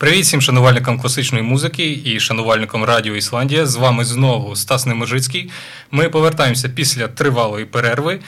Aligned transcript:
Привіт 0.00 0.22
всім 0.22 0.40
шанувальникам 0.40 1.00
класичної 1.00 1.44
музики 1.44 2.00
і 2.04 2.20
шанувальникам 2.20 2.84
Радіо 2.84 3.16
Ісландія. 3.16 3.66
З 3.66 3.76
вами 3.76 4.04
знову 4.04 4.56
Стас 4.56 4.86
Неможицький. 4.86 5.50
Ми 5.90 6.08
повертаємося 6.08 6.68
після 6.68 7.08
тривалої 7.08 7.64
перерви 7.64 8.20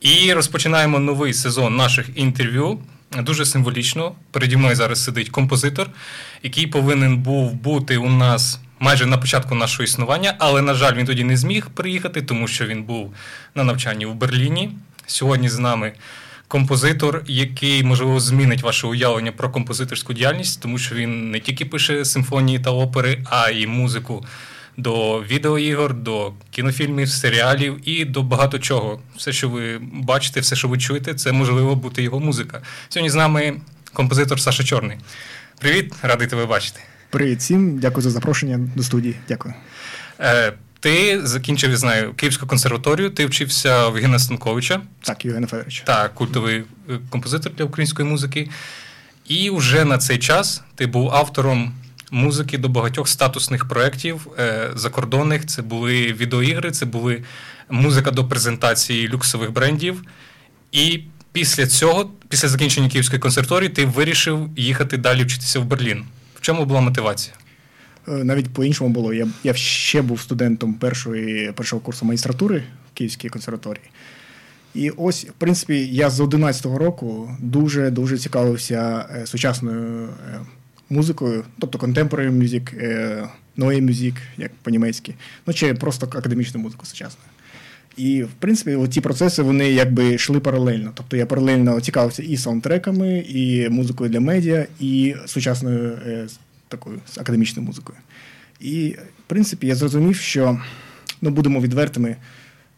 і 0.00 0.32
розпочинаємо 0.32 0.98
новий 0.98 1.34
сезон 1.34 1.76
наших 1.76 2.06
інтерв'ю. 2.14 2.78
Дуже 3.22 3.46
символічно. 3.46 4.12
Переді 4.30 4.56
мною 4.56 4.76
зараз 4.76 5.04
сидить 5.04 5.28
композитор, 5.28 5.90
який 6.42 6.66
повинен 6.66 7.16
був 7.18 7.52
бути 7.52 7.96
у 7.96 8.10
нас 8.10 8.60
майже 8.80 9.06
на 9.06 9.18
початку 9.18 9.54
нашого 9.54 9.84
існування, 9.84 10.34
але, 10.38 10.62
на 10.62 10.74
жаль, 10.74 10.94
він 10.94 11.06
тоді 11.06 11.24
не 11.24 11.36
зміг 11.36 11.66
приїхати, 11.74 12.22
тому 12.22 12.48
що 12.48 12.66
він 12.66 12.82
був 12.82 13.14
на 13.54 13.64
навчанні 13.64 14.06
в 14.06 14.14
Берліні. 14.14 14.70
Сьогодні 15.06 15.48
з 15.48 15.58
нами 15.58 15.92
композитор, 16.48 17.22
який 17.26 17.82
можливо 17.82 18.20
змінить 18.20 18.62
ваше 18.62 18.86
уявлення 18.86 19.32
про 19.32 19.50
композиторську 19.50 20.12
діяльність, 20.12 20.62
тому 20.62 20.78
що 20.78 20.94
він 20.94 21.30
не 21.30 21.40
тільки 21.40 21.64
пише 21.64 22.04
симфонії 22.04 22.58
та 22.58 22.70
опери, 22.70 23.24
а 23.30 23.50
й 23.50 23.66
музику 23.66 24.24
до 24.76 25.22
відеоігор, 25.22 25.94
до 25.94 26.32
кінофільмів, 26.50 27.08
серіалів 27.08 27.88
і 27.88 28.04
до 28.04 28.22
багато 28.22 28.58
чого. 28.58 29.00
Все, 29.16 29.32
що 29.32 29.48
ви 29.48 29.78
бачите, 29.92 30.40
все, 30.40 30.56
що 30.56 30.68
ви 30.68 30.78
чуєте, 30.78 31.14
це 31.14 31.32
можливо 31.32 31.74
бути 31.74 32.02
його 32.02 32.20
музика. 32.20 32.60
Сьогодні 32.88 33.10
з 33.10 33.14
нами 33.14 33.60
композитор 33.92 34.40
Саша 34.40 34.64
Чорний. 34.64 34.98
Привіт, 35.58 35.94
радий 36.02 36.28
тебе 36.28 36.46
бачити. 36.46 36.80
Привіт 37.10 37.38
всім, 37.38 37.78
дякую 37.78 38.02
за 38.02 38.10
запрошення 38.10 38.60
до 38.76 38.82
студії. 38.82 39.16
Дякую. 39.28 39.54
Е, 40.20 40.52
ти 40.80 41.26
закінчив, 41.26 41.70
я 41.70 41.76
знаю, 41.76 42.14
Київську 42.14 42.46
консерваторію, 42.46 43.10
ти 43.10 43.26
вчився 43.26 43.88
в 43.88 43.94
Євгена 43.94 44.18
Станковича. 44.18 44.80
Так, 45.00 45.24
Євгена 45.24 45.46
Федоровича. 45.46 45.84
Так, 45.84 46.14
культовий 46.14 46.64
е, 46.90 46.98
композитор 47.10 47.52
для 47.52 47.64
української 47.64 48.08
музики. 48.08 48.48
І 49.28 49.50
вже 49.50 49.84
на 49.84 49.98
цей 49.98 50.18
час 50.18 50.62
ти 50.74 50.86
був 50.86 51.14
автором 51.14 51.74
музики 52.10 52.58
до 52.58 52.68
багатьох 52.68 53.08
статусних 53.08 53.68
проєктів 53.68 54.26
е, 54.38 54.70
закордонних. 54.74 55.46
Це 55.46 55.62
були 55.62 56.12
відеоігри, 56.12 56.70
це 56.70 56.86
були 56.86 57.22
музика 57.70 58.10
до 58.10 58.24
презентації 58.24 59.08
люксових 59.08 59.52
брендів. 59.52 60.02
І 60.72 61.00
після 61.32 61.66
цього, 61.66 62.10
після 62.28 62.48
закінчення 62.48 62.88
Київської 62.88 63.20
консерваторії, 63.20 63.68
ти 63.68 63.84
вирішив 63.84 64.48
їхати 64.56 64.96
далі 64.96 65.24
вчитися 65.24 65.60
в 65.60 65.64
Берлін. 65.64 66.04
В 66.34 66.40
чому 66.40 66.64
була 66.64 66.80
мотивація? 66.80 67.36
Е, 68.08 68.24
навіть 68.24 68.48
по-іншому 68.48 68.90
було. 68.90 69.14
Я 69.14 69.28
я 69.44 69.54
ще 69.54 70.02
був 70.02 70.20
студентом 70.20 70.74
першої, 70.74 71.52
першого 71.52 71.82
курсу 71.82 72.06
магістратури 72.06 72.62
в 72.92 72.94
Київській 72.94 73.28
консерваторії. 73.28 73.84
І 74.74 74.90
ось, 74.90 75.24
в 75.24 75.32
принципі, 75.32 75.86
я 75.86 76.10
з 76.10 76.20
11-го 76.20 76.78
року 76.78 77.30
дуже 77.40 77.90
дуже 77.90 78.18
цікавився 78.18 79.08
е, 79.14 79.26
сучасною 79.26 80.08
е, 80.08 80.40
музикою, 80.90 81.44
тобто 81.58 81.78
contemporary 81.78 82.30
music, 82.30 82.74
neue 83.58 83.80
music, 83.90 84.14
як 84.36 84.50
по-німецьки, 84.62 85.14
ну 85.46 85.54
чи 85.54 85.74
просто 85.74 86.06
академічну 86.06 86.60
музику 86.60 86.86
сучасну. 86.86 87.20
І, 87.96 88.22
в 88.22 88.30
принципі, 88.38 88.88
ці 88.90 89.00
процеси 89.00 89.42
вони 89.42 89.72
якби 89.72 90.14
йшли 90.14 90.40
паралельно. 90.40 90.90
Тобто 90.94 91.16
я 91.16 91.26
паралельно 91.26 91.80
цікавився 91.80 92.22
і 92.22 92.36
саундтреками, 92.36 93.18
і 93.18 93.68
музикою 93.68 94.10
для 94.10 94.20
медіа, 94.20 94.66
і 94.80 95.14
сучасною 95.26 95.98
такою 96.68 97.00
академічною 97.16 97.66
музикою. 97.66 97.98
І, 98.60 98.88
в 98.88 99.22
принципі, 99.26 99.66
я 99.66 99.74
зрозумів, 99.74 100.16
що 100.16 100.60
ну, 101.20 101.30
будемо 101.30 101.60
відвертими, 101.60 102.16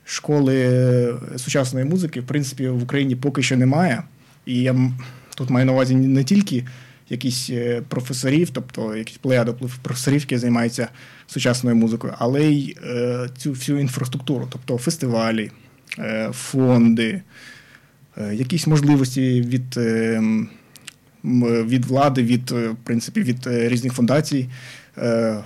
школи 0.05 0.57
е, 0.57 1.15
сучасної 1.37 1.87
музики, 1.87 2.21
в 2.21 2.27
принципі, 2.27 2.69
в 2.69 2.83
Україні 2.83 3.17
поки 3.17 3.43
що 3.43 3.57
немає. 3.57 4.03
І 4.47 4.63
я 4.63 4.91
тут 5.35 5.51
маю 5.51 5.67
на 5.67 5.73
увазі 5.73 5.95
не 5.95 6.25
тільки 6.25 6.65
якісь 7.11 7.51
е, 7.51 7.83
професорів, 7.89 8.51
тобто 8.51 8.97
якісь 8.97 9.19
плеяду 9.19 9.71
професорів, 9.83 10.21
які 10.21 10.39
займаються 10.39 10.89
сучасною 11.27 11.77
музикою, 11.77 12.15
але 12.19 12.45
й 12.45 12.77
е, 12.85 13.29
цю 13.37 13.51
всю 13.51 13.79
інфраструктуру, 13.79 14.49
тобто 14.51 14.79
фестивалі, 14.79 15.51
е, 15.99 16.31
фонди, 16.33 17.23
е, 18.17 18.35
якісь 18.35 18.67
можливості 18.67 19.41
від. 19.41 19.79
Е, 21.25 21.63
від 21.63 21.85
влади, 21.85 22.23
від 22.23 22.51
в 22.51 22.77
принципі, 22.85 23.23
від 23.23 23.47
е, 23.47 23.69
різних 23.69 23.93
фундацій, 23.93 24.49
е, 24.99 25.39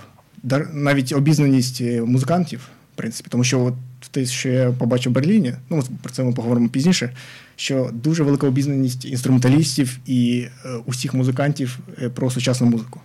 навіть 0.73 1.13
обізнаність 1.13 1.81
музикантів, 1.81 2.59
в 2.93 2.95
принципі, 2.95 3.29
тому 3.31 3.43
що 3.43 3.63
от 3.63 3.73
те, 4.11 4.25
що 4.25 4.49
я 4.49 4.71
побачив 4.71 5.11
в 5.11 5.15
Берліні, 5.15 5.53
ну 5.69 5.83
про 6.01 6.13
це 6.13 6.23
ми 6.23 6.33
поговоримо 6.33 6.69
пізніше. 6.69 7.15
Що 7.55 7.89
дуже 7.93 8.23
велика 8.23 8.47
обізнаність 8.47 9.05
інструменталістів 9.05 9.99
і 10.05 10.47
е, 10.65 10.69
усіх 10.85 11.13
музикантів 11.13 11.79
про 12.13 12.31
сучасну 12.31 12.67
музику. 12.67 12.99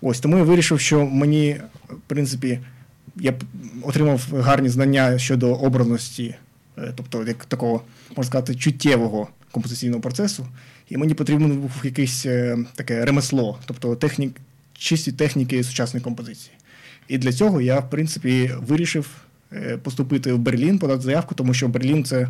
Ось 0.00 0.20
тому 0.20 0.36
я 0.36 0.42
вирішив, 0.42 0.80
що 0.80 1.06
мені, 1.06 1.60
в 1.88 2.00
принципі, 2.06 2.58
я 3.16 3.34
отримав 3.82 4.26
гарні 4.32 4.68
знання 4.68 5.18
щодо 5.18 5.54
образності, 5.54 6.34
тобто 6.94 7.24
як 7.24 7.44
такого, 7.44 7.82
можна 8.10 8.24
сказати, 8.24 8.54
чуттєвого 8.54 9.28
композиційного 9.50 10.00
процесу. 10.00 10.46
І 10.88 10.96
мені 10.96 11.14
потрібно 11.14 11.48
був 11.48 11.70
якесь 11.84 12.26
е, 12.26 12.58
таке 12.74 13.04
ремесло, 13.04 13.58
тобто 13.66 13.96
технік, 13.96 14.40
чисті 14.78 15.12
техніки 15.12 15.64
сучасної 15.64 16.04
композиції. 16.04 16.56
І 17.08 17.18
для 17.18 17.32
цього 17.32 17.60
я, 17.60 17.78
в 17.78 17.90
принципі, 17.90 18.50
вирішив 18.66 19.10
е, 19.52 19.78
поступити 19.82 20.32
в 20.32 20.38
Берлін, 20.38 20.78
подати 20.78 21.02
заявку, 21.02 21.34
тому 21.34 21.54
що 21.54 21.68
Берлін 21.68 22.04
це 22.04 22.28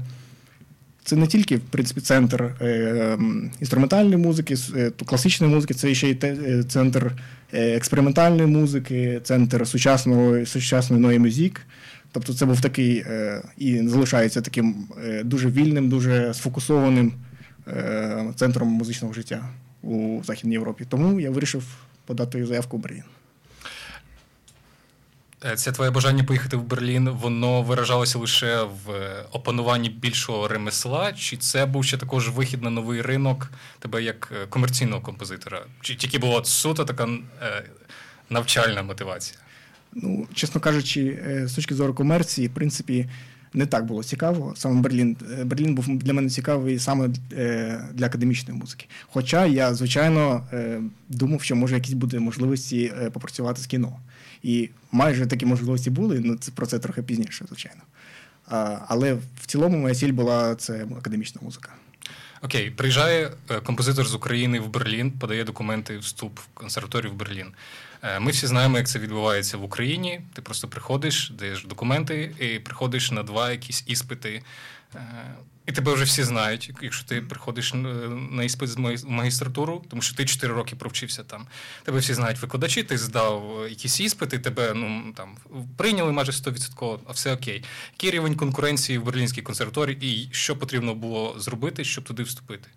це 1.05 1.17
не 1.17 1.27
тільки 1.27 1.57
в 1.57 1.61
принципі, 1.61 2.01
центр 2.01 2.43
е, 2.61 3.19
інструментальної 3.61 4.17
музики, 4.17 4.57
е, 4.77 4.91
класичної 5.07 5.55
музики, 5.55 5.75
це 5.75 5.95
ще 5.95 6.11
й 6.11 6.15
те, 6.15 6.63
центр 6.69 7.13
експериментальної 7.53 8.47
музики, 8.47 9.21
центр 9.25 9.67
сучасного 9.67 10.47
сучасної 10.47 11.03
нової 11.03 11.19
музик. 11.19 11.61
Тобто 12.13 12.35
це 12.35 12.47
був 12.47 12.61
такий 12.61 12.97
е, 12.97 13.43
і 13.59 13.89
залишається 13.89 14.41
таким 14.41 14.75
е, 15.05 15.23
дуже 15.25 15.49
вільним, 15.49 15.89
дуже 15.89 16.35
сфокусованим 16.35 17.13
Е, 17.13 17.24
центром 18.37 18.69
музичного 18.69 19.15
життя 19.15 19.49
у 19.83 20.21
Західній 20.25 20.53
Європі. 20.53 20.87
Тому 20.89 21.21
я 21.21 21.31
вирішив 21.31 21.65
подати 22.07 22.47
заявку 22.47 22.77
в 22.77 22.81
Берлін. 22.81 23.05
Е, 25.45 25.57
це 25.57 25.73
твоє 25.73 25.91
бажання 25.91 26.25
поїхати 26.25 26.57
в 26.57 26.63
Берлін, 26.63 27.09
воно 27.09 27.63
виражалося 27.63 28.19
лише 28.19 28.63
в 28.63 29.15
опануванні 29.33 29.89
більшого 29.89 30.49
ремесла, 30.49 31.13
чи 31.13 31.37
це 31.37 31.67
був 31.67 31.85
ще 31.85 31.97
також 31.97 32.29
вихід 32.29 32.63
на 32.63 32.71
новий 32.71 33.03
ринок 33.03 33.51
тебе 33.79 34.03
як 34.03 34.33
е, 34.43 34.47
комерційного 34.47 35.01
композитора? 35.03 35.63
Чи 35.81 35.95
тільки 35.95 36.19
була 36.19 36.45
суто 36.45 36.85
така 36.85 37.09
навчальна 38.31 38.83
мотивація? 38.83 39.39
Ну, 39.93 40.27
чесно 40.35 40.61
кажучи, 40.61 41.19
з 41.47 41.53
точки 41.53 41.75
зору 41.75 41.95
комерції, 41.95 42.49
в 42.49 42.55
принципі, 42.55 43.09
не 43.55 43.67
так 43.67 43.85
було 43.85 44.03
цікаво. 44.03 44.55
Саме 44.57 44.81
Берлін 44.81 45.17
е, 45.33 45.45
Берлін 45.45 45.75
був 45.75 45.99
для 45.99 46.13
мене 46.13 46.31
цікавий 46.31 46.79
саме 46.79 47.09
е, 47.33 47.89
для 47.93 48.07
академічної 48.07 48.61
музики. 48.61 48.87
Хоча 49.07 49.47
я, 49.47 49.75
звичайно, 49.75 50.47
е, 50.53 50.81
думав, 51.09 51.43
що 51.43 51.57
може 51.57 51.75
якісь 51.75 51.95
буде 51.95 52.19
можливості 52.19 52.93
попрацювати 53.13 53.63
з 53.63 53.67
кіно. 53.67 53.99
І 54.43 54.69
майже 54.93 55.27
такі 55.27 55.47
можливості 55.47 55.91
були, 55.91 56.21
ну 56.21 56.37
це 56.37 56.53
про 56.53 56.67
це 56.67 56.79
трохи 56.79 57.03
пізніше, 57.03 57.45
звичайно. 57.49 57.81
Але 58.89 59.15
в 59.15 59.47
цілому 59.47 59.79
моя 59.79 59.95
ціль 59.95 60.13
була 60.13 60.55
це 60.55 60.87
академічна 60.99 61.41
музика. 61.45 61.73
Окей, 62.43 62.71
приїжджає 62.71 63.31
композитор 63.63 64.07
з 64.07 64.15
України 64.15 64.61
в 64.61 64.69
Берлін, 64.69 65.11
подає 65.11 65.45
документи 65.45 65.99
вступ 65.99 66.39
в 66.39 66.47
консерваторію 66.55 67.13
в 67.13 67.17
Берлін. 67.17 67.47
Е, 68.05 68.21
ми 68.21 68.31
всі 68.31 68.47
знаємо, 68.47 68.77
як 68.77 68.89
це 68.89 68.99
відбувається 68.99 69.57
в 69.57 69.65
Україні. 69.65 70.21
Ти 70.33 70.43
просто 70.43 70.69
приходиш, 70.69 71.31
даєш 71.39 71.65
документи 71.65 72.35
і 72.41 72.59
приходиш 72.59 73.11
на 73.11 73.23
два 73.23 73.51
якісь 73.51 73.85
іспити. 73.87 74.43
Е, 74.95 75.35
і 75.67 75.73
тебе 75.73 75.95
вже 75.95 76.05
всі 76.05 76.23
знають, 76.23 76.73
якщо 76.83 77.07
ти 77.07 77.21
приходиш 77.21 77.73
на 78.31 78.45
іспит 78.45 78.69
з 78.69 79.05
магістратуру, 79.05 79.85
тому 79.91 80.03
що 80.03 80.17
ти 80.17 80.25
4 80.25 80.53
роки 80.53 80.77
провчився 80.77 81.23
там. 81.23 81.47
Тебе 81.83 81.99
всі 81.99 82.15
знають 82.15 82.43
викладачі, 82.43 82.83
ти 82.83 82.99
здав 82.99 83.67
якісь 83.69 84.01
іспити, 84.01 84.39
тебе 84.39 84.73
ну 84.75 85.13
там 85.17 85.37
прийняли 85.77 86.13
майже 86.13 86.33
100%, 86.33 86.99
а 87.07 87.13
все 87.13 87.35
окей. 87.35 87.65
Який 87.93 88.11
рівень 88.11 88.35
конкуренції 88.35 88.99
в 88.99 89.05
Берлінській 89.05 89.43
консерваторії 89.43 89.99
і 90.03 90.29
що 90.35 90.57
потрібно 90.57 90.95
було 90.95 91.35
зробити, 91.39 91.85
щоб 91.85 92.05
туди 92.05 92.23
вступити? 92.23 92.69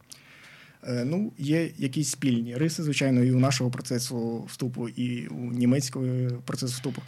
Е, 0.83 1.05
ну, 1.05 1.31
є 1.37 1.71
якісь 1.77 2.09
спільні 2.09 2.57
риси, 2.57 2.83
звичайно, 2.83 3.23
і 3.23 3.31
у 3.31 3.39
нашого 3.39 3.71
процесу 3.71 4.43
вступу, 4.43 4.89
і 4.89 5.27
у 5.27 5.51
німецького 5.51 6.07
процесу 6.45 6.73
вступу. 6.73 7.01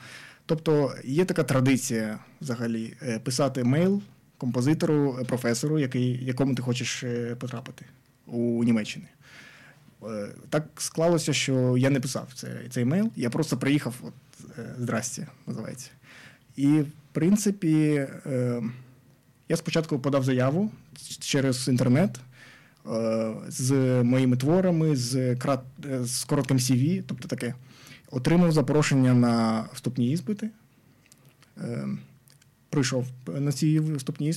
Тобто 0.45 0.93
є 1.03 1.25
така 1.25 1.43
традиція 1.43 2.19
взагалі 2.41 2.93
е, 3.01 3.19
писати 3.19 3.63
мейл 3.63 4.01
композитору, 4.37 5.17
е, 5.21 5.23
професору, 5.23 5.79
який, 5.79 6.25
якому 6.25 6.55
ти 6.55 6.61
хочеш 6.61 7.03
потрапити 7.39 7.85
у 8.25 8.63
Німеччині. 8.63 9.05
Так 10.49 10.67
склалося, 10.77 11.33
що 11.33 11.77
я 11.77 11.89
не 11.89 11.99
писав 11.99 12.27
цей, 12.35 12.69
цей 12.69 12.85
мейл, 12.85 13.11
я 13.15 13.29
просто 13.29 13.57
приїхав, 13.57 13.95
от, 14.01 14.13
здрасте, 14.77 15.27
називається. 15.47 15.89
І, 16.55 16.67
в 16.67 16.91
принципі, 17.11 18.07
я 19.49 19.57
спочатку 19.57 19.99
подав 19.99 20.23
заяву 20.23 20.71
через 21.19 21.67
інтернет. 21.67 22.19
З 23.47 23.71
моїми 24.03 24.37
творами, 24.37 24.95
з 24.95 25.35
крат, 25.35 25.59
з 26.01 26.23
коротким 26.23 26.57
CV, 26.57 27.03
тобто 27.07 27.27
таке. 27.27 27.53
Отримав 28.11 28.51
запрошення 28.51 29.13
на 29.13 29.65
вступні 29.73 30.11
іспити. 30.11 30.49
Прийшов 32.69 33.07
на 33.27 33.51
ці 33.51 33.79
вступні 33.79 34.29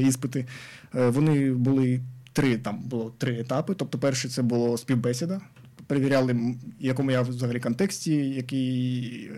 іспити. 0.00 0.46
Вони 0.92 1.52
були 1.52 2.00
три 2.32 2.58
там 2.58 2.78
було 2.78 3.12
три 3.18 3.40
етапи. 3.40 3.74
Тобто, 3.74 3.98
перший 3.98 4.30
це 4.30 4.42
було 4.42 4.78
співбесіда. 4.78 5.40
Перевіряли, 5.86 6.54
якому 6.80 7.10
я 7.10 7.22
взагалі 7.22 7.60
контексті, 7.60 8.14
який 8.14 9.30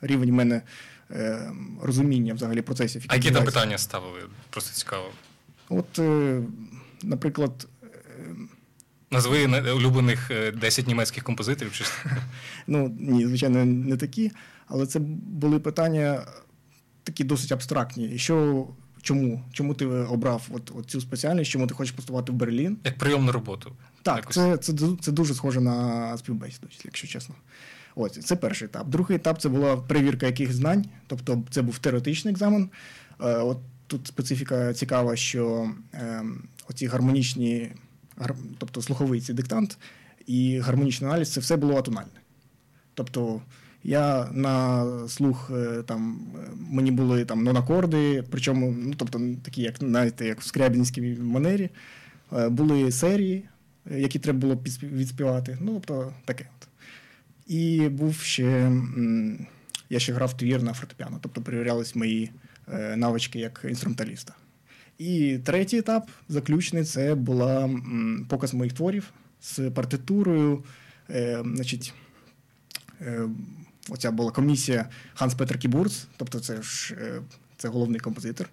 рівень 0.00 0.30
в 0.30 0.34
мене 0.34 0.62
е, 1.10 1.52
розуміння 1.82 2.34
взагалі 2.34 2.62
процесів. 2.62 3.04
А 3.08 3.14
які 3.14 3.30
там 3.30 3.44
питання 3.44 3.78
ставили? 3.78 4.20
Просто 4.50 4.74
цікаво. 4.74 5.06
От, 5.68 5.98
е, 5.98 6.42
наприклад. 7.02 7.68
Е, 7.82 7.88
Назви 9.10 9.72
улюблених 9.72 10.30
10 10.60 10.86
німецьких 10.86 11.24
композиторів? 11.24 11.72
чи 11.72 11.84
Ну, 12.66 12.96
ні, 13.00 13.26
звичайно, 13.26 13.64
не 13.64 13.96
такі. 13.96 14.30
Але 14.66 14.86
це 14.86 14.98
були 14.98 15.58
питання 15.58 16.26
такі 17.02 17.24
досить 17.24 17.52
абстрактні. 17.52 18.18
Що, 18.18 18.66
Чому 19.02 19.42
Чому 19.52 19.74
ти 19.74 19.86
обрав 19.86 20.48
от, 20.50 20.72
от 20.74 20.90
цю 20.90 21.00
спеціальність, 21.00 21.50
чому 21.50 21.66
ти 21.66 21.74
хочеш 21.74 21.92
поступати 21.92 22.32
в 22.32 22.34
Берлін? 22.34 22.78
Як 22.84 22.98
прийом 22.98 23.24
на 23.24 23.32
роботу. 23.32 23.72
Так, 24.02 24.32
це 24.32 24.56
це, 24.56 24.72
це 25.00 25.12
дуже 25.12 25.34
схоже 25.34 25.60
на 25.60 26.18
співбесіду, 26.18 26.68
якщо 26.84 27.08
чесно. 27.08 27.34
Ось 27.94 28.12
це 28.12 28.36
перший 28.36 28.66
етап. 28.66 28.88
Другий 28.88 29.16
етап 29.16 29.40
це 29.40 29.48
була 29.48 29.76
перевірка 29.76 30.26
яких 30.26 30.52
знань, 30.52 30.84
тобто 31.06 31.42
це 31.50 31.62
був 31.62 31.78
теоретичний 31.78 32.32
екзамен. 32.32 32.70
Е, 33.20 33.36
от 33.36 33.58
Тут 33.88 34.06
специфіка 34.06 34.74
цікава, 34.74 35.16
що 35.16 35.70
е, 35.94 36.22
оці 36.70 36.86
гармонічні, 36.86 37.70
тобто 38.58 38.82
слуховий 38.82 39.20
цей 39.20 39.34
диктант 39.34 39.78
і 40.26 40.58
гармонічний 40.58 41.10
аналіз 41.10 41.32
це 41.32 41.40
все 41.40 41.56
було 41.56 41.76
атональне. 41.76 42.20
Тобто 42.94 43.42
я 43.84 44.28
на 44.32 44.84
слух 45.08 45.50
е, 45.54 45.82
там 45.82 46.20
мені 46.70 46.90
були 46.90 47.24
там 47.24 47.44
нонакорди, 47.44 48.24
причому, 48.30 48.74
ну 48.78 48.94
тобто 48.96 49.20
такі, 49.42 49.62
як 49.62 49.76
знаєте, 49.78 50.26
як 50.26 50.40
в 50.40 50.44
скрябінській 50.44 51.16
манері, 51.20 51.70
були 52.48 52.92
серії, 52.92 53.48
які 53.90 54.18
треба 54.18 54.38
було 54.38 54.54
відспівати. 54.82 55.58
Ну, 55.60 55.72
тобто 55.74 56.12
таке. 56.24 56.48
І 57.46 57.88
був 57.88 58.14
ще 58.14 58.72
я 59.90 59.98
ще 59.98 60.12
грав 60.12 60.36
твір 60.36 60.62
на 60.62 60.72
фортепіано, 60.72 61.18
тобто 61.22 61.42
перевірялись 61.42 61.96
мої 61.96 62.30
е, 62.72 62.96
навички 62.96 63.38
як 63.38 63.64
інструменталіста. 63.68 64.34
І 64.98 65.38
третій 65.44 65.78
етап, 65.78 66.10
заключний, 66.28 66.84
це 66.84 67.14
була 67.14 67.70
показ 68.28 68.54
моїх 68.54 68.72
творів 68.72 69.12
з 69.40 69.70
партитурою. 69.70 70.64
Е, 71.10 71.44
значить, 71.54 71.94
е, 73.00 73.28
Оця 73.88 74.10
була 74.10 74.30
комісія 74.30 74.88
Ханс 75.14 75.34
Петер 75.34 75.58
Кібурц, 75.58 76.06
тобто 76.16 76.40
це 76.40 76.62
ж 76.62 76.96
це 77.56 77.68
головний 77.68 78.00
композитор, 78.00 78.48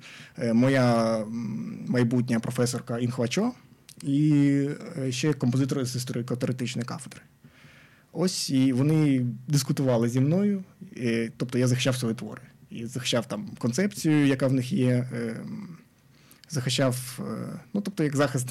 моя 0.54 1.18
майбутня 1.88 2.40
професорка 2.40 3.00
Інхвачо 3.00 3.52
і 4.02 4.68
ще 5.10 5.34
композитор 5.34 5.86
з 5.86 5.96
історико-теоретичної 5.96 6.86
кафедри. 6.86 7.22
Ось 8.12 8.50
і 8.50 8.74
вони 8.74 9.26
дискутували 9.48 10.10
зі 10.10 10.20
мною, 10.20 10.64
тобто 11.38 11.58
я 11.58 11.68
захищав 11.68 11.96
свої 11.96 12.16
твори. 12.16 12.42
І 12.70 12.86
захищав 12.86 13.26
там 13.26 13.50
концепцію, 13.58 14.28
яка 14.28 14.48
в 14.48 14.54
них 14.54 14.74
є. 14.74 15.08
Е, 16.48 16.50
захищав, 16.50 17.20
е, 17.20 17.60
ну 17.74 17.82
тобто, 17.82 18.04
як 18.04 18.16
захист. 18.16 18.48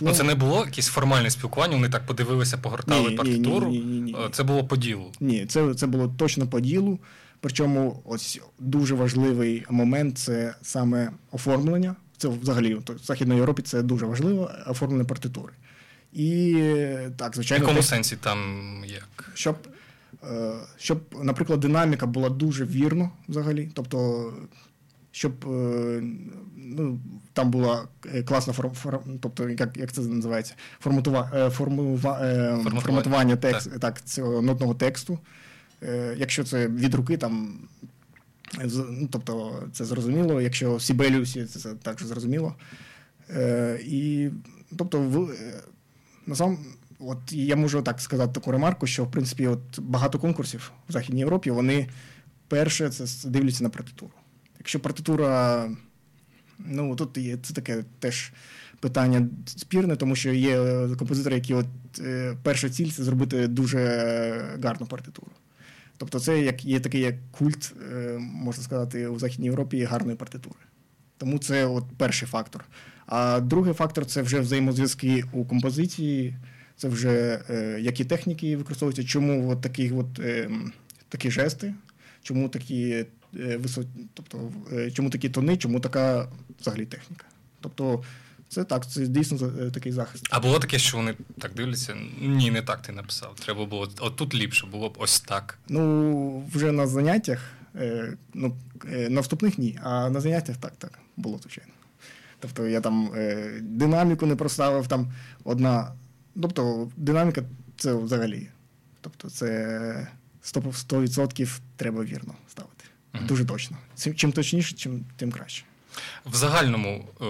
Ну, 0.00 0.12
Це 0.12 0.22
не 0.22 0.34
було 0.34 0.64
якесь 0.64 0.86
формальне 0.86 1.30
спілкування, 1.30 1.74
вони 1.74 1.88
так 1.88 2.06
подивилися, 2.06 2.58
погортали 2.58 3.10
ні, 3.10 3.16
партитуру. 3.16 3.68
Ні, 3.68 3.78
ні, 3.78 4.00
ні, 4.00 4.12
ні, 4.12 4.16
Це 4.32 4.42
було 4.42 4.64
по 4.64 4.76
ділу. 4.76 5.12
Ні, 5.20 5.46
це 5.46 5.74
це 5.74 5.86
було 5.86 6.08
точно 6.08 6.46
по 6.46 6.60
ділу. 6.60 6.98
Причому 7.40 8.02
ось 8.04 8.40
дуже 8.58 8.94
важливий 8.94 9.64
момент 9.70 10.18
це 10.18 10.54
саме 10.62 11.10
оформлення. 11.30 11.96
Це 12.16 12.28
взагалі 12.28 12.74
в 12.74 12.82
Західній 13.04 13.36
Європі 13.36 13.62
це 13.62 13.82
дуже 13.82 14.06
важливо, 14.06 14.50
оформлення 14.66 15.04
партитури. 15.04 15.52
І 16.12 16.56
так, 17.16 17.34
звичайно. 17.34 17.64
В 17.64 17.68
якому 17.68 17.82
сенсі 17.82 18.16
там 18.16 18.38
як? 18.86 19.30
Щоб, 19.34 19.56
е, 20.30 20.52
щоб, 20.78 21.00
наприклад, 21.22 21.60
динаміка 21.60 22.06
була 22.06 22.28
дуже 22.28 22.64
вірно 22.64 23.10
взагалі. 23.28 23.70
Тобто, 23.74 24.32
щоб 25.14 25.32
е, 25.48 26.02
ну, 26.56 27.00
там 27.32 27.50
була 27.50 27.88
класна 28.24 28.52
форм, 28.52 28.72
форм 28.72 29.18
тобто, 29.20 29.48
як 29.48 29.76
як 29.76 29.92
це 29.92 30.00
називається? 30.00 30.54
Форматува, 30.80 31.50
формува, 31.50 32.18
форматування, 32.18 32.80
форматування 32.80 33.36
текст, 33.36 33.70
так. 33.70 33.80
так, 33.80 34.04
цього 34.04 34.42
нотного 34.42 34.74
тексту. 34.74 35.18
Якщо 36.16 36.44
це 36.44 36.68
від 36.68 36.94
руки, 36.94 37.16
там. 37.16 37.58
Ну, 38.74 39.08
тобто 39.10 39.62
це 39.72 39.84
зрозуміло, 39.84 40.40
якщо 40.40 40.76
в 40.76 40.82
Сібеліусі 40.82 41.44
це 41.44 41.74
також 41.74 42.06
зрозуміло. 42.06 42.54
Е, 43.30 43.80
І 43.84 44.30
тобто, 44.78 45.00
в, 45.00 45.34
Насам, 46.26 46.58
от 46.98 47.32
я 47.32 47.56
можу 47.56 47.82
так 47.82 48.00
сказати 48.00 48.32
таку 48.32 48.52
ремарку, 48.52 48.86
що 48.86 49.04
в 49.04 49.10
принципі 49.10 49.46
от 49.46 49.80
багато 49.80 50.18
конкурсів 50.18 50.72
в 50.88 50.92
Західній 50.92 51.20
Європі 51.20 51.50
вони 51.50 51.88
перше 52.48 52.90
це 52.90 53.28
дивляться 53.28 53.64
на 53.64 53.70
партитуру. 53.70 54.12
Якщо 54.64 54.80
партитура, 54.80 55.70
ну 56.58 56.96
тут 56.96 57.18
є 57.18 57.36
це 57.42 57.54
таке 57.54 57.84
теж 57.98 58.32
питання 58.80 59.28
спірне, 59.46 59.96
тому 59.96 60.16
що 60.16 60.32
є 60.32 60.58
композитори, 60.98 61.34
які 61.34 61.54
от 61.54 61.66
е, 61.98 62.36
перша 62.42 62.70
ціль 62.70 62.90
це 62.90 63.04
зробити 63.04 63.48
дуже 63.48 63.78
гарну 64.62 64.86
партитуру. 64.86 65.30
Тобто, 65.96 66.20
це 66.20 66.40
як 66.40 66.64
є 66.64 66.80
такий 66.80 67.00
як 67.00 67.14
культ, 67.30 67.72
е, 67.92 68.18
можна 68.18 68.64
сказати, 68.64 69.06
у 69.06 69.18
Західній 69.18 69.46
Європі 69.46 69.84
гарної 69.84 70.16
партитури. 70.16 70.60
Тому 71.16 71.38
це 71.38 71.66
от 71.66 71.84
перший 71.96 72.28
фактор. 72.28 72.64
А 73.06 73.40
другий 73.40 73.74
фактор 73.74 74.06
це 74.06 74.22
вже 74.22 74.40
взаємозв'язки 74.40 75.24
у 75.32 75.44
композиції, 75.44 76.36
це 76.76 76.88
вже 76.88 77.40
е, 77.50 77.78
які 77.80 78.04
техніки 78.04 78.56
використовуються, 78.56 79.04
чому 79.04 79.50
от 79.50 79.60
такі 79.60 79.90
от, 79.90 80.18
е, 80.18 80.50
такі 81.08 81.30
жести, 81.30 81.74
чому 82.22 82.48
такі 82.48 83.04
е, 83.40 83.56
висоті, 83.56 83.88
тобто, 84.14 84.52
е, 84.72 84.90
чому 84.90 85.10
такі 85.10 85.28
тони, 85.28 85.56
чому 85.56 85.80
така 85.80 86.28
взагалі 86.60 86.86
техніка. 86.86 87.26
Тобто 87.60 88.04
це 88.48 88.64
так, 88.64 88.90
це 88.90 89.06
дійсно 89.06 89.52
е, 89.60 89.70
такий 89.70 89.92
захист. 89.92 90.26
А 90.30 90.40
було 90.40 90.58
таке, 90.58 90.78
що 90.78 90.96
вони 90.96 91.14
так 91.40 91.54
дивляться? 91.54 91.96
Ні, 92.20 92.50
не 92.50 92.62
так 92.62 92.82
ти 92.82 92.92
написав. 92.92 93.34
Треба 93.34 93.64
було 93.64 93.88
от 94.00 94.16
тут 94.16 94.34
ліпше, 94.34 94.66
було 94.66 94.88
б 94.88 94.94
ось 94.98 95.20
так. 95.20 95.58
Ну, 95.68 96.44
вже 96.54 96.72
на 96.72 96.86
заняттях, 96.86 97.50
ну, 98.34 98.56
на 99.08 99.20
вступних 99.20 99.58
ні, 99.58 99.78
а 99.82 100.10
на 100.10 100.20
заняттях 100.20 100.56
так, 100.56 100.72
так, 100.78 100.98
було 101.16 101.38
звичайно. 101.38 101.72
Тобто 102.40 102.66
я 102.66 102.80
там 102.80 103.10
динаміку 103.60 104.26
не 104.26 104.36
проставив 104.36 104.88
там 104.88 105.12
одна. 105.44 105.92
Тобто 106.42 106.90
динаміка 106.96 107.42
це 107.76 107.94
взагалі. 107.94 108.48
Тобто 109.00 109.30
це 109.30 110.08
100%, 110.44 111.60
треба 111.76 112.04
вірно 112.04 112.34
ставити. 112.48 112.84
Дуже 113.22 113.44
точно. 113.44 113.76
Чим 114.16 114.32
точніше, 114.32 114.74
чим, 114.74 115.04
тим 115.16 115.32
краще. 115.32 115.64
В 116.26 116.34
загальному, 116.34 117.08
е, 117.20 117.24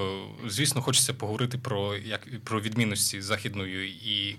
звісно, 0.48 0.82
хочеться 0.82 1.14
поговорити 1.14 1.58
про 1.58 1.96
як 1.96 2.44
про 2.44 2.60
відмінності 2.60 3.20
західної 3.20 3.90
і 3.90 4.38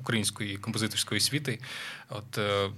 української 0.00 0.56
композиторської 0.56 1.18
освіти. 1.18 1.58
От 2.08 2.38
е, 2.38 2.70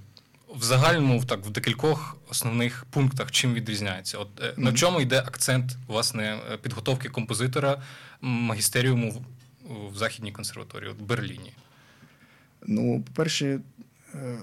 в 0.55 0.63
загальному, 0.63 1.25
так 1.25 1.45
в 1.45 1.49
декількох 1.49 2.17
основних 2.29 2.85
пунктах 2.89 3.31
чим 3.31 3.53
відрізняється. 3.53 4.17
От 4.17 4.29
mm-hmm. 4.35 4.59
на 4.59 4.73
чому 4.73 5.01
йде 5.01 5.19
акцент 5.19 5.77
власне 5.87 6.39
підготовки 6.61 7.09
композитора 7.09 7.81
магістеріуму 8.21 9.11
в, 9.11 9.89
в 9.93 9.97
Західній 9.97 10.31
консерваторії, 10.31 10.89
от 10.89 10.99
в 10.99 11.03
Берліні? 11.03 11.53
Ну, 12.67 13.03
по-перше, 13.07 13.59
е, 14.15 14.37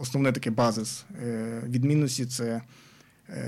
основне 0.00 0.32
таке 0.32 0.50
базис 0.50 1.04
е, 1.22 1.62
відмінності 1.66 2.26
це. 2.26 2.62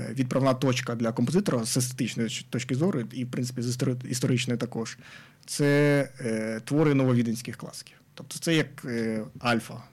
Відправна 0.09 0.53
точка 0.53 0.95
для 0.95 1.11
композитора 1.11 1.65
з 1.65 1.77
естетичної 1.77 2.45
точки 2.49 2.75
зору, 2.75 3.03
і, 3.11 3.25
в 3.25 3.31
принципі, 3.31 3.61
з 3.61 3.77
історичної 4.09 4.57
також, 4.59 4.97
це 5.45 6.09
е, 6.19 6.61
твори 6.65 6.93
нововіденських 6.93 7.57
класиків. 7.57 7.97
Тобто 8.13 8.39
це 8.39 8.55
як 8.55 8.85
е, 8.85 9.23
альфа 9.39 9.83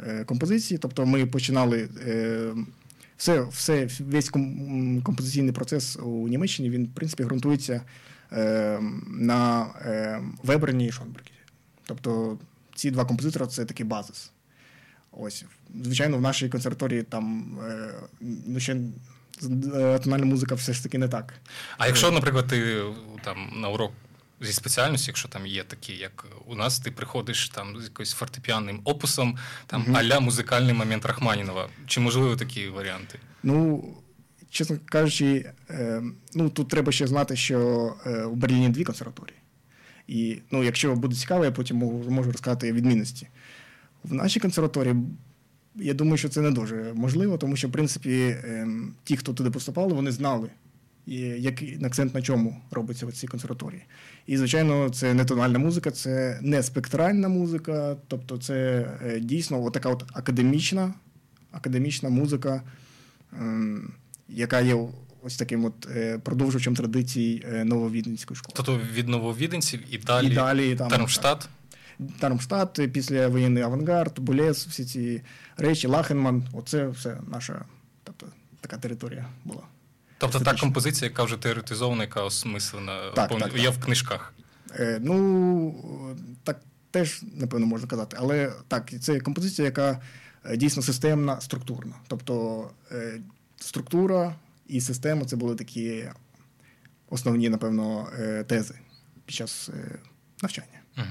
Е, 0.00 0.24
композиції. 0.24 0.78
Тобто 0.78 1.06
ми 1.06 1.26
починали 1.26 1.88
е, 2.06 2.54
все, 3.16 3.42
все, 3.42 3.88
весь 4.00 4.30
композиційний 5.02 5.52
процес 5.52 5.98
у 6.02 6.28
Німеччині 6.28 6.70
він, 6.70 6.84
в 6.84 6.94
принципі, 6.94 7.24
ґрунтується 7.24 7.82
е, 8.32 8.80
на 9.08 9.66
Веберні 10.42 10.86
і 10.86 10.92
Шонбергі. 10.92 11.30
Тобто 11.86 12.38
ці 12.74 12.90
два 12.90 13.04
композитори 13.04 13.46
це 13.46 13.64
такий 13.64 13.86
базис. 13.86 14.32
Ось, 15.16 15.44
Звичайно, 15.82 16.18
в 16.18 16.20
нашій 16.20 16.48
консерваторії 16.48 17.02
там 17.02 17.58
ну, 18.20 18.60
ще 18.60 18.76
тональна 20.02 20.24
музика 20.24 20.54
все 20.54 20.72
ж 20.72 20.82
таки 20.82 20.98
не 20.98 21.08
так. 21.08 21.34
А 21.78 21.86
якщо, 21.86 22.10
наприклад, 22.10 22.46
ти 22.46 22.82
там 23.24 23.52
на 23.56 23.68
урок 23.68 23.92
зі 24.40 24.52
спеціальності, 24.52 25.10
якщо 25.10 25.28
там 25.28 25.46
є 25.46 25.64
такі, 25.64 25.92
як 25.92 26.26
у 26.46 26.54
нас, 26.54 26.78
ти 26.78 26.90
приходиш 26.90 27.48
там 27.48 27.80
з 27.80 27.84
якоюсь 27.84 28.12
фортепіанним 28.12 28.80
опусом, 28.84 29.38
там 29.66 29.84
угу. 29.88 29.96
аля 29.96 30.20
музикальний 30.20 30.74
момент 30.74 31.06
Рахманінова. 31.06 31.68
Чи 31.86 32.00
можливо 32.00 32.36
такі 32.36 32.68
варіанти? 32.68 33.18
Ну, 33.42 33.84
чесно 34.50 34.78
кажучи, 34.84 35.52
е, 35.70 36.02
ну 36.34 36.50
тут 36.50 36.68
треба 36.68 36.92
ще 36.92 37.06
знати, 37.06 37.36
що 37.36 37.92
е, 38.06 38.24
у 38.24 38.34
Берліні 38.34 38.68
дві 38.68 38.84
консерваторії. 38.84 39.38
І 40.06 40.38
ну, 40.50 40.64
якщо 40.64 40.94
буде 40.94 41.16
цікаво, 41.16 41.44
я 41.44 41.52
потім 41.52 41.76
можу, 41.76 42.10
можу 42.10 42.32
розказати 42.32 42.72
відмінності. 42.72 43.28
В 44.08 44.14
нашій 44.14 44.40
консерваторії. 44.40 44.94
Я 45.74 45.94
думаю, 45.94 46.16
що 46.16 46.28
це 46.28 46.40
не 46.40 46.50
дуже 46.50 46.92
можливо, 46.94 47.38
тому 47.38 47.56
що, 47.56 47.68
в 47.68 47.72
принципі, 47.72 48.36
ем, 48.44 48.94
ті, 49.04 49.16
хто 49.16 49.32
туди 49.32 49.50
поступали, 49.50 49.94
вони 49.94 50.10
знали, 50.10 50.50
який 51.38 51.84
акцент 51.84 52.14
на 52.14 52.22
чому 52.22 52.60
робиться 52.70 53.06
в 53.06 53.12
цій 53.12 53.26
консерваторії. 53.26 53.82
І, 54.26 54.36
звичайно, 54.36 54.90
це 54.90 55.14
не 55.14 55.24
тональна 55.24 55.58
музика, 55.58 55.90
це 55.90 56.38
не 56.42 56.62
спектральна 56.62 57.28
музика, 57.28 57.96
тобто 58.08 58.38
це 58.38 58.88
е, 59.06 59.20
дійсно 59.20 59.70
така 59.70 59.88
от 59.88 60.04
академічна 60.12 60.94
академічна 61.56 62.08
музика, 62.08 62.62
ем, 63.32 63.92
яка 64.28 64.60
є 64.60 64.76
ось 65.22 65.36
таким 65.36 65.64
от 65.64 65.86
е, 65.96 66.18
продовжувачем 66.18 66.74
традицій 66.74 67.44
е, 67.52 67.64
нововіденської 67.64 68.36
школи. 68.36 68.52
Тобто 68.56 68.80
від 68.94 69.08
нововіденців 69.08 69.80
і 69.90 69.98
далі, 69.98 70.26
і 70.26 70.34
далі 70.34 70.76
там, 70.76 70.88
Тармштадт? 70.88 71.48
Тармштадт, 72.18 72.92
після 72.92 73.28
воєнний 73.28 73.62
авангард, 73.62 74.18
Булес, 74.18 74.66
всі 74.66 74.84
ці 74.84 75.22
речі, 75.56 75.86
Лахенман 75.86 76.48
оце 76.52 76.88
все 76.88 77.18
наша 77.28 77.64
тобто, 78.04 78.26
така 78.60 78.76
територія 78.78 79.26
була. 79.44 79.62
Тобто 80.18 80.40
та 80.40 80.54
композиція, 80.54 81.10
яка 81.10 81.22
вже 81.22 81.36
теоретизована, 81.36 82.02
яка 82.02 82.22
осмислена, 82.22 83.10
так, 83.10 83.28
повні... 83.28 83.44
так, 83.44 83.58
є 83.58 83.66
так. 83.66 83.74
в 83.74 83.84
книжках. 83.84 84.34
Е, 84.74 84.98
Ну, 85.02 86.36
так 86.44 86.60
теж, 86.90 87.22
напевно, 87.34 87.66
можна 87.66 87.88
казати. 87.88 88.16
Але 88.20 88.52
так, 88.68 88.92
це 89.00 89.20
композиція, 89.20 89.66
яка 89.66 90.00
е, 90.44 90.56
дійсно 90.56 90.82
системна, 90.82 91.40
структурна. 91.40 91.94
Тобто 92.08 92.66
е, 92.92 93.20
структура 93.56 94.34
і 94.68 94.80
система 94.80 95.24
це 95.24 95.36
були 95.36 95.54
такі 95.54 96.04
основні, 97.10 97.48
напевно, 97.48 98.08
е, 98.18 98.44
тези 98.44 98.74
під 99.26 99.34
час 99.34 99.68
е, 99.68 99.98
навчання. 100.42 100.80
Угу. 100.98 101.06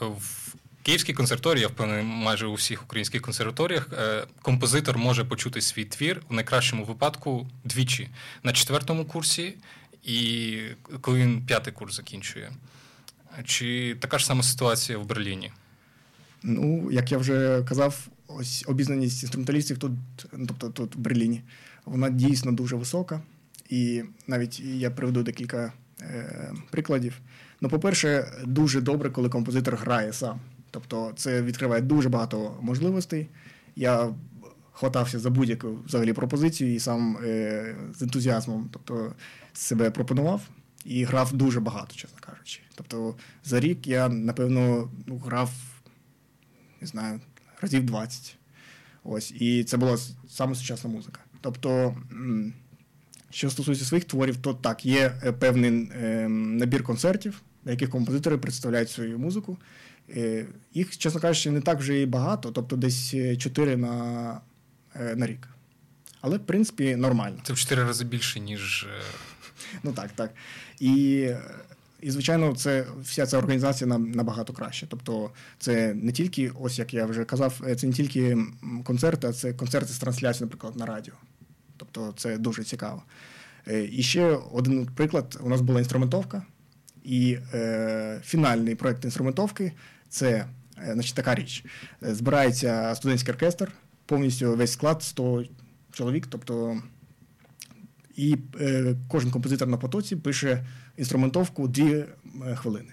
В 0.00 0.54
Київській 0.82 1.12
консерваторії, 1.12 1.62
я 1.62 1.68
впевнений, 1.68 2.04
майже 2.04 2.46
у 2.46 2.54
всіх 2.54 2.82
українських 2.82 3.22
консерваторіях, 3.22 3.88
е, 3.92 4.26
композитор 4.42 4.98
може 4.98 5.24
почути 5.24 5.60
свій 5.60 5.84
твір 5.84 6.22
в 6.28 6.32
найкращому 6.32 6.84
випадку 6.84 7.48
двічі 7.64 8.08
на 8.42 8.52
четвертому 8.52 9.04
курсі, 9.04 9.54
і 10.04 10.58
коли 11.00 11.18
він 11.18 11.46
п'ятий 11.46 11.72
курс 11.72 11.96
закінчує. 11.96 12.52
Чи 13.44 13.96
така 14.00 14.18
ж 14.18 14.26
сама 14.26 14.42
ситуація 14.42 14.98
в 14.98 15.06
Берліні? 15.06 15.52
Ну, 16.42 16.92
як 16.92 17.12
я 17.12 17.18
вже 17.18 17.64
казав, 17.68 18.08
ось 18.26 18.64
обізнаність 18.66 19.22
інструменталістів 19.22 19.78
тут, 19.78 19.92
ну, 20.32 20.46
тобто 20.46 20.70
тут 20.70 20.96
в 20.96 20.98
Берліні, 20.98 21.42
вона 21.84 22.10
дійсно 22.10 22.52
дуже 22.52 22.76
висока. 22.76 23.20
І 23.68 24.02
навіть 24.26 24.60
я 24.60 24.90
приведу 24.90 25.22
декілька 25.22 25.72
е, 26.00 26.52
прикладів. 26.70 27.20
Ну, 27.60 27.68
по-перше, 27.68 28.32
дуже 28.44 28.80
добре, 28.80 29.10
коли 29.10 29.28
композитор 29.28 29.76
грає 29.76 30.12
сам. 30.12 30.40
Тобто 30.70 31.12
це 31.16 31.42
відкриває 31.42 31.82
дуже 31.82 32.08
багато 32.08 32.58
можливостей. 32.60 33.28
Я 33.76 34.14
хватався 34.72 35.18
за 35.18 35.30
будь-яку 35.30 35.78
взагалі 35.86 36.12
пропозицію 36.12 36.74
і 36.74 36.80
сам 36.80 37.18
е, 37.24 37.76
з 37.94 38.02
ентузіазмом 38.02 38.68
тобто, 38.72 39.12
себе 39.52 39.90
пропонував 39.90 40.48
і 40.84 41.04
грав 41.04 41.32
дуже 41.32 41.60
багато, 41.60 41.94
чесно 41.94 42.18
кажучи. 42.20 42.60
Тобто 42.74 43.14
за 43.44 43.60
рік 43.60 43.86
я, 43.86 44.08
напевно, 44.08 44.90
ну, 45.06 45.18
грав, 45.18 45.50
не 46.80 46.86
знаю, 46.86 47.20
разів 47.60 47.86
20. 47.86 48.36
Ось. 49.04 49.30
І 49.30 49.64
це 49.64 49.76
була 49.76 49.98
саме 50.28 50.54
сучасна 50.54 50.90
музика. 50.90 51.20
Тобто, 51.40 51.96
що 53.36 53.50
стосується 53.50 53.84
своїх 53.84 54.04
творів, 54.04 54.36
то 54.36 54.54
так, 54.54 54.86
є 54.86 55.14
е, 55.24 55.32
певний 55.32 55.90
е, 56.02 56.28
набір 56.28 56.84
концертів, 56.84 57.42
на 57.64 57.70
яких 57.70 57.90
композитори 57.90 58.38
представляють 58.38 58.90
свою 58.90 59.18
музику. 59.18 59.58
Е, 60.16 60.46
їх, 60.74 60.98
чесно 60.98 61.20
кажучи, 61.20 61.50
не 61.50 61.60
так 61.60 61.78
вже 61.78 62.00
і 62.00 62.06
багато, 62.06 62.50
тобто 62.50 62.76
десь 62.76 63.14
4 63.38 63.76
на 63.76 64.40
на 65.16 65.26
рік. 65.26 65.48
Але, 66.20 66.36
в 66.36 66.46
принципі, 66.46 66.96
нормально. 66.96 67.36
Це 67.42 67.52
в 67.52 67.58
4 67.58 67.84
рази 67.84 68.04
більше, 68.04 68.40
ніж. 68.40 68.86
Ну 69.82 69.92
так, 69.92 70.10
так. 70.12 70.34
І 70.80 71.28
і, 72.00 72.10
звичайно, 72.10 72.54
це 72.54 72.86
вся 73.02 73.26
ця 73.26 73.38
організація 73.38 73.88
нам 73.88 74.10
набагато 74.10 74.52
краще. 74.52 74.86
Тобто, 74.90 75.30
це 75.58 75.94
не 75.94 76.12
тільки, 76.12 76.52
ось 76.60 76.78
як 76.78 76.94
я 76.94 77.06
вже 77.06 77.24
казав, 77.24 77.60
е, 77.66 77.76
це 77.76 77.86
не 77.86 77.92
тільки 77.92 78.38
концерти, 78.84 79.26
а 79.26 79.32
це 79.32 79.52
концерти 79.52 79.92
з 79.92 79.98
трансляцією, 79.98 80.46
наприклад, 80.46 80.76
на 80.76 80.86
радіо. 80.86 81.14
Тобто, 81.76 82.14
це 82.16 82.38
дуже 82.38 82.64
цікаво. 82.64 83.02
Е, 83.68 83.88
і 83.92 84.02
ще 84.02 84.38
один 84.52 84.86
приклад: 84.86 85.38
у 85.42 85.48
нас 85.48 85.60
була 85.60 85.78
інструментовка, 85.78 86.42
і 87.04 87.38
е, 87.54 88.20
фінальний 88.24 88.74
проєкт 88.74 89.04
інструментовки 89.04 89.72
це 90.08 90.30
е, 90.30 90.92
значить, 90.92 91.14
така 91.14 91.34
річ. 91.34 91.64
Збирається 92.02 92.94
студентський 92.94 93.32
оркестр, 93.32 93.72
повністю 94.06 94.56
весь 94.56 94.72
склад 94.72 95.02
100 95.02 95.44
чоловік. 95.92 96.26
тобто 96.30 96.82
і 98.16 98.36
е, 98.60 98.96
кожен 99.08 99.30
композитор 99.30 99.68
на 99.68 99.76
потоці 99.76 100.16
пише 100.16 100.66
інструментовку 100.96 101.68
дві 101.68 102.04
е, 102.46 102.54
хвилини. 102.54 102.92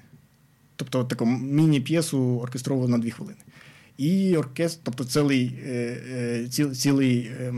Тобто 0.75 1.04
таку 1.04 1.25
міні-п'єсу 1.25 2.40
оркестрову 2.40 2.88
на 2.88 2.98
дві 2.98 3.12
хвилини. 3.12 3.40
І 3.98 4.38
оркестр, 4.38 4.82
тобто 4.84 5.06
цілий 5.06 5.60
е, 5.66 5.98
е, 6.12 6.48
ці, 6.48 6.70
цілий 6.70 7.20
е, 7.20 7.54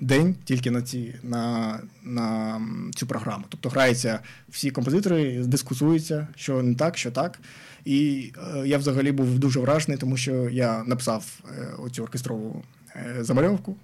день 0.00 0.34
тільки 0.44 0.70
на 0.70 0.82
ці, 0.82 1.14
на, 1.22 1.78
на 2.02 2.60
цю 2.94 3.06
програму. 3.06 3.44
Тобто 3.48 3.68
граються 3.68 4.20
всі 4.48 4.70
композитори, 4.70 5.44
дискусуються, 5.44 6.28
що 6.36 6.62
не 6.62 6.74
так, 6.74 6.98
що 6.98 7.10
так. 7.10 7.38
І 7.84 8.32
е, 8.56 8.66
я 8.66 8.78
взагалі 8.78 9.12
був 9.12 9.38
дуже 9.38 9.60
вражений, 9.60 9.98
тому 9.98 10.16
що 10.16 10.48
я 10.48 10.84
написав 10.84 11.40
е, 11.58 11.68
оцю 11.78 12.02
оркестрову 12.02 12.64
е, 12.96 13.16
замальовку 13.20 13.76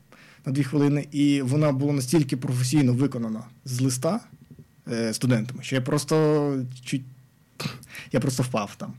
на 0.47 0.53
дві 0.53 0.65
хвилини, 0.65 1.07
і 1.13 1.43
вона 1.43 1.73
була 1.73 1.93
настільки 1.93 2.37
професійно 2.37 2.93
виконана 2.93 3.45
з 3.65 3.81
листа 3.81 4.21
е, 4.93 5.15
студентами, 5.15 5.63
що 5.63 5.77
я 5.77 5.83
просто 5.83 6.57
чуть 6.85 7.03
я 8.13 8.21
просто 8.21 8.43
впав 8.43 8.75
там. 8.77 8.93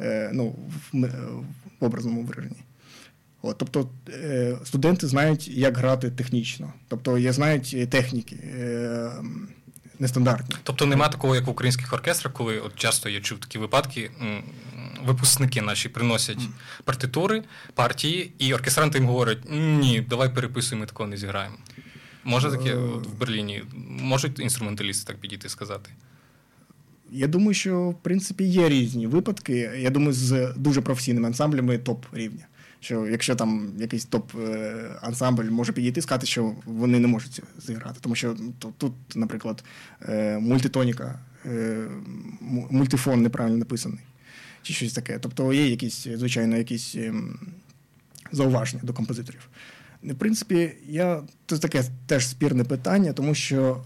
Е, 0.00 0.30
ну, 0.32 0.54
в, 0.92 1.06
в 1.80 1.84
образному 1.84 2.22
вираженні. 2.22 2.56
От, 3.42 3.58
Тобто 3.58 3.88
е, 4.08 4.58
студенти 4.64 5.06
знають, 5.06 5.48
як 5.48 5.76
грати 5.78 6.10
технічно, 6.10 6.72
тобто 6.88 7.18
я 7.18 7.32
знають 7.32 7.90
техніки. 7.90 8.36
Е, 8.36 9.12
Нестандартні. 9.98 10.56
Тобто 10.62 10.86
нема 10.86 11.08
такого, 11.08 11.34
як 11.34 11.46
в 11.46 11.50
українських 11.50 11.92
оркестрах, 11.92 12.32
коли 12.34 12.58
от 12.58 12.76
часто 12.76 13.08
я 13.08 13.20
чув 13.20 13.38
такі 13.38 13.58
випадки, 13.58 14.10
випускники 15.04 15.62
наші 15.62 15.88
приносять 15.88 16.48
партитури, 16.84 17.42
партії, 17.74 18.32
і 18.38 18.54
оркестранти 18.54 18.98
їм 18.98 19.06
говорять: 19.06 19.38
ні, 19.50 20.06
давай 20.08 20.34
переписуємо, 20.34 20.80
ми 20.80 20.86
такого 20.86 21.08
не 21.08 21.16
зіграємо. 21.16 21.56
Може 22.24 22.50
таке 22.50 22.74
от 22.74 23.06
в 23.06 23.18
Берліні? 23.18 23.62
Можуть 23.88 24.40
інструменталісти 24.40 25.12
так 25.12 25.20
підійти 25.20 25.48
сказати? 25.48 25.90
Я 27.10 27.26
думаю, 27.26 27.54
що 27.54 27.90
в 27.90 28.02
принципі 28.02 28.44
є 28.44 28.68
різні 28.68 29.06
випадки. 29.06 29.70
Я 29.78 29.90
думаю, 29.90 30.12
з 30.12 30.54
дуже 30.56 30.80
професійними 30.80 31.26
ансамблями 31.26 31.78
топ 31.78 32.06
рівня. 32.12 32.46
Що 32.82 33.06
якщо 33.06 33.36
там 33.36 33.72
якийсь 33.78 34.08
топ-ансамбль 34.08 35.50
може 35.50 35.72
підійти, 35.72 36.02
сказати, 36.02 36.26
що 36.26 36.54
вони 36.64 36.98
не 36.98 37.08
можуть 37.08 37.42
зіграти. 37.58 37.98
Тому 38.00 38.14
що 38.14 38.36
тут, 38.78 38.92
наприклад, 39.14 39.64
е, 40.08 40.38
мультитоніка, 40.38 41.18
е, 41.46 41.86
мультифон 42.70 43.22
неправильно 43.22 43.58
написаний 43.58 43.98
чи 44.62 44.72
щось 44.72 44.92
таке. 44.92 45.18
Тобто 45.18 45.52
є 45.52 45.68
якісь, 45.68 46.08
звичайно, 46.14 46.56
якісь 46.56 46.96
зауваження 48.32 48.82
до 48.84 48.92
композиторів. 48.92 49.48
В 50.02 50.14
принципі, 50.14 50.72
я 50.88 51.22
це 51.46 51.58
таке 51.58 51.84
теж 52.06 52.28
спірне 52.28 52.64
питання, 52.64 53.12
тому 53.12 53.34
що, 53.34 53.82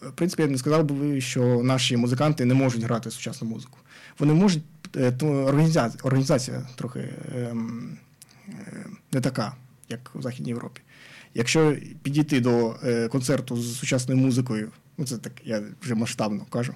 в 0.00 0.12
принципі, 0.12 0.42
я 0.42 0.48
не 0.48 0.58
сказав 0.58 0.84
би, 0.84 1.20
що 1.20 1.62
наші 1.62 1.96
музиканти 1.96 2.44
не 2.44 2.54
можуть 2.54 2.82
грати 2.82 3.10
сучасну 3.10 3.48
музику. 3.48 3.78
Вони 4.18 4.34
можуть, 4.34 4.62
е, 4.96 5.12
то 5.12 5.26
організація, 5.26 6.00
організація 6.02 6.68
трохи 6.76 7.08
ем, 7.34 7.90
е, 7.92 8.05
не 9.12 9.20
така, 9.20 9.54
як 9.88 10.10
у 10.14 10.22
Західній 10.22 10.50
Європі. 10.50 10.80
Якщо 11.34 11.76
підійти 12.02 12.40
до 12.40 12.76
е, 12.84 13.08
концерту 13.08 13.56
з 13.56 13.78
сучасною 13.78 14.20
музикою, 14.20 14.70
ну 14.98 15.06
це 15.06 15.18
так 15.18 15.32
я 15.44 15.62
вже 15.82 15.94
масштабно 15.94 16.46
кажу, 16.50 16.74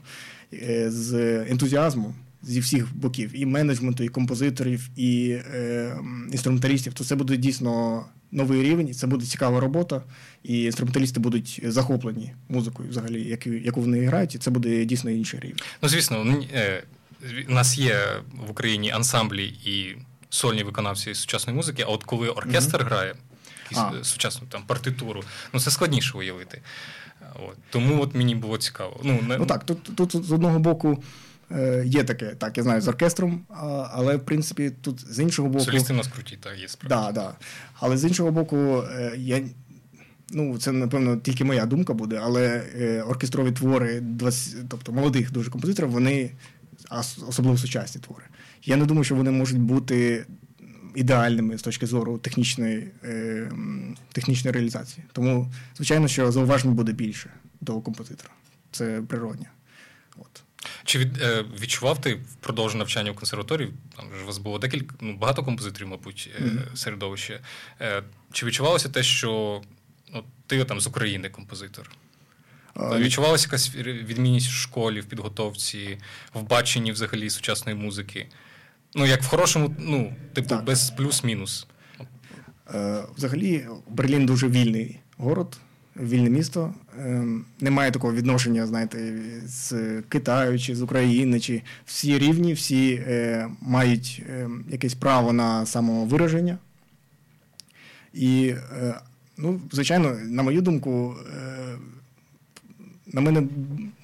з 0.86 1.14
ентузіазмом 1.50 2.14
зі 2.42 2.60
всіх 2.60 2.96
боків: 2.96 3.30
і 3.34 3.46
менеджменту, 3.46 4.04
і 4.04 4.08
композиторів, 4.08 4.88
і 4.96 5.30
е, 5.30 5.96
інструменталістів, 6.32 6.92
то 6.92 7.04
це 7.04 7.16
буде 7.16 7.36
дійсно 7.36 8.04
новий 8.32 8.62
рівень, 8.62 8.94
це 8.94 9.06
буде 9.06 9.26
цікава 9.26 9.60
робота, 9.60 10.02
і 10.42 10.62
інструменталісти 10.62 11.20
будуть 11.20 11.60
захоплені 11.64 12.32
музикою, 12.48 12.88
взагалі, 12.88 13.22
яку, 13.22 13.50
яку 13.50 13.80
вони 13.80 14.04
грають, 14.04 14.34
і 14.34 14.38
це 14.38 14.50
буде 14.50 14.84
дійсно 14.84 15.10
інший 15.10 15.40
рівень. 15.40 15.58
Ну, 15.82 15.88
звісно, 15.88 16.44
е, 16.54 16.82
у 17.48 17.52
нас 17.52 17.78
є 17.78 17.98
в 18.46 18.50
Україні 18.50 18.90
ансамблі 18.90 19.44
і 19.46 19.96
сольні 20.30 20.62
виконавці 20.62 21.14
сучасної 21.14 21.56
музики, 21.56 21.84
а 21.86 21.90
от 21.90 22.04
коли 22.04 22.28
оркестр 22.28 22.78
mm-hmm. 22.78 22.84
грає 22.84 23.14
якусь 23.70 24.08
сучасну 24.08 24.46
там 24.48 24.62
партитуру, 24.66 25.22
ну 25.52 25.60
це 25.60 25.70
складніше 25.70 26.18
уявити. 26.18 26.62
От. 27.34 27.56
Тому 27.70 28.02
от 28.02 28.14
мені 28.14 28.34
було 28.34 28.58
цікаво. 28.58 29.00
Ну, 29.04 29.20
не... 29.28 29.38
ну 29.38 29.46
так, 29.46 29.64
тут, 29.64 29.96
тут 29.96 30.26
з 30.26 30.32
одного 30.32 30.58
боку. 30.58 31.02
Е, 31.52 31.82
є 31.86 32.04
таке, 32.04 32.26
так, 32.26 32.56
я 32.56 32.62
знаю, 32.62 32.80
з 32.80 32.88
оркестром, 32.88 33.40
але 33.92 34.16
в 34.16 34.24
принципі 34.24 34.72
тут 34.82 35.14
з 35.14 35.18
іншого 35.18 35.48
боку. 35.48 35.64
Солісти 35.64 35.92
у 35.92 35.96
нас 35.96 36.08
круті, 36.08 36.38
так, 36.40 36.58
є 36.58 36.68
справді. 36.68 36.94
Да, 36.94 37.12
да. 37.12 37.34
Але 37.74 37.96
з 37.96 38.04
іншого 38.04 38.30
боку, 38.30 38.56
е, 38.56 39.14
я. 39.16 39.42
Ну, 40.32 40.58
це, 40.58 40.72
напевно, 40.72 41.16
тільки 41.16 41.44
моя 41.44 41.66
думка 41.66 41.94
буде, 41.94 42.20
але 42.22 42.64
е, 42.78 43.02
оркестрові 43.02 43.52
твори, 43.52 44.00
20, 44.00 44.68
тобто 44.68 44.92
молодих 44.92 45.32
дуже 45.32 45.50
композиторів, 45.50 45.90
вони 45.90 46.30
особливо 47.28 47.58
сучасні 47.58 48.00
твори. 48.00 48.24
Я 48.64 48.76
не 48.76 48.84
думаю, 48.84 49.04
що 49.04 49.14
вони 49.14 49.30
можуть 49.30 49.58
бути 49.58 50.26
ідеальними 50.94 51.58
з 51.58 51.62
точки 51.62 51.86
зору 51.86 52.18
технічної 52.18 52.90
е, 53.04 53.52
технічної 54.12 54.54
реалізації. 54.54 55.06
Тому, 55.12 55.52
звичайно, 55.76 56.08
що 56.08 56.32
зауважень 56.32 56.74
буде 56.74 56.92
більше 56.92 57.30
до 57.60 57.80
композитора. 57.80 58.30
Це 58.70 59.02
природня. 59.08 59.50
От. 60.16 60.42
Чи 60.84 60.98
від, 60.98 61.22
е, 61.22 61.44
відчував 61.60 62.00
ти 62.00 62.14
впродовж 62.14 62.74
навчання 62.74 63.10
в 63.10 63.14
консерваторії? 63.14 63.72
Там 63.96 64.04
ж 64.18 64.22
у 64.24 64.26
вас 64.26 64.38
було 64.38 64.58
декілька, 64.58 64.94
ну, 65.00 65.16
багато 65.16 65.42
композиторів, 65.44 65.88
мабуть, 65.88 66.30
mm-hmm. 66.42 66.76
середовище. 66.76 67.40
Е, 67.80 68.02
чи 68.32 68.46
відчувалося 68.46 68.88
те, 68.88 69.02
що 69.02 69.62
ну, 70.14 70.24
ти 70.46 70.64
там 70.64 70.80
з 70.80 70.86
України 70.86 71.28
композитор? 71.28 71.90
Відчувалася 72.98 73.46
якась 73.46 73.74
відмінність 73.76 74.48
в 74.48 74.52
школі, 74.52 75.00
в 75.00 75.04
підготовці, 75.04 75.98
в 76.34 76.42
баченні 76.42 76.92
взагалі 76.92 77.30
сучасної 77.30 77.78
музики? 77.78 78.26
Ну, 78.94 79.06
як 79.06 79.22
в 79.22 79.26
хорошому, 79.26 79.74
ну, 79.78 80.14
типу, 80.32 80.48
так. 80.48 80.64
без 80.64 80.90
плюс-мінус. 80.90 81.66
Е, 82.74 83.02
взагалі, 83.16 83.66
Берлін 83.88 84.26
дуже 84.26 84.48
вільний 84.48 85.00
город, 85.16 85.56
вільне 85.96 86.30
місто. 86.30 86.74
Е, 86.98 87.24
немає 87.60 87.90
такого 87.90 88.12
відношення, 88.12 88.66
знаєте, 88.66 89.22
з 89.46 89.74
Китаю 90.08 90.58
чи 90.58 90.74
з 90.74 90.82
України, 90.82 91.40
чи 91.40 91.62
всі 91.84 92.18
рівні, 92.18 92.52
всі 92.52 93.04
е, 93.06 93.48
мають 93.60 94.22
якесь 94.68 94.94
право 94.94 95.32
на 95.32 95.66
самовираження. 95.66 96.58
І, 98.14 98.54
ну, 99.36 99.60
звичайно, 99.72 100.16
на 100.24 100.42
мою 100.42 100.60
думку, 100.60 101.16
на 103.12 103.20
мене 103.20 103.42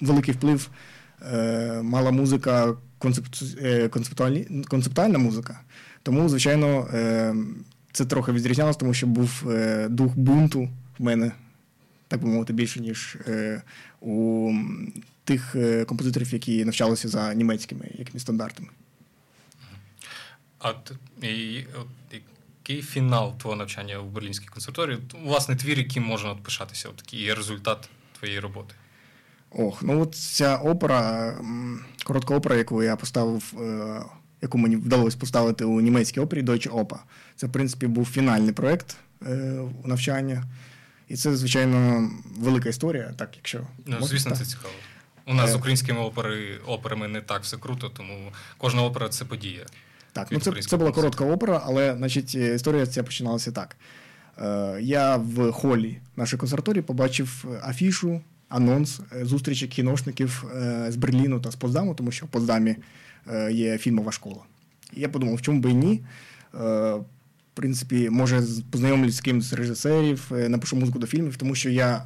великий 0.01 0.33
вплив 0.33 0.69
мала 1.81 2.11
музика 2.11 2.75
Е, 3.61 3.89
концептуальна 4.67 5.17
музика. 5.17 5.59
Тому, 6.03 6.29
звичайно, 6.29 6.89
е, 6.93 7.35
це 7.91 8.05
трохи 8.05 8.31
відрізнялося, 8.31 8.79
тому 8.79 8.93
що 8.93 9.07
був 9.07 9.49
е, 9.49 9.87
дух 9.89 10.17
бунту 10.17 10.69
в 10.99 11.03
мене, 11.03 11.31
так 12.07 12.21
би 12.21 12.27
мовити, 12.27 12.53
більше, 12.53 12.79
ніж 12.79 13.17
у 14.01 14.53
тих 15.23 15.55
композиторів, 15.87 16.33
які 16.33 16.65
навчалися 16.65 17.07
за 17.07 17.33
німецькими 17.33 17.89
якими 17.97 18.19
стандартами. 18.19 18.69
А 20.59 20.73
і, 21.21 21.65
який 22.11 22.81
фінал 22.81 23.37
твого 23.37 23.55
навчання 23.55 23.99
в 23.99 24.05
Берлінській 24.05 24.47
консерваторії? 24.47 24.99
Власне, 25.23 25.55
твір, 25.55 25.77
яким 25.77 26.03
можна 26.03 26.35
пишатися, 26.35 26.89
от 26.89 26.95
такий 26.95 27.33
результат 27.33 27.89
твоєї 28.19 28.39
роботи. 28.39 28.75
Ох, 29.57 29.83
ну 29.83 30.01
от 30.01 30.15
ця 30.15 30.55
опера, 30.55 31.33
коротка 32.03 32.35
опера, 32.35 32.55
яку 32.55 32.83
я 32.83 32.95
поставив, 32.95 33.53
е, 33.61 34.01
яку 34.41 34.57
мені 34.57 34.75
вдалося 34.75 35.17
поставити 35.17 35.65
у 35.65 35.81
німецькій 35.81 36.19
опері 36.19 36.43
Deutsche 36.43 36.71
Oper. 36.71 36.97
Це, 37.35 37.47
в 37.47 37.51
принципі, 37.51 37.87
був 37.87 38.05
фінальний 38.05 38.53
проєкт 38.53 38.95
е, 39.27 39.59
навчання. 39.85 40.43
І 41.07 41.15
це, 41.15 41.35
звичайно, 41.35 42.09
велика 42.37 42.69
історія, 42.69 43.13
так 43.17 43.29
якщо. 43.35 43.67
Ну, 43.85 44.07
звісно, 44.07 44.35
це 44.35 44.45
цікаво. 44.45 44.73
У 45.25 45.33
нас 45.33 45.49
з 45.49 45.53
е. 45.53 45.57
українськими 45.57 45.99
опери, 45.99 46.57
операми 46.67 47.07
не 47.07 47.21
так 47.21 47.43
все 47.43 47.57
круто, 47.57 47.89
тому 47.89 48.31
кожна 48.57 48.83
опера 48.83 49.09
це 49.09 49.25
подія. 49.25 49.65
Так, 50.13 50.27
ну 50.31 50.39
це 50.39 50.51
це 50.51 50.77
була 50.77 50.91
коротка 50.91 51.25
опера, 51.25 51.61
але 51.65 51.95
значить, 51.97 52.35
історія 52.35 52.85
ця 52.85 53.03
починалася 53.03 53.51
так. 53.51 53.77
Я 54.79 55.17
в 55.17 55.51
холі 55.51 55.99
нашої 56.15 56.39
консерваторії 56.39 56.81
побачив 56.81 57.45
афішу 57.63 58.21
анонс 58.49 59.01
е, 59.15 59.25
зустрічі 59.25 59.67
кіношників 59.67 60.45
е, 60.55 60.85
з 60.89 60.95
Берліну 60.95 61.39
та 61.39 61.51
з 61.51 61.55
Поздаму, 61.55 61.95
тому 61.95 62.11
що 62.11 62.25
в 62.25 62.29
Поздамі 62.29 62.75
е, 63.31 63.51
є 63.51 63.77
фільмова 63.77 64.11
школа. 64.11 64.39
І 64.93 65.01
я 65.01 65.09
подумав, 65.09 65.35
в 65.35 65.41
чому 65.41 65.59
би 65.59 65.71
і 65.71 65.73
ні. 65.73 66.03
В 66.53 67.59
принципі, 67.59 68.09
може, 68.09 68.43
познайомлюсь 68.71 69.15
з 69.15 69.21
кимось 69.21 69.45
з 69.45 69.53
режисерів, 69.53 70.31
напишу 70.31 70.75
музику 70.75 70.99
до 70.99 71.07
фільмів, 71.07 71.37
тому 71.37 71.55
що 71.55 71.69
я 71.69 72.03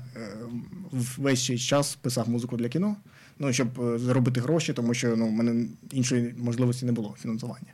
весь 1.18 1.46
цей 1.46 1.60
час 1.60 1.96
писав 1.96 2.30
музику 2.30 2.58
для 2.58 2.70
кіно, 2.70 2.96
ну, 3.40 3.54
щоб 3.54 4.00
заробити 4.00 4.42
гроші, 4.42 4.74
тому 4.74 4.94
що 4.94 5.16
ну, 5.16 5.28
в 5.28 5.32
мене 5.32 5.66
іншої 5.92 6.36
можливості 6.38 6.86
не 6.86 6.92
було 6.92 7.16
фінансування. 7.22 7.74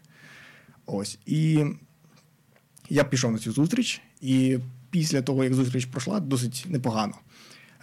Ось. 0.86 1.20
І 1.26 1.66
я 2.90 3.04
пішов 3.04 3.32
на 3.32 3.38
цю 3.38 3.52
зустріч, 3.52 4.02
і 4.22 4.60
після 4.90 5.22
того, 5.22 5.44
як 5.44 5.54
зустріч 5.54 5.86
пройшла, 5.86 6.20
досить 6.20 6.66
непогано. 6.70 7.14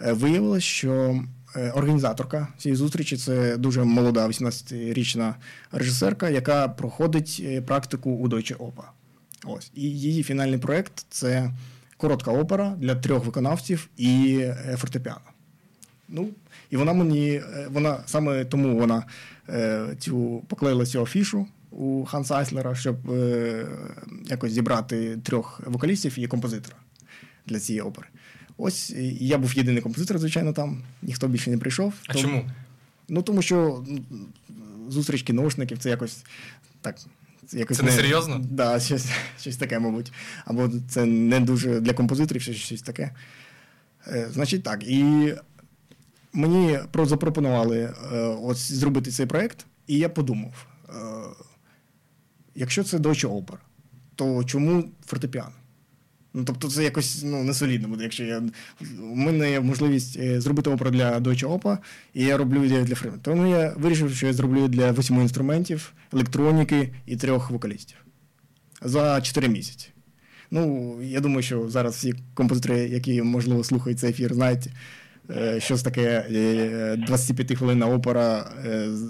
Е, 0.01 0.13
виявилось, 0.13 0.63
що 0.63 1.23
е, 1.55 1.71
організаторка 1.71 2.47
цієї 2.57 2.75
зустрічі 2.75 3.17
це 3.17 3.57
дуже 3.57 3.83
молода, 3.83 4.27
18-річна 4.27 5.33
режисерка, 5.71 6.29
яка 6.29 6.67
проходить 6.67 7.41
е, 7.45 7.61
практику 7.61 8.11
у 8.11 8.27
Deutsche 8.27 8.57
Oper. 8.57 8.85
Ось. 9.45 9.71
І 9.75 9.81
її 9.81 10.23
фінальний 10.23 10.59
проєкт 10.59 11.05
це 11.09 11.51
коротка 11.97 12.31
опера 12.31 12.75
для 12.77 12.95
трьох 12.95 13.25
виконавців 13.25 13.89
і 13.97 14.43
фортепіано. 14.77 15.21
Ну, 16.09 16.29
І 16.69 16.77
вона 16.77 16.93
мені, 16.93 17.41
вона 17.69 17.97
саме 18.05 18.45
тому 18.45 18.79
вона 18.79 19.03
цю 19.99 20.43
поклеїла 20.47 20.85
цю 20.85 21.01
афішу 21.01 21.47
у 21.71 22.05
Ханса 22.05 22.35
Айслера, 22.35 22.75
щоб 22.75 22.95
якось 24.25 24.51
зібрати 24.51 25.17
трьох 25.23 25.61
вокалістів 25.65 26.19
і 26.19 26.27
композитора 26.27 26.77
для 27.45 27.59
цієї 27.59 27.81
опери. 27.81 28.07
Ось 28.57 28.89
я 29.19 29.37
був 29.37 29.53
єдиний 29.53 29.81
композитор, 29.81 30.19
звичайно, 30.19 30.53
там 30.53 30.83
ніхто 31.01 31.27
більше 31.27 31.51
не 31.51 31.57
прийшов. 31.57 31.93
А 32.07 32.13
тому, 32.13 32.23
чому? 32.23 32.51
Ну 33.09 33.21
тому 33.21 33.41
що 33.41 33.85
зустріч 34.89 35.23
кіношників 35.23 35.77
це 35.77 35.89
якось 35.89 36.23
так. 36.81 36.95
Якось 37.51 37.77
це 37.77 37.83
не 37.83 37.91
серйозно? 37.91 38.33
Так, 38.33 38.43
да, 38.45 38.79
щось 38.85 39.07
щось 39.39 39.57
таке, 39.57 39.79
мабуть. 39.79 40.13
Або 40.45 40.71
це 40.89 41.05
не 41.05 41.39
дуже 41.39 41.79
для 41.79 41.93
композиторів, 41.93 42.41
щось, 42.41 42.55
щось 42.55 42.81
таке. 42.81 43.11
Е, 44.07 44.27
Значить, 44.33 44.63
так. 44.63 44.83
І 44.83 45.33
мені 46.33 46.79
запропонували 46.93 47.93
е, 48.13 48.17
ось 48.19 48.71
зробити 48.71 49.11
цей 49.11 49.25
проєкт, 49.25 49.65
і 49.87 49.97
я 49.97 50.09
подумав: 50.09 50.67
е, 50.89 50.93
якщо 52.55 52.83
це 52.83 52.97
Deutsche 52.97 53.29
Oper, 53.29 53.57
то 54.15 54.43
чому 54.43 54.89
фортепіано? 55.05 55.55
Ну, 56.37 56.43
тобто 56.43 56.69
це 56.69 56.83
якось 56.83 57.23
ну, 57.23 57.43
не 57.43 57.53
солідно 57.53 57.87
буде. 57.87 58.03
Якщо 58.03 58.23
я 58.23 58.41
у 59.01 59.15
мене 59.15 59.51
є 59.51 59.59
можливість 59.59 60.17
е, 60.19 60.41
зробити 60.41 60.69
оперу 60.69 60.91
для 60.91 61.19
Deutsche 61.19 61.59
Oper, 61.59 61.77
і 62.13 62.23
я 62.23 62.37
роблю 62.37 62.67
для 62.67 62.95
фрейму. 62.95 63.17
Тому 63.21 63.47
я 63.47 63.73
вирішив, 63.77 64.15
що 64.15 64.27
я 64.27 64.33
зроблю 64.33 64.67
для 64.67 64.91
восьми 64.91 65.21
інструментів, 65.21 65.93
електроніки 66.13 66.93
і 67.05 67.17
трьох 67.17 67.51
вокалістів 67.51 67.97
за 68.81 69.21
чотири 69.21 69.47
місяці. 69.47 69.89
Ну, 70.51 70.97
я 71.01 71.19
думаю, 71.19 71.41
що 71.41 71.69
зараз 71.69 71.95
всі 71.95 72.13
композитори, 72.33 72.79
які, 72.79 73.21
можливо, 73.21 73.63
слухають 73.63 73.99
цей 73.99 74.09
ефір, 74.09 74.33
знають, 74.33 74.67
е, 75.29 75.59
що 75.59 75.77
це 75.77 75.83
таке 75.83 76.25
25-хвилинна 77.09 77.89
е, 77.89 77.93
опера 77.93 78.51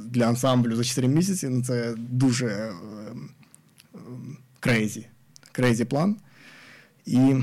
для 0.10 0.28
ансамблю 0.28 0.76
за 0.76 0.84
4 0.84 1.08
місяці. 1.08 1.50
Ну, 1.50 1.64
це 1.64 1.94
дуже 1.98 2.72
crazy. 4.60 5.08
Crazy 5.52 5.86
план. 5.86 6.16
І 7.06 7.36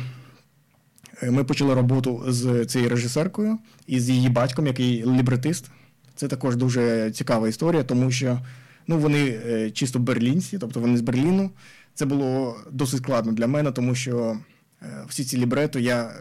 е, 1.22 1.30
ми 1.30 1.44
почали 1.44 1.74
роботу 1.74 2.24
з 2.28 2.66
цією 2.66 2.90
режисеркою 2.90 3.58
і 3.86 4.00
з 4.00 4.10
її 4.10 4.28
батьком, 4.28 4.66
який 4.66 5.06
лібретист. 5.06 5.70
Це 6.14 6.28
також 6.28 6.56
дуже 6.56 7.10
цікава 7.10 7.48
історія, 7.48 7.82
тому 7.82 8.10
що 8.10 8.40
ну, 8.86 8.98
вони 8.98 9.40
е, 9.46 9.70
чисто 9.70 9.98
берлінці, 9.98 10.58
тобто 10.58 10.80
вони 10.80 10.96
з 10.96 11.00
Берліну. 11.00 11.50
Це 11.94 12.06
було 12.06 12.56
досить 12.70 12.98
складно 12.98 13.32
для 13.32 13.46
мене, 13.46 13.72
тому 13.72 13.94
що 13.94 14.38
е, 14.82 15.04
всі 15.08 15.24
ці 15.24 15.38
лібрето 15.38 15.78
я 15.78 16.14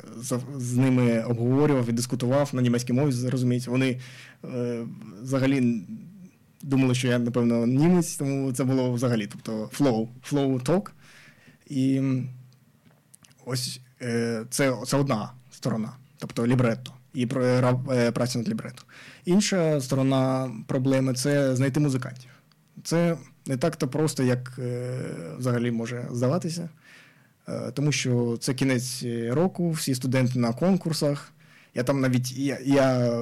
з 0.58 0.78
ними 0.78 1.24
обговорював 1.24 1.90
і 1.90 1.92
дискутував 1.92 2.50
на 2.54 2.62
німецькій 2.62 2.94
мові, 2.94 3.30
розумієте. 3.30 3.72
Вони 3.72 4.00
взагалі 5.22 5.82
думали, 6.64 6.96
що 6.96 7.08
я, 7.08 7.20
напевно, 7.20 7.68
німець, 7.68 8.16
тому 8.16 8.54
це 8.54 8.64
було 8.64 8.92
взагалі. 8.92 9.28
Тобто 9.32 9.70
flow, 9.80 10.08
flow 10.32 10.64
talk. 10.64 10.90
І 11.70 12.02
ось 13.46 13.82
е, 14.02 14.46
це 14.50 14.78
це 14.86 14.98
одна 14.98 15.32
сторона, 15.52 15.94
тобто 16.18 16.48
лібретто. 16.48 16.94
І 17.14 17.28
е, 17.36 18.12
праця 18.12 18.40
над 18.40 18.50
лібретто. 18.50 18.84
Інша 19.26 19.82
сторона 19.82 20.52
проблеми 20.68 21.14
це 21.14 21.56
знайти 21.56 21.80
музикантів. 21.80 22.30
Це 22.84 23.18
не 23.46 23.58
так-то 23.58 23.88
просто, 23.88 24.24
як 24.24 24.60
е, 24.60 25.00
взагалі 25.38 25.72
може 25.72 26.08
здаватися, 26.12 26.70
е, 27.48 27.72
тому 27.72 27.92
що 27.92 28.38
це 28.40 28.54
кінець 28.54 29.04
року, 29.30 29.72
всі 29.72 29.96
студенти 29.96 30.40
на 30.40 30.54
конкурсах. 30.54 31.34
Я 31.76 31.84
там 31.84 32.02
навіть 32.02 32.38
я, 32.38 32.58
я 32.66 33.20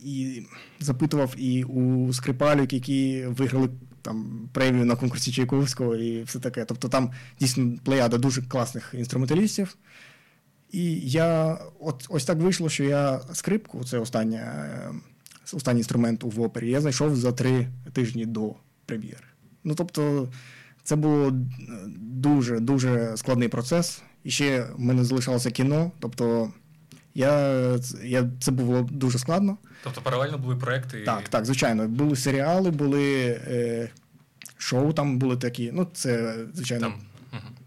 і 0.00 0.46
запитував 0.80 1.34
і 1.36 1.64
у 1.64 2.12
скрипалюк, 2.12 2.72
які 2.72 3.24
виграли 3.26 3.68
там 4.02 4.48
премію 4.52 4.84
на 4.84 4.96
конкурсі 4.96 5.32
Чайковського 5.32 5.96
і 5.96 6.22
все 6.22 6.38
таке. 6.38 6.64
Тобто 6.64 6.88
там 6.88 7.10
дійсно 7.40 7.72
плеяда 7.84 8.18
дуже 8.18 8.42
класних 8.42 8.94
інструменталістів. 8.98 9.76
І 10.70 11.00
я 11.10 11.58
от 11.80 12.06
ось 12.08 12.24
так 12.24 12.38
вийшло, 12.38 12.68
що 12.68 12.84
я 12.84 13.20
скрипку, 13.32 13.84
це 13.84 13.98
остання, 13.98 14.66
останній 15.52 15.80
інструмент 15.80 16.24
у 16.24 16.28
опері, 16.28 16.70
я 16.70 16.80
знайшов 16.80 17.16
за 17.16 17.32
три 17.32 17.68
тижні 17.92 18.26
до 18.26 18.54
прем'єри. 18.86 19.24
Ну 19.64 19.74
тобто, 19.74 20.28
це 20.82 20.96
був 20.96 21.32
дуже 21.96 22.60
дуже 22.60 23.12
складний 23.16 23.48
процес. 23.48 24.02
І 24.24 24.30
ще 24.30 24.62
в 24.76 24.80
мене 24.80 25.04
залишалося 25.04 25.50
кіно. 25.50 25.92
Тобто 25.98 26.52
я, 27.14 27.76
я, 28.02 28.30
Це 28.40 28.50
було 28.50 28.88
дуже 28.90 29.18
складно. 29.18 29.58
Тобто 29.84 30.00
паралельно 30.00 30.38
були 30.38 30.56
проекти? 30.56 31.00
Так, 31.00 31.28
так, 31.28 31.44
звичайно. 31.44 31.88
Були 31.88 32.16
серіали, 32.16 32.70
були 32.70 33.26
е, 33.46 33.88
шоу, 34.58 34.92
там 34.92 35.18
були 35.18 35.36
такі. 35.36 35.70
Ну, 35.74 35.88
це, 35.92 36.36
звичайно. 36.54 36.86
Там 36.86 36.94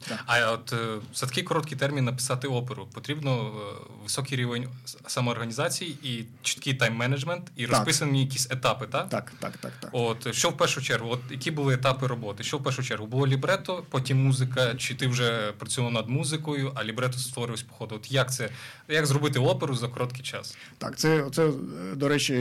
Угу. 0.09 0.19
А 0.25 0.51
от 0.51 0.73
е, 0.73 0.77
за 1.15 1.25
такий 1.25 1.43
короткий 1.43 1.77
термін 1.77 2.05
написати 2.05 2.47
оперу 2.47 2.87
потрібно 2.93 3.47
е, 3.47 3.93
високий 4.03 4.37
рівень 4.37 4.67
самоорганізації 5.07 5.97
і 6.03 6.25
чіткий 6.41 6.77
тайм-менеджмент, 6.77 7.41
і 7.55 7.65
розписані 7.65 8.21
якісь 8.21 8.47
етапи, 8.51 8.87
так? 8.87 9.09
Так, 9.09 9.31
так, 9.39 9.57
так, 9.57 9.71
так. 9.79 9.89
От 9.93 10.35
що 10.35 10.49
в 10.49 10.57
першу 10.57 10.81
чергу, 10.81 11.09
от 11.09 11.19
які 11.31 11.51
були 11.51 11.73
етапи 11.73 12.07
роботи? 12.07 12.43
Що 12.43 12.57
в 12.57 12.63
першу 12.63 12.83
чергу? 12.83 13.05
Було 13.05 13.27
лібрето, 13.27 13.83
потім 13.89 14.23
музика, 14.23 14.75
чи 14.75 14.95
ти 14.95 15.07
вже 15.07 15.53
працював 15.57 15.91
над 15.91 16.09
музикою, 16.09 16.71
а 16.75 16.83
лібрето 16.83 17.17
створювався 17.17 17.65
по 17.69 17.75
ходу? 17.75 17.95
От 17.95 18.11
як 18.11 18.33
це? 18.33 18.49
Як 18.89 19.05
зробити 19.05 19.39
оперу 19.39 19.75
за 19.75 19.87
короткий 19.87 20.23
час? 20.23 20.57
Так, 20.77 20.97
це, 20.97 21.29
це 21.31 21.51
до 21.95 22.07
речі, 22.07 22.33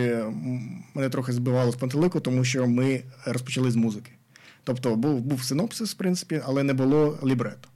мене 0.94 1.08
трохи 1.10 1.32
збивало 1.32 1.72
з 1.72 1.76
пантелику, 1.76 2.20
тому 2.20 2.44
що 2.44 2.66
ми 2.66 3.02
розпочали 3.24 3.70
з 3.70 3.76
музики. 3.76 4.10
Тобто 4.64 4.96
був 4.96 5.20
був 5.20 5.42
синопсис, 5.44 5.90
в 5.92 5.96
принципі, 5.96 6.42
але 6.44 6.62
не 6.62 6.74
було 6.74 7.18
лібрето. 7.24 7.68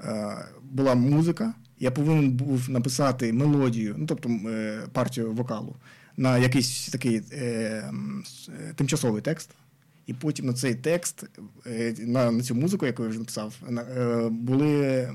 Е, 0.00 0.36
Була 0.62 0.94
музика, 0.94 1.54
я 1.78 1.90
повинен 1.90 2.30
був 2.30 2.70
написати 2.70 3.32
мелодію, 3.32 3.94
ну 3.98 4.06
тобто 4.06 4.28
е, 4.28 4.82
партію 4.92 5.32
вокалу, 5.32 5.76
на 6.16 6.38
якийсь 6.38 6.88
такий 6.88 7.22
е, 7.32 7.38
е, 7.38 7.92
тимчасовий 8.76 9.22
текст. 9.22 9.50
І 10.06 10.14
потім 10.14 10.46
на 10.46 10.52
цей 10.52 10.74
текст, 10.74 11.24
на 11.98 12.30
на 12.30 12.42
цю 12.42 12.54
музику, 12.54 12.86
яку 12.86 13.02
я 13.02 13.08
вже 13.08 13.18
написав, 13.18 13.54
е, 13.68 14.28
були 14.28 15.08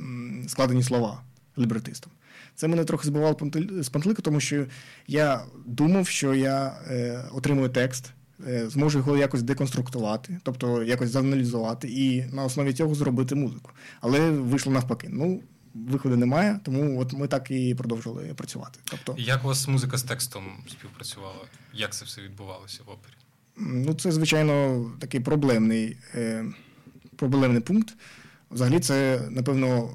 складені 0.47 0.83
слова 0.83 1.23
лібретистом. 1.57 2.11
Це 2.55 2.67
мене 2.67 2.85
трохи 2.85 3.07
збивало 3.07 3.37
з 3.81 3.89
пантелику, 3.89 4.21
тому 4.21 4.39
що 4.39 4.65
я 5.07 5.43
думав, 5.65 6.07
що 6.07 6.33
я 6.33 6.75
е, 6.87 7.23
отримую 7.31 7.69
текст. 7.69 8.11
Е, 8.47 8.69
зможу 8.69 8.97
його 8.97 9.17
якось 9.17 9.41
деконструктувати, 9.41 10.39
тобто 10.43 10.83
якось 10.83 11.09
зааналізувати 11.09 11.89
і 11.89 12.25
на 12.25 12.43
основі 12.43 12.73
цього 12.73 12.95
зробити 12.95 13.35
музику. 13.35 13.71
Але 14.01 14.31
вийшло 14.31 14.73
навпаки. 14.73 15.07
Ну, 15.11 15.41
виходу 15.73 16.17
немає, 16.17 16.59
тому 16.63 16.99
от 17.01 17.13
ми 17.13 17.27
так 17.27 17.51
і 17.51 17.75
продовжили 17.75 18.33
працювати. 18.35 18.79
Тобто, 18.83 19.15
Як 19.17 19.43
у 19.43 19.47
вас 19.47 19.67
музика 19.67 19.97
з 19.97 20.03
текстом 20.03 20.43
співпрацювала? 20.67 21.45
Як 21.73 21.93
це 21.93 22.05
все 22.05 22.21
відбувалося 22.21 22.79
в 22.85 22.89
опері? 22.89 23.13
Ну, 23.57 23.93
це, 23.93 24.11
звичайно, 24.11 24.85
такий 24.99 25.19
проблемний, 25.19 25.97
е, 26.15 26.45
проблемний 27.15 27.61
пункт. 27.61 27.95
Взагалі, 28.51 28.79
це, 28.79 29.21
напевно, 29.29 29.89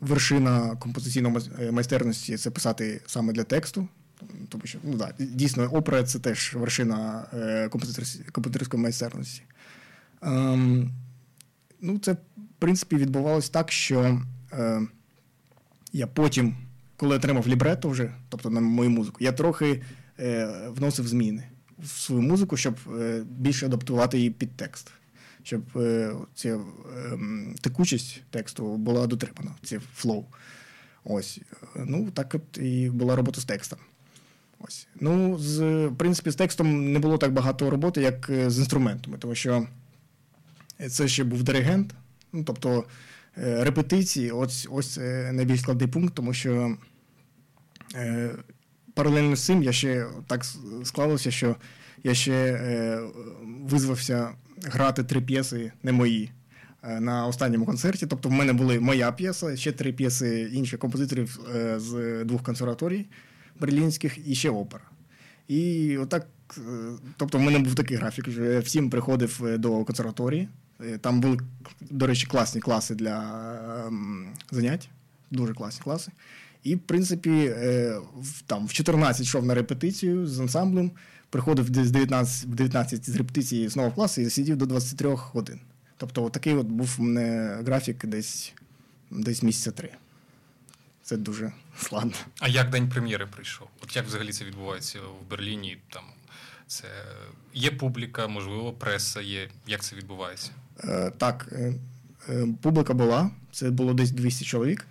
вершина 0.00 0.76
композиційної 0.76 1.70
майстерності 1.70 2.36
це 2.36 2.50
писати 2.50 3.00
саме 3.06 3.32
для 3.32 3.44
тексту. 3.44 3.88
Тому 4.48 4.64
що 4.66 4.78
ну, 4.84 4.96
да, 4.96 5.12
дійсно 5.18 5.64
опера 5.64 6.02
це 6.02 6.18
теж 6.18 6.54
вершина 6.54 7.26
е, 7.34 7.68
композиторської 8.32 8.82
майстерності. 8.82 9.42
Ем, 10.22 10.90
ну, 11.80 11.98
Це, 11.98 12.12
в 12.12 12.18
принципі, 12.58 12.96
відбувалось 12.96 13.50
так, 13.50 13.72
що 13.72 14.22
е, 14.52 14.82
я 15.92 16.06
потім, 16.06 16.56
коли 16.96 17.16
отримав 17.16 17.48
лібрето 17.48 17.88
вже, 17.88 18.14
тобто 18.28 18.50
на 18.50 18.60
мою 18.60 18.90
музику, 18.90 19.16
я 19.20 19.32
трохи 19.32 19.82
е, 20.18 20.46
вносив 20.68 21.08
зміни 21.08 21.44
в 21.78 21.88
свою 21.88 22.22
музику, 22.22 22.56
щоб 22.56 22.76
е, 23.00 23.24
більше 23.30 23.66
адаптувати 23.66 24.18
її 24.18 24.30
під 24.30 24.56
текст. 24.56 24.90
Щоб 25.42 25.62
е, 25.76 26.12
ця 26.34 26.60
ем, 27.12 27.54
текучість 27.60 28.22
тексту 28.30 28.76
була 28.76 29.06
дотримана, 29.06 29.54
це 29.62 29.80
flow. 29.94 30.24
Ось. 31.04 31.40
Ну, 31.76 32.10
так 32.10 32.34
от 32.34 32.58
і 32.58 32.90
була 32.90 33.16
робота 33.16 33.40
з 33.40 33.44
текстом. 33.44 33.78
Ось. 34.68 34.86
Ну, 35.00 35.38
з, 35.38 35.86
в 35.86 35.96
принципі, 35.96 36.30
з 36.30 36.36
текстом 36.36 36.92
не 36.92 36.98
було 36.98 37.18
так 37.18 37.32
багато 37.32 37.70
роботи, 37.70 38.02
як 38.02 38.30
е, 38.30 38.50
з 38.50 38.58
інструментами, 38.58 39.18
тому 39.18 39.34
що 39.34 39.66
це 40.90 41.08
ще 41.08 41.24
був 41.24 41.42
диригент. 41.42 41.94
Ну, 42.32 42.44
тобто 42.44 42.84
е, 43.38 43.64
репетиції, 43.64 44.30
ось 44.30 44.68
ось 44.70 44.96
найбільш 45.32 45.60
складний 45.60 45.88
пункт, 45.88 46.14
тому 46.14 46.34
що 46.34 46.76
е, 47.94 48.30
паралельно 48.94 49.36
з 49.36 49.44
цим 49.44 49.62
я 49.62 49.72
ще 49.72 50.06
так 50.26 50.44
склалося, 50.84 51.30
що 51.30 51.56
я 52.04 52.14
ще 52.14 52.32
е, 52.32 53.00
визвався 53.60 54.30
грати 54.64 55.04
три 55.04 55.20
п'єси, 55.20 55.72
не 55.82 55.92
мої. 55.92 56.30
Е, 56.82 57.00
на 57.00 57.26
останньому 57.26 57.66
концерті, 57.66 58.06
тобто 58.06 58.28
в 58.28 58.32
мене 58.32 58.52
були 58.52 58.80
моя 58.80 59.12
п'єса, 59.12 59.56
ще 59.56 59.72
три 59.72 59.92
п'єси 59.92 60.50
інших 60.52 60.80
композиторів 60.80 61.40
з 61.76 62.24
двох 62.24 62.42
консерваторій 62.42 63.06
берлінських 63.62 64.18
і 64.26 64.34
ще 64.34 64.50
опера. 64.50 64.84
І 65.48 65.96
отак, 65.98 66.26
е, 66.58 66.60
тобто, 67.16 67.38
в 67.38 67.40
мене 67.40 67.58
був 67.58 67.74
такий 67.74 67.96
графік, 67.96 68.30
що 68.30 68.60
всім 68.60 68.90
приходив 68.90 69.42
е, 69.44 69.58
до 69.58 69.84
консерваторії. 69.84 70.48
Е, 70.80 70.98
там 70.98 71.20
були, 71.20 71.38
до 71.80 72.06
речі, 72.06 72.26
класні 72.26 72.60
класи 72.60 72.94
для 72.94 73.18
ем, 73.86 74.26
занять, 74.50 74.88
дуже 75.30 75.54
класні 75.54 75.82
класи. 75.84 76.12
І, 76.62 76.74
в 76.74 76.80
принципі, 76.80 77.54
там 78.46 78.66
в 78.66 78.72
14 78.72 79.26
йшов 79.26 79.46
на 79.46 79.54
репетицію 79.54 80.26
з 80.26 80.40
ансамблем, 80.40 80.90
приходив 81.30 81.70
десь 81.70 81.90
19, 81.90 82.44
в 82.44 82.54
19 82.54 83.10
з 83.10 83.16
репетиції 83.16 83.68
знову 83.68 83.88
в 83.88 83.94
клас 83.94 84.18
і 84.18 84.30
сидів 84.30 84.56
до 84.56 84.66
23 84.66 85.10
годин. 85.14 85.60
Тобто, 85.96 86.30
такий 86.30 86.54
от 86.54 86.66
був 86.66 86.96
у 86.98 87.02
мене 87.02 87.58
графік 87.66 88.06
десь 88.06 88.52
десь 89.10 89.42
місяця 89.42 89.70
три. 89.70 89.90
Це 91.02 91.16
дуже 91.16 91.52
складно. 91.78 92.12
А 92.40 92.48
як 92.48 92.70
день 92.70 92.88
прем'єри 92.88 93.26
прийшов? 93.26 93.68
От 93.82 93.96
як 93.96 94.06
взагалі 94.06 94.32
це 94.32 94.44
відбувається 94.44 94.98
в 95.00 95.30
Берліні? 95.30 95.78
Там 95.88 96.02
це 96.66 96.84
є 97.54 97.70
публіка, 97.70 98.28
можливо, 98.28 98.72
преса 98.72 99.20
є. 99.20 99.48
Як 99.66 99.82
це 99.82 99.96
відбувається? 99.96 100.50
Е, 100.84 101.12
Так, 101.18 101.48
е, 101.52 101.74
е, 102.28 102.46
публіка 102.62 102.94
була. 102.94 103.30
Це 103.52 103.70
було 103.70 103.94
десь 103.94 104.10
200 104.10 104.44
чоловік. 104.44 104.86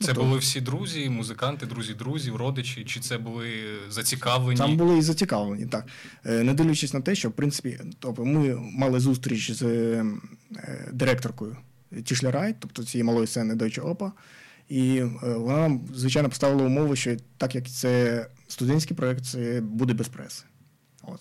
Це 0.00 0.12
ну, 0.16 0.24
були 0.24 0.38
всі 0.38 0.60
друзі, 0.60 1.08
музиканти, 1.08 1.66
друзі, 1.66 1.94
друзів, 1.94 2.36
родичі, 2.36 2.84
чи 2.84 3.00
це 3.00 3.18
були 3.18 3.48
зацікавлені? 3.88 4.58
Там 4.58 4.76
були 4.76 4.98
і 4.98 5.02
зацікавлені, 5.02 5.66
так. 5.66 5.86
Е, 6.26 6.42
не 6.42 6.54
дивлячись 6.54 6.94
на 6.94 7.00
те, 7.00 7.14
що 7.14 7.28
в 7.28 7.32
принципі, 7.32 7.80
тобто 7.98 8.24
ми 8.24 8.54
мали 8.54 9.00
зустріч 9.00 9.50
з 9.50 9.62
е, 9.62 10.04
директоркою 10.92 11.56
Tischlerei, 12.04 12.56
тобто 12.60 12.84
цієї 12.84 13.04
малої 13.04 13.26
сцени 13.26 13.54
Deutsche 13.54 13.94
Oper, 13.94 14.10
і 14.68 14.96
е, 14.96 15.10
вона, 15.22 15.80
звичайно, 15.94 16.28
поставила 16.28 16.64
умови, 16.64 16.96
що 16.96 17.16
так 17.36 17.54
як 17.54 17.68
це 17.68 18.26
студентський 18.48 18.96
проєкт, 18.96 19.24
це 19.24 19.60
буде 19.60 19.94
без 19.94 20.08
преси. 20.08 20.44
От. 21.02 21.20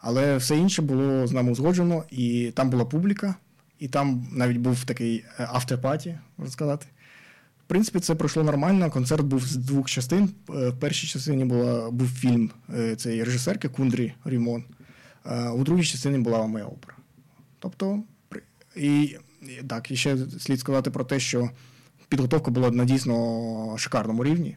Але 0.00 0.36
все 0.36 0.56
інше 0.56 0.82
було 0.82 1.26
з 1.26 1.32
нами 1.32 1.52
узгоджено, 1.52 2.04
і 2.10 2.52
там 2.54 2.70
була 2.70 2.84
публіка, 2.84 3.34
і 3.78 3.88
там 3.88 4.28
навіть 4.32 4.56
був 4.56 4.84
такий 4.84 5.24
afterparty, 5.38 6.18
можна 6.38 6.52
сказати. 6.52 6.86
В 7.64 7.68
принципі, 7.68 8.00
це 8.00 8.14
пройшло 8.14 8.42
нормально. 8.42 8.90
Концерт 8.90 9.22
був 9.22 9.46
з 9.46 9.56
двох 9.56 9.90
частин. 9.90 10.30
Е, 10.50 10.68
в 10.68 10.80
першій 10.80 11.06
частині 11.06 11.44
була, 11.44 11.90
був 11.90 12.08
фільм 12.08 12.50
е, 12.74 12.96
цієї 12.96 13.24
режисерки 13.24 13.68
Кундрі 13.68 14.12
Рімон, 14.24 14.64
у 15.54 15.64
другій 15.64 15.84
частині 15.84 16.18
була 16.18 16.46
моя 16.46 16.64
опера. 16.64 16.94
Тобто, 17.58 18.02
і 18.76 19.16
так, 19.68 19.90
і 19.90 19.96
ще 19.96 20.16
слід 20.38 20.60
сказати 20.60 20.90
про 20.90 21.04
те, 21.04 21.20
що 21.20 21.50
підготовка 22.08 22.50
була 22.50 22.70
на 22.70 22.84
дійсно 22.84 23.74
шикарному 23.78 24.24
рівні, 24.24 24.56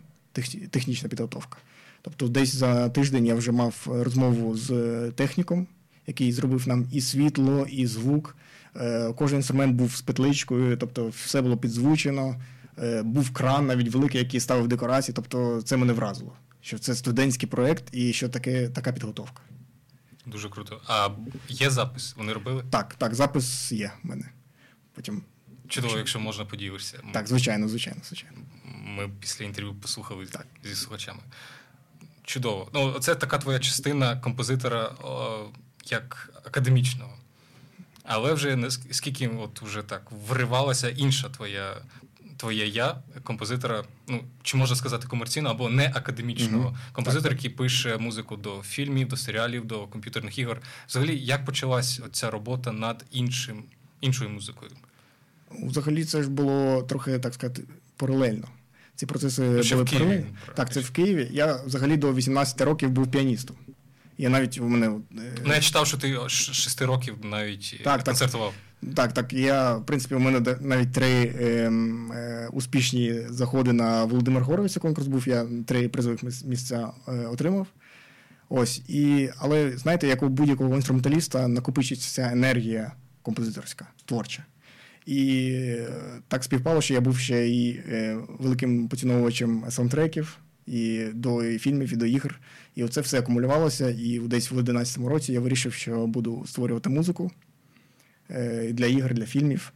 технічна 0.70 1.10
підготовка. 1.10 1.58
Тобто, 2.02 2.28
десь 2.28 2.56
за 2.56 2.90
тиждень 2.90 3.26
я 3.26 3.36
вже 3.36 3.52
мав 3.52 3.88
розмову 3.90 4.58
з 4.58 4.72
техніком, 5.12 5.68
який 6.08 6.32
зробив 6.32 6.68
нам 6.68 6.88
і 6.92 7.02
світло, 7.02 7.68
і 7.70 7.86
звук. 7.86 8.36
Е, 8.76 9.14
кожен 9.14 9.38
інструмент 9.38 9.76
був 9.76 9.96
з 9.96 10.02
петличкою, 10.02 10.78
тобто 10.78 11.08
все 11.08 11.42
було 11.42 11.58
підзвучено. 11.58 12.36
Е, 12.78 13.04
був 13.04 13.34
кран 13.34 13.68
навіть 13.68 13.94
великий, 13.94 14.20
який 14.20 14.40
ставив 14.40 14.68
декорації. 14.68 15.16
Тобто 15.16 15.62
це 15.62 15.78
мене 15.78 15.94
вразило. 15.94 16.34
Що 16.62 16.80
це 16.80 16.96
студентський 16.96 17.50
проєкт 17.50 17.84
і 17.92 18.14
що 18.14 18.30
таке 18.30 18.70
така 18.70 18.92
підготовка. 18.92 19.42
Дуже 20.26 20.50
круто. 20.50 20.82
А 20.88 21.10
є 21.48 21.70
запис? 21.70 22.16
Вони 22.18 22.34
робили? 22.34 22.64
Так, 22.70 22.96
так, 22.98 23.16
запис 23.16 23.72
є 23.72 23.92
в 24.04 24.08
мене. 24.08 24.26
Потім. 24.94 25.24
Чудово, 25.70 25.98
якщо 25.98 26.20
можна 26.20 26.46
поділишся. 26.46 27.00
Так, 27.14 27.28
звичайно, 27.28 27.68
звичайно, 27.68 28.02
звичайно. 28.04 28.38
Ми 28.66 29.10
після 29.20 29.46
інтерв'ю 29.46 29.76
послухали 29.76 30.26
так. 30.26 30.46
зі 30.64 30.76
слухачами. 30.76 31.20
Чудово. 32.24 32.70
Ну, 32.74 33.00
це 33.00 33.16
така 33.16 33.38
твоя 33.38 33.60
частина 33.60 34.18
композитора 34.18 34.84
о, 34.86 35.46
як 35.86 36.34
академічного. 36.46 37.18
Але 38.04 38.34
вже 38.34 38.70
скільки 38.92 39.28
от 39.28 39.62
вже 39.62 39.82
так 39.82 40.12
вривалася 40.28 40.90
інша 40.90 41.30
твоя 41.30 41.82
твоє 42.38 42.68
я, 42.68 42.96
композитора, 43.24 43.84
ну 44.08 44.24
чи 44.44 44.58
можна 44.58 44.76
сказати 44.76 45.08
комерційного 45.08 45.56
або 45.56 45.70
не 45.70 45.88
академічного 45.96 46.70
mm-hmm. 46.70 46.94
композитора, 46.94 47.36
який 47.36 47.50
пише 47.50 47.98
музику 47.98 48.38
до 48.38 48.62
фільмів, 48.62 49.08
до 49.08 49.18
серіалів, 49.18 49.66
до 49.66 49.88
комп'ютерних 49.88 50.38
ігор. 50.38 50.62
Взагалі, 50.88 51.18
як 51.20 51.46
почалась 51.46 52.02
ця 52.12 52.30
робота 52.30 52.72
над 52.72 53.06
іншим, 53.12 53.64
іншою 54.02 54.30
музикою? 54.30 54.72
Взагалі, 55.52 56.06
це 56.06 56.24
ж 56.24 56.30
було 56.30 56.84
трохи 56.84 57.20
так 57.20 57.34
сказати 57.34 57.64
паралельно. 57.96 58.48
Ці 58.96 59.06
процеси 59.06 59.64
Ще 59.64 59.76
були 59.76 59.88
паралельні. 59.94 60.26
Так, 60.56 60.74
це 60.74 60.80
в 60.80 60.92
Києві. 60.92 61.28
Я 61.32 61.62
взагалі 61.66 61.98
до 61.98 62.14
18 62.14 62.62
років 62.62 62.90
був 62.90 63.12
піаністом. 63.12 63.56
Я 64.18 64.30
навіть 64.30 64.60
у 64.60 64.70
мене. 64.70 64.88
Е, 64.88 64.92
ну, 65.46 65.54
я 65.54 65.60
читав, 65.60 65.88
що 65.88 65.98
ти 65.98 66.18
6 66.28 66.82
років 66.82 67.16
навіть 67.24 67.82
так, 67.84 68.04
концертував. 68.04 68.54
Так, 68.96 69.14
так. 69.14 69.34
Я, 69.34 69.76
в 69.76 69.86
принципі, 69.86 70.16
у 70.16 70.20
мене 70.20 70.56
навіть 70.62 70.94
три 70.94 71.08
е, 71.08 71.46
е, 72.14 72.50
успішні 72.52 73.22
заходи 73.30 73.74
на 73.74 74.06
Володимир 74.06 74.44
Горовиця 74.44 74.80
конкурс 74.80 75.08
був. 75.08 75.28
Я 75.28 75.48
три 75.66 75.90
призових 75.90 76.24
місця 76.46 76.92
е, 77.08 77.12
отримав. 77.12 77.68
Ось. 78.50 78.82
І, 78.88 79.30
Але 79.38 79.78
знаєте, 79.78 80.08
як 80.08 80.24
у 80.24 80.30
будь-якого 80.30 80.76
інструменталіста 80.76 81.48
накопичується 81.48 82.30
енергія 82.32 82.92
композиторська, 83.22 83.88
творча. 84.06 84.46
І 85.06 85.50
е, 85.54 85.88
так 86.28 86.44
співпало, 86.44 86.82
що 86.82 86.94
я 86.94 87.02
був 87.02 87.18
ще 87.18 87.50
і 87.50 87.72
е, 87.72 88.18
великим 88.40 88.88
поціновувачем 88.88 89.64
саундтреків 89.70 90.38
і 90.68 91.06
до 91.14 91.44
фільмів, 91.44 91.94
і 91.94 91.96
до 91.96 92.06
ігр. 92.06 92.40
І 92.76 92.84
оце 92.84 93.02
все 93.02 93.20
акумулювалося. 93.20 93.90
І 93.90 94.20
десь 94.20 94.52
в 94.52 94.58
11 94.58 94.98
році 94.98 95.34
я 95.34 95.40
вирішив, 95.40 95.74
що 95.74 96.08
буду 96.08 96.44
створювати 96.48 96.90
музику 96.90 97.32
е, 98.30 98.74
для 98.74 98.86
ігор, 98.86 99.14
для 99.14 99.26
фільмів. 99.26 99.74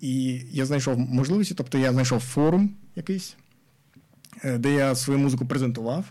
І 0.00 0.40
я 0.50 0.66
знайшов 0.66 0.98
можливості, 0.98 1.54
тобто 1.54 1.78
я 1.78 1.92
знайшов 1.92 2.20
форум 2.20 2.70
якийсь, 2.96 3.36
де 4.58 4.74
я 4.74 4.94
свою 4.94 5.18
музику 5.18 5.46
презентував. 5.46 6.04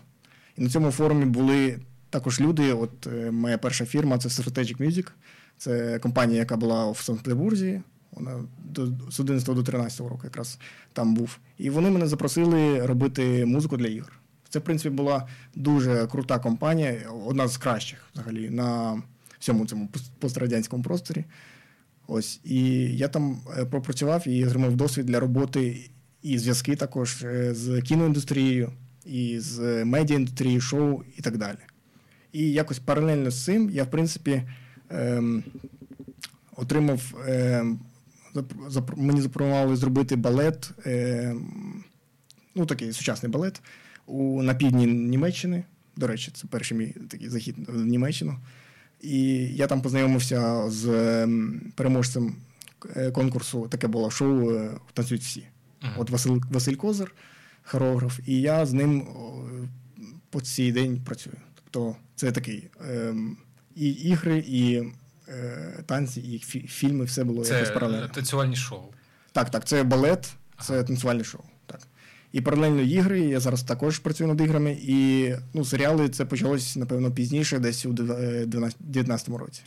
І 0.56 0.62
на 0.62 0.68
цьому 0.68 0.90
форумі 0.90 1.24
були 1.24 1.80
також 2.10 2.40
люди. 2.40 2.72
От 2.72 3.08
моя 3.30 3.58
перша 3.58 3.84
фірма 3.84 4.18
це 4.18 4.28
Strategic 4.28 4.76
Music. 4.76 5.10
Це 5.58 5.98
компанія, 5.98 6.38
яка 6.38 6.56
була 6.56 6.90
в 6.90 6.98
Санкт-Петербурзі. 6.98 7.80
Вона 8.14 8.44
до, 8.64 8.86
з 9.10 9.20
11 9.20 9.54
до 9.54 9.62
13 9.62 10.00
року 10.00 10.20
якраз 10.24 10.58
там 10.92 11.14
був. 11.14 11.38
І 11.58 11.70
вони 11.70 11.90
мене 11.90 12.06
запросили 12.06 12.86
робити 12.86 13.44
музику 13.44 13.76
для 13.76 13.86
ігор. 13.86 14.12
Це, 14.48 14.58
в 14.58 14.64
принципі, 14.64 14.90
була 14.90 15.28
дуже 15.54 16.06
крута 16.06 16.38
компанія, 16.38 17.10
одна 17.26 17.48
з 17.48 17.56
кращих 17.56 17.98
взагалі 18.14 18.50
на 18.50 19.02
всьому 19.38 19.66
цьому 19.66 19.88
пострадянському 20.18 20.82
просторі. 20.82 21.24
Ось. 22.06 22.40
І 22.44 22.60
я 22.96 23.08
там 23.08 23.38
е, 23.58 23.64
пропрацював 23.64 24.28
і 24.28 24.46
отримав 24.46 24.76
досвід 24.76 25.06
для 25.06 25.20
роботи 25.20 25.90
і 26.22 26.38
зв'язки 26.38 26.76
також 26.76 27.24
е, 27.24 27.54
з 27.54 27.82
кіноіндустрією, 27.82 28.72
і 29.04 29.40
з 29.40 29.84
медіаіндустрією, 29.84 30.60
шоу 30.60 31.02
і 31.16 31.22
так 31.22 31.38
далі. 31.38 31.58
І 32.32 32.52
якось 32.52 32.78
паралельно 32.78 33.30
з 33.30 33.44
цим 33.44 33.70
я, 33.70 33.84
в 33.84 33.90
принципі, 33.90 34.42
ем, 34.90 35.44
отримав 36.56 37.14
ем, 37.28 37.80
мені 38.96 39.20
запропонували 39.20 39.76
зробити 39.76 40.16
балет, 40.16 40.70
е, 40.86 41.34
ну 42.54 42.66
такий 42.66 42.92
сучасний 42.92 43.32
балет 43.32 43.62
у, 44.06 44.42
на 44.42 44.54
півдні 44.54 44.86
Німеччини. 44.86 45.64
До 45.96 46.06
речі, 46.06 46.32
це 46.34 46.46
перший 46.46 46.78
мій 46.78 46.94
такий 47.08 47.28
захід 47.28 47.56
в 47.68 47.84
Німеччину. 47.84 48.38
І 49.00 49.18
я 49.54 49.66
там 49.66 49.82
познайомився 49.82 50.70
з 50.70 50.88
переможцем 51.74 52.36
е, 52.96 53.10
конкурсу, 53.10 53.68
таке 53.68 53.86
було 53.86 54.10
шоу 54.10 54.50
е, 54.50 54.70
танцюють 54.92 55.22
всі. 55.22 55.40
Uh-huh. 55.40 56.00
От 56.00 56.10
Василь 56.10 56.40
Василь 56.50 56.74
Козир, 56.74 57.14
хореограф, 57.62 58.20
і 58.26 58.40
я 58.40 58.66
з 58.66 58.72
ним 58.72 59.06
по 60.30 60.40
цей 60.40 60.72
день 60.72 61.00
працюю. 61.04 61.36
Тобто 61.54 61.96
це 62.14 62.32
такий 62.32 62.70
е, 62.90 63.14
і 63.76 63.90
ігри, 63.90 64.44
і 64.46 64.82
танці 65.86 66.20
і 66.20 66.38
фільми, 66.68 67.04
все 67.04 67.24
було 67.24 67.44
це 67.44 67.54
якось 67.54 67.70
паралельно. 67.70 68.08
Це 68.08 68.14
танцювальні 68.14 68.56
шоу. 68.56 68.82
Так, 69.32 69.50
так, 69.50 69.64
це 69.64 69.82
балет, 69.82 70.32
це 70.60 70.74
ага. 70.74 70.82
танцювальне 70.82 71.24
шоу. 71.24 71.42
Так. 71.66 71.80
І 72.32 72.40
паралельно 72.40 72.80
ігри. 72.80 73.20
Я 73.20 73.40
зараз 73.40 73.62
також 73.62 73.98
працюю 73.98 74.28
над 74.28 74.40
іграми. 74.40 74.78
І 74.82 75.32
ну, 75.54 75.64
серіали 75.64 76.08
це 76.08 76.24
почалось, 76.24 76.76
напевно, 76.76 77.12
пізніше, 77.12 77.58
десь 77.58 77.86
у 77.86 77.92
2019 77.92 79.28
е, 79.28 79.38
році. 79.38 79.62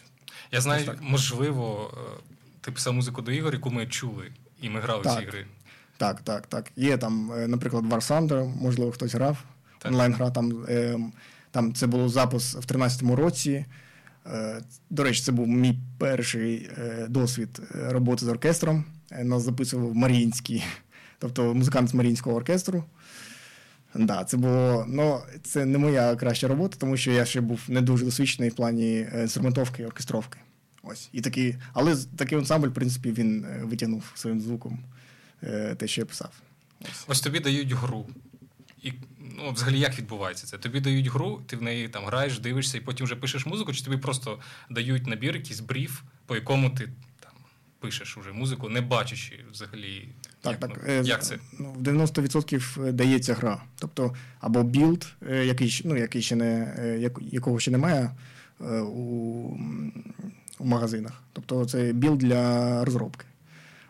Я 0.51 0.61
знаю, 0.61 0.85
так. 0.85 0.97
можливо, 1.01 1.93
е, 1.93 2.21
ти 2.61 2.71
писав 2.71 2.93
музику 2.93 3.21
до 3.21 3.31
ігор, 3.31 3.53
яку 3.53 3.69
ми 3.69 3.87
чули, 3.87 4.31
і 4.61 4.69
ми 4.69 4.79
грали 4.79 5.03
так. 5.03 5.17
ці 5.17 5.23
ігри. 5.23 5.45
Так, 5.97 6.21
так, 6.21 6.47
так. 6.47 6.71
Є 6.75 6.97
там, 6.97 7.31
наприклад, 7.47 7.85
War 7.85 8.07
Thunder, 8.07 8.55
можливо, 8.61 8.91
хтось 8.91 9.13
грав. 9.13 9.37
Онлайн-гра 9.85 10.31
там. 10.31 10.65
Там 11.51 11.73
це 11.73 11.87
було 11.87 12.09
запис 12.09 12.49
в 12.49 12.65
2013 12.65 13.01
році. 13.01 13.65
Е, 14.33 14.61
до 14.89 15.03
речі, 15.03 15.21
це 15.21 15.31
був 15.31 15.47
мій 15.47 15.79
перший 15.97 16.69
е, 16.77 17.07
досвід 17.09 17.61
е, 17.75 17.93
роботи 17.93 18.25
з 18.25 18.27
оркестром. 18.27 18.85
Нас 19.23 19.43
записував 19.43 19.95
Маріїнський, 19.95 20.63
тобто 21.19 21.53
музикант 21.53 21.89
з 21.89 21.93
Маріїнського 21.93 22.35
оркестру. 22.35 22.83
Да, 23.95 24.23
Це 24.23 24.37
було, 24.37 24.85
ну, 24.87 25.19
це 25.43 25.65
не 25.65 25.77
моя 25.77 26.15
краща 26.15 26.47
робота, 26.47 26.77
тому 26.79 26.97
що 26.97 27.11
я 27.11 27.25
ще 27.25 27.41
був 27.41 27.61
не 27.67 27.81
дуже 27.81 28.05
досвідчений 28.05 28.49
в 28.49 28.55
плані 28.55 29.07
інструментовки 29.21 29.83
і 29.83 29.85
оркестровки. 29.85 30.39
Ось. 30.83 31.09
І 31.11 31.21
такий, 31.21 31.55
Але 31.73 31.95
такий 32.15 32.37
ансамбль, 32.37 32.67
в 32.67 32.73
принципі, 32.73 33.11
він 33.11 33.45
витягнув 33.63 34.11
своїм 34.15 34.41
звуком 34.41 34.79
те, 35.77 35.87
що 35.87 36.01
я 36.01 36.05
писав. 36.05 36.31
Ось, 36.81 37.05
Ось 37.07 37.21
тобі 37.21 37.39
дають 37.39 37.71
гру. 37.71 38.05
І 38.83 38.93
ну, 39.37 39.51
взагалі 39.51 39.79
як 39.79 39.97
відбувається 39.97 40.47
це? 40.47 40.57
Тобі 40.57 40.79
дають 40.79 41.07
гру, 41.07 41.41
ти 41.47 41.57
в 41.57 41.61
неї 41.61 41.87
там 41.87 42.05
граєш, 42.05 42.39
дивишся 42.39 42.77
і 42.77 42.81
потім 42.81 43.05
вже 43.05 43.15
пишеш 43.15 43.45
музику, 43.45 43.73
чи 43.73 43.83
тобі 43.83 43.97
просто 43.97 44.39
дають 44.69 45.07
набір, 45.07 45.35
якийсь 45.35 45.59
бриф, 45.59 46.01
по 46.25 46.35
якому 46.35 46.69
ти 46.69 46.89
там 47.19 47.31
пишеш 47.79 48.17
уже 48.17 48.31
музику, 48.31 48.69
не 48.69 48.81
бачачи 48.81 49.39
взагалі. 49.51 50.09
Так, 50.41 50.51
як, 50.51 50.59
так. 50.59 50.81
Ну, 50.87 50.93
е, 50.93 51.01
як 51.05 51.23
це? 51.23 51.37
Ну, 51.59 51.71
В 51.71 51.81
90% 51.81 52.91
дається 52.91 53.33
гра. 53.33 53.63
Тобто, 53.79 54.15
або 54.39 54.63
build, 54.63 55.07
е, 55.29 55.45
який 55.45 55.81
ну, 55.85 55.97
який 55.97 56.21
ще 56.21 56.35
не, 56.35 56.75
е, 56.77 57.11
якого 57.31 57.59
ще 57.59 57.71
немає 57.71 58.11
у, 58.81 59.57
у 60.59 60.65
магазинах. 60.65 61.23
Тобто 61.33 61.65
це 61.65 61.93
build 61.93 62.17
для 62.17 62.85
розробки. 62.85 63.25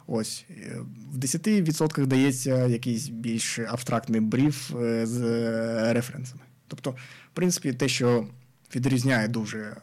Ось 0.08 0.46
е, 0.50 0.80
в 1.14 1.18
10% 1.18 2.06
дається 2.06 2.68
якийсь 2.68 3.10
більш 3.10 3.60
абстрактний 3.60 4.22
бриф 4.22 4.76
е, 4.76 5.06
з 5.06 5.22
референсами. 5.94 6.42
Тобто, 6.68 6.92
в 6.92 6.96
принципі, 7.34 7.74
те, 7.74 7.88
що 7.88 8.28
відрізняє 8.76 9.28
дуже 9.28 9.60
е, 9.60 9.78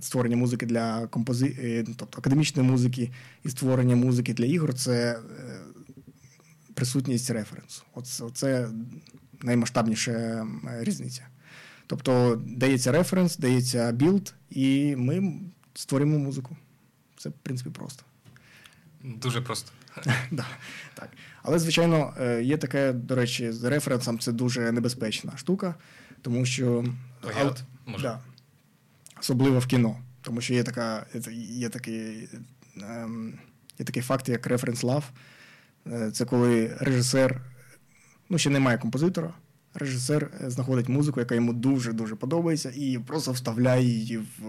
створення 0.00 0.36
музики 0.36 0.66
для 0.66 1.06
компози... 1.06 1.84
тобто 1.96 2.18
академічної 2.18 2.68
музики 2.68 3.10
і 3.44 3.50
створення 3.50 3.96
музики 3.96 4.34
для 4.34 4.44
ігор, 4.44 4.74
це 4.74 5.18
присутність 6.74 7.30
референсу. 7.30 7.82
Оце 8.20 8.68
наймасштабніша 9.42 10.46
різниця. 10.78 11.26
Тобто 11.86 12.42
дається 12.46 12.92
референс, 12.92 13.36
дається 13.36 13.92
build, 13.92 14.34
і 14.50 14.96
ми 14.96 15.40
створюємо 15.74 16.18
музику. 16.18 16.56
Це, 17.22 17.28
в 17.28 17.32
принципі, 17.42 17.70
просто. 17.70 18.02
Дуже 19.04 19.40
просто. 19.40 19.72
да, 20.30 20.46
так. 20.94 21.08
Але, 21.42 21.58
звичайно, 21.58 22.14
е, 22.20 22.42
є 22.42 22.56
таке, 22.56 22.92
до 22.92 23.14
речі, 23.14 23.52
з 23.52 23.64
референсом 23.64 24.18
це 24.18 24.32
дуже 24.32 24.72
небезпечна 24.72 25.36
штука, 25.36 25.74
тому 26.22 26.46
що. 26.46 26.84
Плагіат? 27.20 27.62
може? 27.86 28.02
Да. 28.02 28.20
Особливо 29.20 29.58
в 29.58 29.66
кіно. 29.66 29.98
Тому 30.22 30.40
що 30.40 30.54
є 30.54 30.62
така, 30.62 31.06
є 31.36 31.68
такий 31.68 32.28
ем, 32.82 33.38
є 33.78 33.84
такий 33.84 34.02
факт, 34.02 34.28
як 34.28 34.46
референс 34.46 34.82
лав. 34.82 35.10
Це 36.12 36.24
коли 36.24 36.76
режисер, 36.80 37.40
ну, 38.28 38.38
ще 38.38 38.50
немає 38.50 38.78
композитора, 38.78 39.34
режисер 39.74 40.30
знаходить 40.46 40.88
музику, 40.88 41.20
яка 41.20 41.34
йому 41.34 41.52
дуже-дуже 41.52 42.16
подобається, 42.16 42.72
і 42.76 42.98
просто 42.98 43.32
вставляє 43.32 43.84
її 43.84 44.16
в 44.16 44.42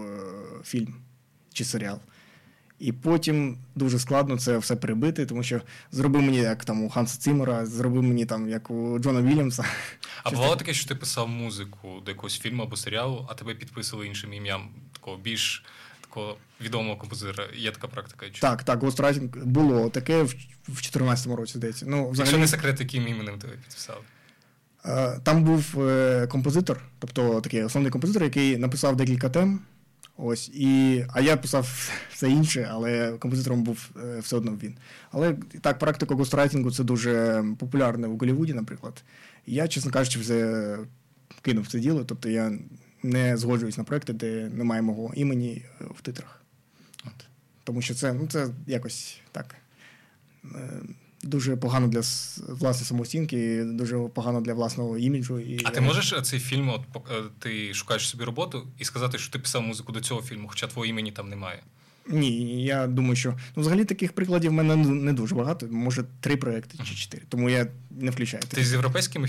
фільм 0.64 0.94
чи 1.52 1.64
серіал. 1.64 2.00
І 2.78 2.92
потім 2.92 3.58
дуже 3.74 3.98
складно 3.98 4.38
це 4.38 4.58
все 4.58 4.76
перебити, 4.76 5.26
тому 5.26 5.42
що 5.42 5.60
зроби 5.92 6.20
мені, 6.20 6.38
як 6.38 6.64
там 6.64 6.82
у 6.82 6.90
Ханса 6.90 7.18
Цимера, 7.18 7.66
зроби 7.66 8.02
мені 8.02 8.26
там, 8.26 8.48
як 8.48 8.70
у 8.70 8.98
Джона 8.98 9.22
Вільямса. 9.22 9.64
А 10.22 10.30
бувало 10.30 10.56
таке, 10.56 10.74
що 10.74 10.88
ти 10.88 10.94
писав 10.94 11.28
музику 11.28 12.02
до 12.04 12.10
якогось 12.10 12.38
фільму 12.38 12.62
або 12.62 12.76
серіалу, 12.76 13.26
а 13.30 13.34
тебе 13.34 13.54
підписали 13.54 14.06
іншим 14.06 14.32
ім'ям, 14.32 14.68
такого 14.92 15.16
більш 15.16 15.64
такого 16.00 16.36
відомого 16.60 16.96
композитора. 16.96 17.48
Є 17.56 17.70
така 17.70 17.88
практика? 17.88 18.26
Чи? 18.30 18.40
Так, 18.40 18.62
так, 18.62 18.80
Ghostwriting 18.80 19.44
було 19.44 19.90
таке 19.90 20.22
в 20.22 20.34
2014 20.66 21.26
році, 21.26 21.52
здається. 21.58 21.86
Ну, 21.88 21.96
взагалі... 21.96 22.18
Якщо 22.18 22.38
не 22.38 22.48
секрет, 22.48 22.80
яким 22.80 23.08
іменем 23.08 23.38
тебе 23.38 23.52
підписали? 23.52 24.00
Е, 24.86 25.20
там 25.22 25.44
був 25.44 25.88
е, 25.88 26.26
композитор, 26.26 26.80
тобто 26.98 27.40
такий 27.40 27.64
основний 27.64 27.92
композитор, 27.92 28.22
який 28.22 28.56
написав 28.56 28.96
декілька 28.96 29.28
тем. 29.28 29.60
Ось, 30.16 30.48
і, 30.48 31.04
А 31.12 31.20
я 31.20 31.36
писав 31.36 31.90
все 32.12 32.30
інше, 32.30 32.68
але 32.70 33.12
композитором 33.12 33.62
був 33.62 33.90
е, 34.04 34.18
все 34.20 34.36
одно 34.36 34.58
він. 34.62 34.76
Але 35.10 35.36
так, 35.60 35.78
практика 35.78 36.14
гострайтингу 36.14 36.70
це 36.70 36.84
дуже 36.84 37.44
популярне 37.58 38.06
в 38.06 38.18
Голлівуді, 38.18 38.54
наприклад. 38.54 39.04
І 39.46 39.54
я, 39.54 39.68
чесно 39.68 39.90
кажучи, 39.90 40.18
вже 40.18 40.78
кинув 41.42 41.66
це 41.66 41.78
діло. 41.78 42.04
Тобто 42.04 42.28
я 42.28 42.58
не 43.02 43.36
згоджуюсь 43.36 43.78
на 43.78 43.84
проекти, 43.84 44.12
де 44.12 44.48
немає 44.48 44.82
мого 44.82 45.12
імені 45.14 45.64
е, 45.80 45.84
в 45.94 46.00
титрах. 46.00 46.42
От. 47.04 47.26
Тому 47.64 47.82
що 47.82 47.94
це 47.94 48.12
ну, 48.12 48.26
це 48.26 48.48
якось 48.66 49.20
так. 49.32 49.54
Дуже 51.26 51.56
погано 51.56 51.88
для 51.88 52.00
власної 52.48 52.86
самооцінки, 52.86 53.64
дуже 53.64 53.98
погано 53.98 54.40
для 54.40 54.54
власного 54.54 54.98
іміджу. 54.98 55.38
І... 55.38 55.60
А 55.64 55.70
ти 55.70 55.80
можеш 55.80 56.12
е, 56.12 56.22
цей 56.22 56.40
фільм, 56.40 56.68
от 56.68 56.80
е, 57.10 57.22
ти 57.38 57.74
шукаєш 57.74 58.08
собі 58.08 58.24
роботу 58.24 58.66
і 58.78 58.84
сказати, 58.84 59.18
що 59.18 59.32
ти 59.32 59.38
писав 59.38 59.62
музику 59.62 59.92
до 59.92 60.00
цього 60.00 60.22
фільму, 60.22 60.48
хоча 60.48 60.66
твого 60.66 60.86
імені 60.86 61.12
там 61.12 61.28
немає? 61.28 61.62
Ні, 62.08 62.64
я 62.64 62.86
думаю, 62.86 63.16
що 63.16 63.34
ну, 63.56 63.60
взагалі 63.62 63.84
таких 63.84 64.12
прикладів 64.12 64.50
в 64.50 64.54
мене 64.54 64.76
не 64.76 65.12
дуже 65.12 65.34
багато, 65.34 65.66
може 65.70 66.04
три 66.20 66.36
проекти 66.36 66.78
чи 66.84 66.94
чотири. 66.94 67.22
Тому 67.28 67.50
я 67.50 67.66
не 67.90 68.10
включаю. 68.10 68.42
Ти 68.48 68.64
з 68.64 68.72
європейським 68.72 69.24
е, 69.24 69.28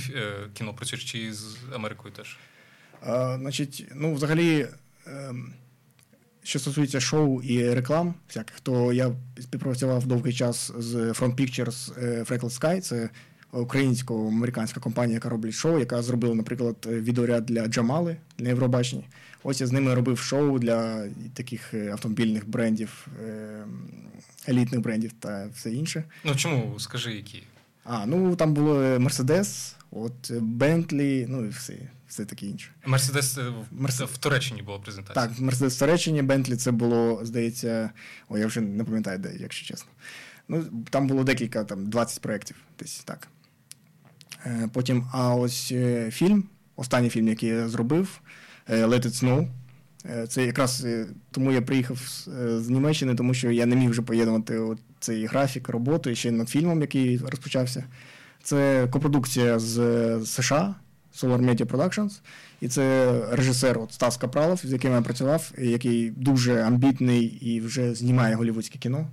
кіно 0.53 0.73
працюєш 0.73 1.11
чи 1.11 1.33
з 1.33 1.57
Америкою 1.75 2.13
теж? 2.13 2.37
А, 3.01 3.37
Значить, 3.39 3.85
ну, 3.95 4.13
взагалі. 4.13 4.67
Е, 5.07 5.33
що 6.45 6.59
стосується 6.59 6.99
шоу 6.99 7.41
і 7.41 7.73
реклам, 7.73 8.13
всяких, 8.27 8.59
то 8.59 8.93
я 8.93 9.11
співпрацював 9.39 10.07
довгий 10.07 10.33
час 10.33 10.71
з 10.77 10.95
Front 10.95 11.35
Pictures 11.35 12.03
е, 12.03 12.23
Freckle 12.23 12.59
Sky, 12.59 12.81
це 12.81 13.09
українсько-американська 13.51 14.79
компанія, 14.79 15.13
яка 15.13 15.29
робить 15.29 15.53
шоу, 15.53 15.79
яка 15.79 16.01
зробила, 16.01 16.35
наприклад, 16.35 16.75
відеоряд 16.85 17.45
для 17.45 17.67
Джамали 17.67 18.17
на 18.37 18.49
Євробаченні. 18.49 19.07
Ось 19.43 19.61
я 19.61 19.67
з 19.67 19.71
ними 19.71 19.93
робив 19.93 20.19
шоу 20.19 20.59
для 20.59 21.07
таких 21.33 21.73
е, 21.73 21.91
автомобільних 21.91 22.49
брендів, 22.49 23.07
е, 23.23 23.65
елітних 24.47 24.81
брендів 24.81 25.11
та 25.19 25.49
все 25.55 25.71
інше. 25.71 26.03
Ну 26.23 26.35
чому? 26.35 26.79
Скажи, 26.79 27.13
які? 27.13 27.43
А, 27.83 28.05
ну 28.05 28.35
там 28.35 28.53
було 28.53 28.75
Mercedes, 28.79 29.73
от 29.95 30.31
Bentley, 30.31 31.25
ну 31.29 31.45
і 31.45 31.49
все 31.49 31.73
все 32.07 32.25
таке 32.25 32.45
інше. 32.45 32.71
Мерседес 32.85 33.39
Мерс... 33.71 34.01
в 34.01 34.17
Туреччині 34.17 34.61
була 34.61 34.79
презентація. 34.79 35.27
Так, 35.27 35.39
Мерседес 35.39 35.75
в 35.75 35.79
Туреччині, 35.79 36.21
Бентлі 36.21 36.55
це 36.55 36.71
було, 36.71 37.19
здається, 37.23 37.89
ой, 38.29 38.39
я 38.39 38.47
вже 38.47 38.61
не 38.61 38.83
пам'ятаю, 38.83 39.19
де, 39.19 39.35
якщо 39.39 39.65
чесно. 39.65 39.91
Ну, 40.47 40.65
Там 40.89 41.07
було 41.07 41.23
декілька, 41.23 41.63
там 41.63 41.89
20 41.89 42.21
проєктів 42.21 42.55
десь 42.79 42.99
так. 42.99 43.27
Е, 44.45 44.69
потім, 44.73 45.07
а 45.11 45.35
ось 45.35 45.71
е, 45.71 46.11
фільм, 46.11 46.43
останній 46.75 47.09
фільм, 47.09 47.27
який 47.27 47.49
я 47.49 47.69
зробив, 47.69 48.21
е, 48.67 48.85
Let 48.85 49.05
It 49.05 49.23
Snow. 49.23 49.47
Це 50.27 50.45
якраз 50.45 50.85
тому 51.31 51.51
я 51.51 51.61
приїхав 51.61 51.97
з 52.59 52.69
Німеччини, 52.69 53.15
тому 53.15 53.33
що 53.33 53.51
я 53.51 53.65
не 53.65 53.75
міг 53.75 53.89
вже 53.89 54.01
поєднувати 54.01 54.61
цей 54.99 55.25
графік 55.25 55.69
роботи 55.69 56.15
ще 56.15 56.31
над 56.31 56.49
фільмом, 56.49 56.81
який 56.81 57.17
розпочався. 57.17 57.83
Це 58.45 58.87
копродукція 58.91 59.59
з 59.59 59.75
США. 60.25 60.75
Solar 61.15 61.41
Media 61.41 61.65
Productions, 61.65 62.21
і 62.61 62.67
це 62.67 63.13
режисер 63.31 63.79
от 63.79 63.93
Стас 63.93 64.17
Капралов, 64.17 64.61
з 64.63 64.71
яким 64.71 64.91
я 64.91 65.01
працював, 65.01 65.51
який 65.57 66.09
дуже 66.09 66.61
амбітний 66.61 67.25
і 67.25 67.61
вже 67.61 67.95
знімає 67.95 68.35
голівудське 68.35 68.79
кіно. 68.79 69.07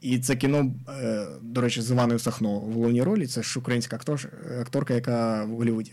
І 0.00 0.18
це 0.18 0.36
кіно, 0.36 0.72
е, 0.88 1.26
до 1.42 1.60
речі, 1.60 1.82
з 1.82 1.90
Іваною 1.90 2.18
Сахно 2.18 2.58
в 2.58 2.72
головній 2.72 3.02
ролі. 3.02 3.26
Це 3.26 3.42
ж 3.42 3.58
українська 3.58 3.96
актор, 3.96 4.28
акторка, 4.60 4.94
яка 4.94 5.44
в 5.44 5.48
Голлівуді 5.48 5.92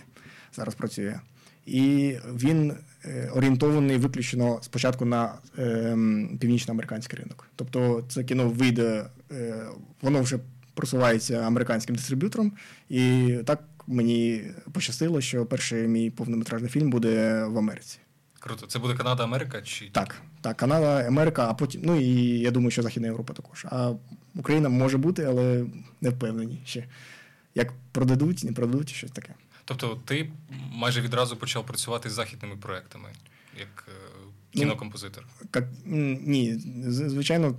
зараз 0.55 0.75
працює. 0.75 1.19
І 1.65 2.15
він 2.35 2.73
е, 3.05 3.29
орієнтований 3.35 3.97
виключно 3.97 4.59
спочатку 4.61 5.05
на 5.05 5.33
е, 5.57 5.97
північноамериканський 6.39 7.19
ринок. 7.19 7.47
Тобто 7.55 8.03
це 8.09 8.23
кіно 8.23 8.49
вийде, 8.49 9.05
воно 10.01 10.21
вже 10.21 10.39
просувається 10.73 11.37
американським 11.37 11.95
дистриб'ютором, 11.95 12.53
і 12.89 13.35
так 13.45 13.63
мені 13.87 14.43
пощастило, 14.73 15.21
що 15.21 15.45
перший 15.45 15.87
мій 15.87 16.09
повнометражний 16.09 16.71
фільм 16.71 16.89
буде 16.89 17.43
в 17.45 17.57
Америці. 17.57 17.99
Круто, 18.39 18.67
це 18.67 18.79
буде 18.79 18.93
Канада, 18.93 19.23
Америка 19.23 19.61
чи 19.61 19.89
так, 19.91 20.21
так, 20.41 20.57
Канада, 20.57 21.07
Америка, 21.07 21.47
а 21.49 21.53
потім, 21.53 21.81
ну 21.83 22.01
і 22.01 22.39
я 22.39 22.51
думаю, 22.51 22.71
що 22.71 22.81
Західна 22.81 23.07
Європа 23.07 23.33
також. 23.33 23.65
А 23.69 23.93
Україна 24.35 24.69
може 24.69 24.97
бути, 24.97 25.23
але 25.23 25.65
не 26.01 26.09
впевнені 26.09 26.61
ще. 26.65 26.87
Як 27.55 27.73
продадуть, 27.91 28.43
не 28.43 28.51
продадуть, 28.51 28.89
щось 28.89 29.11
таке. 29.11 29.33
Тобто, 29.65 30.01
ти 30.05 30.31
майже 30.71 31.01
відразу 31.01 31.37
почав 31.37 31.65
працювати 31.65 32.09
з 32.09 32.13
західними 32.13 32.55
проектами, 32.55 33.09
як 33.59 33.87
е, 33.87 33.91
ну, 34.53 34.61
кінокомпозитор? 34.61 35.27
Ну, 35.85 36.19
ні, 36.21 36.55
звичайно, 36.87 37.55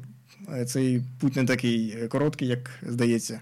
цей 0.67 1.03
путь 1.21 1.37
не 1.37 1.45
такий 1.45 2.09
короткий, 2.09 2.49
як 2.49 2.71
здається. 2.83 3.41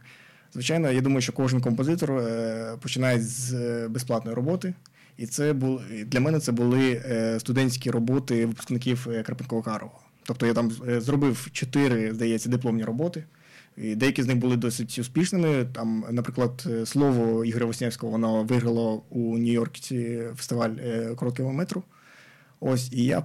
Звичайно, 0.53 0.93
я 0.93 1.01
думаю, 1.01 1.21
що 1.21 1.33
кожен 1.33 1.61
композитор 1.61 2.13
е, 2.13 2.77
починає 2.81 3.21
з 3.21 3.55
е, 3.55 3.89
безплатної 3.89 4.37
роботи. 4.37 4.75
І 5.17 5.27
це 5.27 5.53
бул, 5.53 5.81
для 6.07 6.21
мене 6.21 6.41
це 6.41 6.53
були 6.53 7.03
е, 7.05 7.41
студентські 7.41 7.91
роботи 7.91 8.47
випускників 8.47 9.09
Карпенкова 9.27 9.63
Карова. 9.63 9.99
Тобто 10.23 10.47
я 10.47 10.55
там 10.55 10.73
зробив 10.87 11.49
чотири, 11.53 12.15
здається, 12.15 12.49
дипломні 12.49 12.85
роботи. 12.85 13.25
І 13.77 13.95
Деякі 13.95 14.23
з 14.23 14.27
них 14.27 14.37
були 14.37 14.57
досить 14.57 14.99
успішними. 14.99 15.67
Там, 15.73 16.05
наприклад, 16.11 16.69
слово 16.85 17.45
Ігоря 17.45 17.67
Воснявського 17.67 18.13
воно 18.13 18.45
виграло 18.45 19.03
у 19.11 19.39
Нью-Йоркці 19.39 20.29
фестиваль 20.37 20.71
короткого 21.17 21.53
метру. 21.53 21.83
Ось, 22.61 22.93
і 22.93 23.05
я 23.05 23.25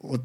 от 0.00 0.20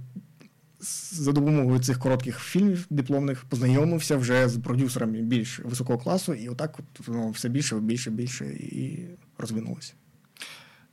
за 1.12 1.32
допомогою 1.32 1.80
цих 1.80 2.00
коротких 2.00 2.40
фільмів 2.40 2.86
дипломних 2.90 3.44
познайомився 3.44 4.18
вже 4.18 4.50
з 4.50 4.58
продюсерами 4.58 5.22
більш 5.22 5.60
високого 5.60 6.00
класу, 6.00 6.34
і 6.34 6.50
отак 6.50 6.80
от 6.80 7.08
воно 7.08 7.30
все 7.30 7.50
більше, 7.50 7.80
більше, 7.80 8.12
більше 8.12 8.46
і 8.46 9.08
розвинулося. 9.38 9.94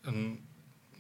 Ем, 0.07 0.39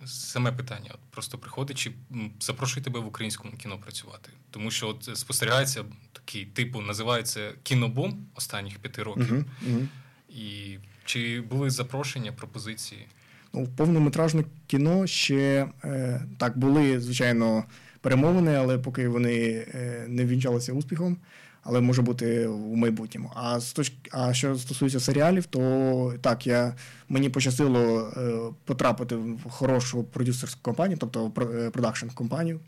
саме 0.04 0.52
питання 0.52 0.90
от 0.94 1.00
просто 1.10 1.38
приходить, 1.38 1.78
чи 1.78 1.92
запрошує 2.40 2.84
тебе 2.84 3.00
в 3.00 3.06
українському 3.06 3.52
кіно 3.56 3.78
працювати? 3.78 4.30
Тому 4.50 4.70
що 4.70 4.88
от 4.88 5.18
спостерігається 5.18 5.84
такий 6.12 6.46
типу, 6.46 6.80
називається 6.80 7.52
кінобум 7.62 8.26
останніх 8.34 8.78
п'яти 8.78 9.02
років. 9.02 9.32
Uh-huh, 9.32 9.44
uh-huh. 9.68 9.86
І 10.28 10.78
чи 11.04 11.40
були 11.40 11.70
запрошення, 11.70 12.32
пропозиції? 12.32 13.06
Ну, 13.52 13.68
повнометражне 13.76 14.44
кіно 14.66 15.06
ще 15.06 15.68
е, 15.84 16.22
так 16.38 16.58
були, 16.58 17.00
звичайно, 17.00 17.64
перемовини, 18.00 18.54
але 18.54 18.78
поки 18.78 19.08
вони 19.08 19.66
е, 19.74 20.04
не 20.08 20.24
вінчалися 20.24 20.72
успіхом, 20.72 21.16
але 21.62 21.80
може 21.80 22.02
бути 22.02 22.46
у 22.46 22.76
майбутньому. 22.76 23.32
А 23.34 23.60
з 23.60 23.72
точки, 23.72 23.96
а 24.12 24.34
що 24.34 24.56
стосується 24.56 25.00
серіалів, 25.00 25.46
то 25.46 26.14
так 26.20 26.46
я 26.46 26.74
мені 27.08 27.28
пощастило 27.28 28.12
е, 28.16 28.38
потрапити 28.64 29.16
в 29.16 29.50
хорошу 29.50 30.04
продюсерську 30.04 30.60
компанію, 30.62 30.98
тобто 31.00 31.30
продакшн 31.72 32.06
компанію, 32.06 32.60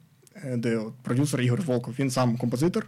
де 0.56 0.80
продюсер 1.02 1.40
Ігор 1.40 1.62
Волков, 1.62 1.94
він 1.98 2.10
сам 2.10 2.36
композитор, 2.36 2.86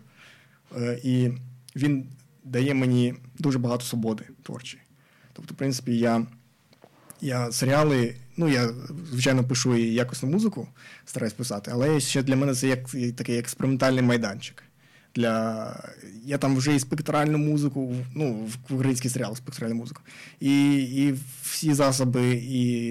і 1.03 1.31
він 1.77 2.07
дає 2.45 2.75
мені 2.75 3.15
дуже 3.39 3.59
багато 3.59 3.85
свободи 3.85 4.25
творчої. 4.43 4.83
Тобто, 5.33 5.55
в 5.55 5.57
принципі, 5.57 5.99
я. 5.99 6.27
Я 7.25 7.53
серіали, 7.53 8.15
ну 8.37 8.49
я 8.49 8.71
звичайно 9.11 9.45
пишу 9.45 9.77
і 9.77 9.95
якісну 9.95 10.29
музику, 10.29 10.69
стараюсь 11.05 11.33
писати, 11.33 11.71
але 11.75 12.01
ще 12.01 12.23
для 12.23 12.37
мене 12.37 12.55
це 12.55 12.69
як 12.69 12.91
такий 13.17 13.39
експериментальний 13.39 14.03
майданчик. 14.03 14.63
Для... 15.15 15.77
Я 16.25 16.39
там 16.39 16.57
вже 16.57 16.75
і 16.75 16.81
спектральну 16.81 17.39
музику, 17.39 17.95
ну, 18.15 18.49
в 18.69 18.75
український 18.75 19.11
серіал 19.11 19.37
спектральну 19.37 19.75
музику. 19.75 20.03
І 20.41 20.75
і 20.77 21.15
всі 21.43 21.75
засоби, 21.75 22.31
і 22.35 22.91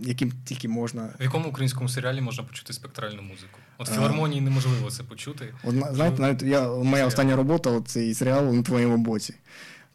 яким 0.00 0.32
тільки 0.44 0.68
можна. 0.68 1.14
В 1.20 1.22
якому 1.22 1.48
українському 1.48 1.88
серіалі 1.88 2.20
можна 2.20 2.44
почути 2.44 2.72
спектральну 2.72 3.22
музику? 3.22 3.58
От 3.78 3.88
в 3.88 3.94
філармонії 3.94 4.40
неможливо 4.40 4.90
це 4.90 5.02
почути. 5.02 5.54
От, 5.64 5.74
Знаєте, 5.94 6.22
навіть 6.22 6.42
я, 6.42 6.68
моя 6.68 7.06
остання 7.06 7.36
робота, 7.36 7.80
цей 7.86 8.14
серіал 8.14 8.54
на 8.54 8.62
твоєму 8.62 8.96
боці. 8.96 9.34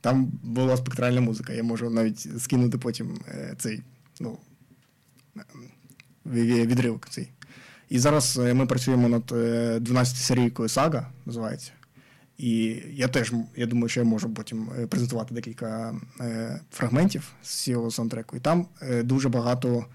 Там 0.01 0.25
була 0.43 0.77
спектральна 0.77 1.21
музика. 1.21 1.53
Я 1.53 1.63
можу 1.63 1.89
навіть 1.89 2.41
скинути 2.41 2.77
потім 2.77 3.19
е, 3.27 3.55
цей 3.57 3.81
ну, 4.19 4.37
відривок 6.25 7.09
цей. 7.09 7.31
І 7.89 7.99
зараз 7.99 8.37
ми 8.37 8.65
працюємо 8.65 9.09
над 9.09 9.25
12 9.83 10.17
серійкою 10.17 10.69
Сага, 10.69 11.11
називається. 11.25 11.71
І 12.37 12.83
я 12.89 13.07
теж 13.07 13.33
я 13.55 13.65
думаю, 13.65 13.89
що 13.89 13.99
я 13.99 14.05
можу 14.05 14.33
потім 14.33 14.69
презентувати 14.89 15.33
декілька 15.33 15.95
фрагментів 16.71 17.31
з 17.43 17.63
цього 17.63 17.91
саундтреку. 17.91 18.37
І 18.37 18.39
там 18.39 18.67
дуже 19.03 19.29
багато 19.29 19.85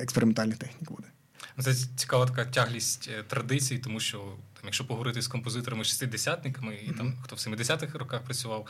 експериментальних 0.00 0.58
технік 0.58 0.92
буде. 0.92 1.08
Ну, 1.56 1.64
це 1.64 1.74
цікава 1.96 2.26
така 2.26 2.44
тяглість 2.44 3.10
е, 3.18 3.22
традицій, 3.22 3.78
тому 3.78 4.00
що 4.00 4.18
там, 4.18 4.64
якщо 4.64 4.86
поговорити 4.86 5.22
з 5.22 5.28
композиторами 5.28 5.84
шестидесятниками 5.84 6.74
і 6.74 6.90
там 6.90 7.14
хто 7.22 7.36
в 7.36 7.38
70-х 7.38 7.98
роках 7.98 8.22
працював, 8.22 8.66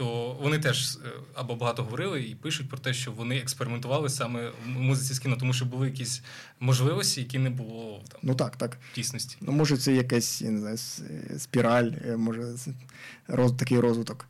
то 0.00 0.36
вони 0.40 0.58
теж 0.58 0.96
е, 0.96 0.98
або 1.34 1.54
багато 1.54 1.84
говорили 1.84 2.22
і 2.22 2.34
пишуть 2.34 2.68
про 2.68 2.78
те, 2.78 2.94
що 2.94 3.12
вони 3.12 3.36
експериментували 3.36 4.08
саме 4.08 4.48
в 4.48 4.68
музиці 4.68 5.14
з 5.14 5.18
кіно, 5.18 5.36
тому 5.40 5.52
що 5.52 5.64
були 5.64 5.86
якісь 5.86 6.22
можливості, 6.60 7.20
які 7.20 7.38
не 7.38 7.50
було 7.50 8.02
там 8.08 8.20
ну 8.22 8.34
так, 8.34 8.56
так. 8.56 8.78
дійсності. 8.94 9.36
Ну, 9.40 9.52
може, 9.52 9.76
це 9.76 9.94
якась 9.94 10.42
я 10.42 10.50
не 10.50 10.60
знаю, 10.60 10.78
спіраль, 11.38 11.90
е, 12.06 12.16
може 12.16 12.42
роз, 13.28 13.52
такий 13.52 13.80
розвиток. 13.80 14.26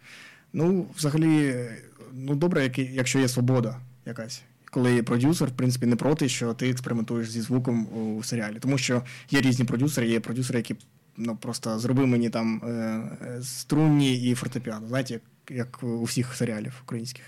Ну, 0.53 0.87
взагалі, 0.97 1.65
ну 2.13 2.35
добре, 2.35 2.71
якщо 2.77 3.19
є 3.19 3.29
свобода 3.29 3.81
якась 4.07 4.43
коли 4.71 5.03
продюсер, 5.03 5.49
в 5.49 5.53
принципі, 5.53 5.87
не 5.87 5.97
проти, 5.97 6.29
що 6.29 6.55
ти 6.55 6.71
експериментуєш 6.71 7.31
зі 7.31 7.41
звуком 7.41 7.87
у 7.97 8.23
серіалі. 8.23 8.57
Тому 8.61 8.79
що 8.79 9.03
є 9.31 9.41
різні 9.41 9.65
продюсери, 9.65 10.09
є 10.09 10.21
продюсери, 10.21 10.59
які 10.59 10.77
ну, 11.17 11.37
просто 11.37 11.79
зроби 11.79 12.07
мені 12.07 12.31
там 12.31 12.63
е, 12.65 13.43
струнні 13.43 14.31
і 14.31 14.35
фортепіано. 14.35 14.89
Знаєте, 14.89 15.15
як, 15.15 15.23
як 15.51 15.83
у 15.83 16.05
всіх 16.05 16.35
серіалів 16.35 16.81
українських. 16.83 17.25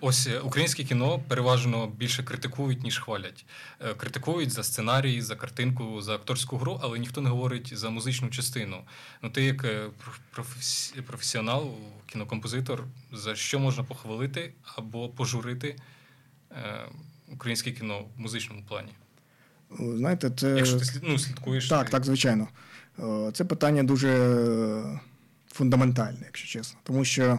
Ось 0.00 0.26
е, 0.26 0.38
українське 0.38 0.84
кіно 0.84 1.20
переважно 1.28 1.86
більше 1.86 2.22
критикують, 2.22 2.82
ніж 2.82 2.98
хвалять. 2.98 3.46
Е, 3.80 3.94
критикують 3.94 4.50
за 4.50 4.62
сценарій, 4.62 5.22
за 5.22 5.36
картинку, 5.36 6.02
за 6.02 6.14
акторську 6.14 6.56
гру, 6.56 6.80
але 6.82 6.98
ніхто 6.98 7.20
не 7.20 7.30
говорить 7.30 7.78
за 7.78 7.90
музичну 7.90 8.28
частину. 8.28 8.76
Ну, 9.22 9.30
ти 9.30 9.44
як 9.44 9.64
е, 9.64 9.86
професіонал, 11.06 11.74
кінокомпозитор, 12.06 12.84
за 13.12 13.36
що 13.36 13.58
можна 13.58 13.84
похвалити 13.84 14.52
або 14.76 15.08
пожурити 15.08 15.76
українське 17.32 17.72
кіно 17.72 18.04
в 18.16 18.20
музичному 18.20 18.62
плані? 18.68 18.92
Знаєте, 19.78 20.30
це... 20.30 20.56
Якщо 20.56 20.80
ти 20.80 20.86
ну, 21.02 21.18
слідкуєш. 21.18 21.68
Так, 21.68 21.90
так, 21.90 22.04
звичайно. 22.04 22.48
Це 23.32 23.44
питання 23.44 23.82
дуже 23.82 24.08
фундаментальне, 25.52 26.20
якщо 26.24 26.48
чесно. 26.58 26.78
Тому 26.82 27.04
що. 27.04 27.38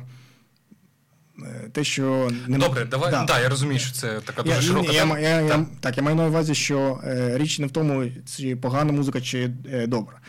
Е, 1.43 1.69
те, 1.71 1.83
що 1.83 2.31
не 2.47 2.57
Добре, 2.57 2.85
давай. 2.85 3.11
Да. 3.11 3.23
Да, 3.23 3.39
я 3.39 3.49
розумію, 3.49 3.79
що 3.79 3.93
це 3.93 4.19
така 4.25 4.43
дуже 4.43 4.55
я, 4.55 4.61
широка. 4.61 4.91
Я, 4.91 4.99
тема. 4.99 5.19
Я, 5.19 5.41
я, 5.41 5.65
так, 5.79 5.97
я 5.97 6.03
маю 6.03 6.15
на 6.15 6.27
увазі, 6.27 6.55
що 6.55 6.99
е, 7.03 7.37
річ 7.37 7.59
не 7.59 7.67
в 7.67 7.71
тому, 7.71 8.11
чи 8.37 8.55
погана 8.55 8.91
музика, 8.91 9.21
чи 9.21 9.51
е, 9.71 9.87
добра. 9.87 10.19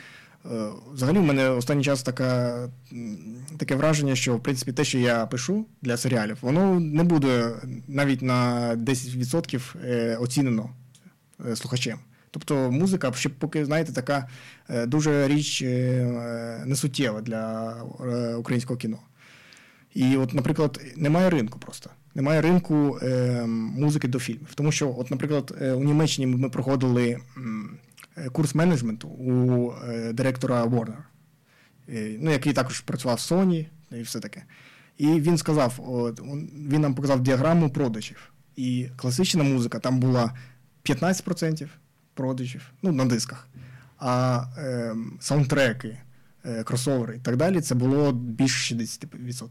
Е, 0.46 0.48
взагалі, 0.92 1.18
в 1.18 1.22
мене 1.22 1.48
останній 1.48 1.84
час 1.84 2.02
така, 2.02 2.58
таке 3.58 3.76
враження, 3.76 4.16
що 4.16 4.36
в 4.36 4.42
принципі 4.42 4.72
те, 4.72 4.84
що 4.84 4.98
я 4.98 5.26
пишу 5.26 5.66
для 5.82 5.96
серіалів, 5.96 6.38
воно 6.40 6.80
не 6.80 7.04
буде 7.04 7.52
навіть 7.88 8.22
на 8.22 8.70
10% 8.76 9.74
е, 9.84 10.16
оцінено 10.16 10.70
слухачем. 11.54 11.98
Тобто 12.30 12.70
музика, 12.70 13.12
ще 13.12 13.28
поки, 13.28 13.64
знаєте, 13.64 13.92
така 13.92 14.28
дуже 14.86 15.28
річ 15.28 15.62
несуттєва 16.66 17.20
для 17.20 17.72
українського 18.38 18.76
кіно. 18.76 18.98
І, 19.94 20.16
от, 20.16 20.34
наприклад, 20.34 20.80
немає 20.96 21.30
ринку 21.30 21.58
просто. 21.58 21.90
Немає 22.14 22.40
ринку 22.40 22.98
е, 23.02 23.42
музики 23.46 24.08
до 24.08 24.18
фільмів. 24.18 24.48
Тому 24.54 24.72
що, 24.72 24.94
от, 24.98 25.10
наприклад, 25.10 25.54
у 25.76 25.84
Німеччині 25.84 26.26
ми 26.26 26.48
проходили 26.50 27.20
Е, 28.16 28.28
курс 28.28 28.54
менеджменту 28.54 29.08
у 29.08 29.72
е, 29.72 30.12
директора 30.12 30.64
Warner, 30.64 30.96
е, 31.88 32.16
ну, 32.20 32.30
який 32.30 32.52
також 32.52 32.80
працював 32.80 33.16
в 33.16 33.20
Sony 33.20 33.66
і 33.90 34.02
все 34.02 34.20
таке. 34.20 34.44
І 34.98 35.06
він 35.06 35.38
сказав: 35.38 35.80
от, 35.86 36.20
він 36.68 36.80
нам 36.80 36.94
показав 36.94 37.20
діаграму 37.20 37.70
продажів. 37.70 38.32
І 38.56 38.88
класична 38.96 39.44
музика 39.44 39.78
там 39.78 40.00
була 40.00 40.36
15% 40.84 41.68
продажів 42.14 42.70
ну, 42.82 42.92
на 42.92 43.04
дисках, 43.04 43.48
а 43.98 44.44
е, 44.58 44.96
саундтреки, 45.20 45.98
е, 46.44 46.62
кросовери 46.62 47.16
і 47.16 47.18
так 47.18 47.36
далі 47.36 47.60
це 47.60 47.74
було 47.74 48.12
більше 48.12 48.74
60%. 48.74 49.50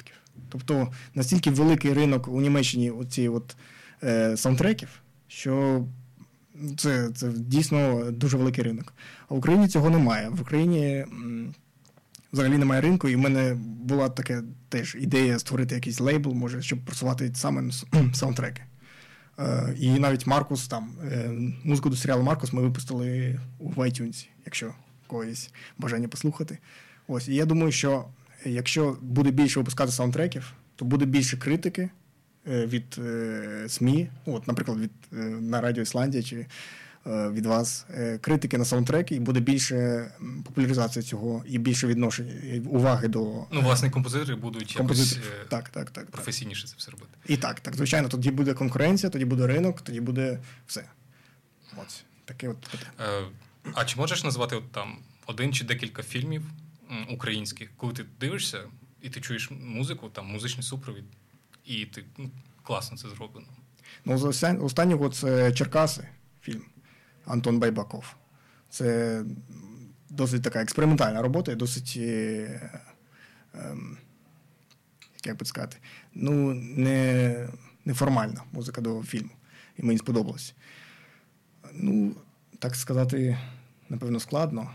Тобто 0.49 0.91
настільки 1.15 1.51
великий 1.51 1.93
ринок 1.93 2.27
у 2.27 2.41
Німеччині 2.41 2.91
оці 2.91 3.27
от, 3.27 3.55
е, 4.03 4.37
саундтреків, 4.37 4.89
що 5.27 5.85
це 6.77 7.09
це 7.15 7.29
дійсно 7.29 8.11
дуже 8.11 8.37
великий 8.37 8.63
ринок. 8.63 8.93
А 9.29 9.33
в 9.33 9.37
Україні 9.37 9.67
цього 9.67 9.89
немає. 9.89 10.29
В 10.29 10.41
Україні 10.41 11.05
взагалі 12.33 12.57
немає 12.57 12.81
ринку, 12.81 13.09
і 13.09 13.15
в 13.15 13.19
мене 13.19 13.57
була 13.63 14.09
така 14.09 14.43
теж 14.69 14.97
ідея 14.99 15.39
створити 15.39 15.75
якийсь 15.75 15.99
лейбл, 15.99 16.33
може, 16.33 16.61
щоб 16.61 16.79
просувати 16.85 17.31
саме 17.35 17.71
саундтреки. 18.13 18.61
Е, 19.39 19.75
і 19.79 19.99
навіть 19.99 20.27
Маркус 20.27 20.67
там, 20.67 20.89
е, 21.03 21.31
музику 21.63 21.89
до 21.89 21.95
серіалу 21.95 22.23
Маркус 22.23 22.53
ми 22.53 22.61
випустили 22.61 23.39
у 23.59 23.71
iTunes, 23.71 24.27
якщо 24.45 24.73
когось 25.07 25.51
бажання 25.77 26.07
послухати. 26.07 26.57
Ось, 27.07 27.27
І 27.27 27.35
я 27.35 27.45
думаю, 27.45 27.71
що 27.71 28.05
якщо 28.45 28.97
буде 29.01 29.31
більше 29.31 29.59
випускати 29.59 29.91
саундтреків, 29.91 30.53
то 30.75 30.85
буде 30.85 31.05
більше 31.05 31.37
критики. 31.37 31.89
Е, 32.47 32.65
від 32.65 32.99
СМІ, 33.71 34.09
от, 34.25 34.47
наприклад, 34.47 34.79
від 34.79 34.91
на 35.41 35.61
Радіо 35.61 35.83
Ісландія 35.83 36.23
чи 36.23 36.45
від 37.05 37.45
вас 37.45 37.85
критики 38.21 38.57
на 38.57 38.65
саундтреки, 38.65 39.15
і 39.15 39.19
буде 39.19 39.39
більше 39.39 40.07
популяризація 40.45 41.03
цього 41.03 41.43
і 41.47 41.57
більше 41.57 41.87
відношення 41.87 42.61
уваги 42.69 43.07
до 43.07 43.45
ну, 43.51 43.61
власне, 43.61 43.89
композитори 43.89 44.35
будуть 44.35 44.73
композитори. 44.73 45.27
якось 45.27 45.49
так, 45.49 45.69
так, 45.69 45.91
так, 45.91 46.11
професійніше 46.11 46.67
це 46.67 46.75
все 46.77 46.91
робити. 46.91 47.11
І 47.27 47.37
так, 47.37 47.59
так, 47.59 47.75
звичайно, 47.75 48.09
тоді 48.09 48.31
буде 48.31 48.53
конкуренція, 48.53 49.09
тоді 49.09 49.25
буде 49.25 49.47
ринок, 49.47 49.81
тоді 49.81 50.01
буде 50.01 50.39
все. 50.67 50.83
От 51.77 52.03
таке 52.25 52.49
от. 52.49 52.57
А 53.73 53.85
чи 53.85 53.97
можеш 53.97 54.23
назвати 54.23 54.55
от 54.55 54.71
там 54.71 54.97
один 55.25 55.53
чи 55.53 55.65
декілька 55.65 56.03
фільмів 56.03 56.43
українських, 57.09 57.69
коли 57.77 57.93
ти 57.93 58.05
дивишся 58.19 58.59
і 59.01 59.09
ти 59.09 59.21
чуєш 59.21 59.51
музику, 59.51 60.09
там 60.09 60.27
музичний 60.27 60.63
супровід? 60.63 61.03
і 61.69 61.85
ти 61.85 62.03
ну, 62.17 62.29
класно 62.63 62.97
це 62.97 63.09
зроблено. 63.09 63.47
Ну, 64.05 64.15
останнього 64.61 65.09
це 65.09 65.53
Черкаси 65.53 66.07
фільм 66.41 66.61
Антон 67.29 67.59
Байбаков. 67.59 68.15
Це 68.69 69.21
досить 70.09 70.41
така 70.41 70.61
експериментальна 70.61 71.21
робота, 71.21 71.55
досить, 71.55 71.93
е, 71.97 72.71
е, 73.55 73.75
як 75.25 75.37
би 75.37 75.45
сказати, 75.45 75.77
ну, 76.13 76.53
не, 76.53 77.47
неформальна 77.85 78.43
музика 78.51 78.81
до 78.81 79.03
фільму. 79.03 79.29
І 79.77 79.83
мені 79.83 79.99
сподобалось. 79.99 80.53
Ну, 81.73 82.15
так 82.59 82.75
сказати, 82.75 83.37
напевно, 83.89 84.19
складно 84.19 84.71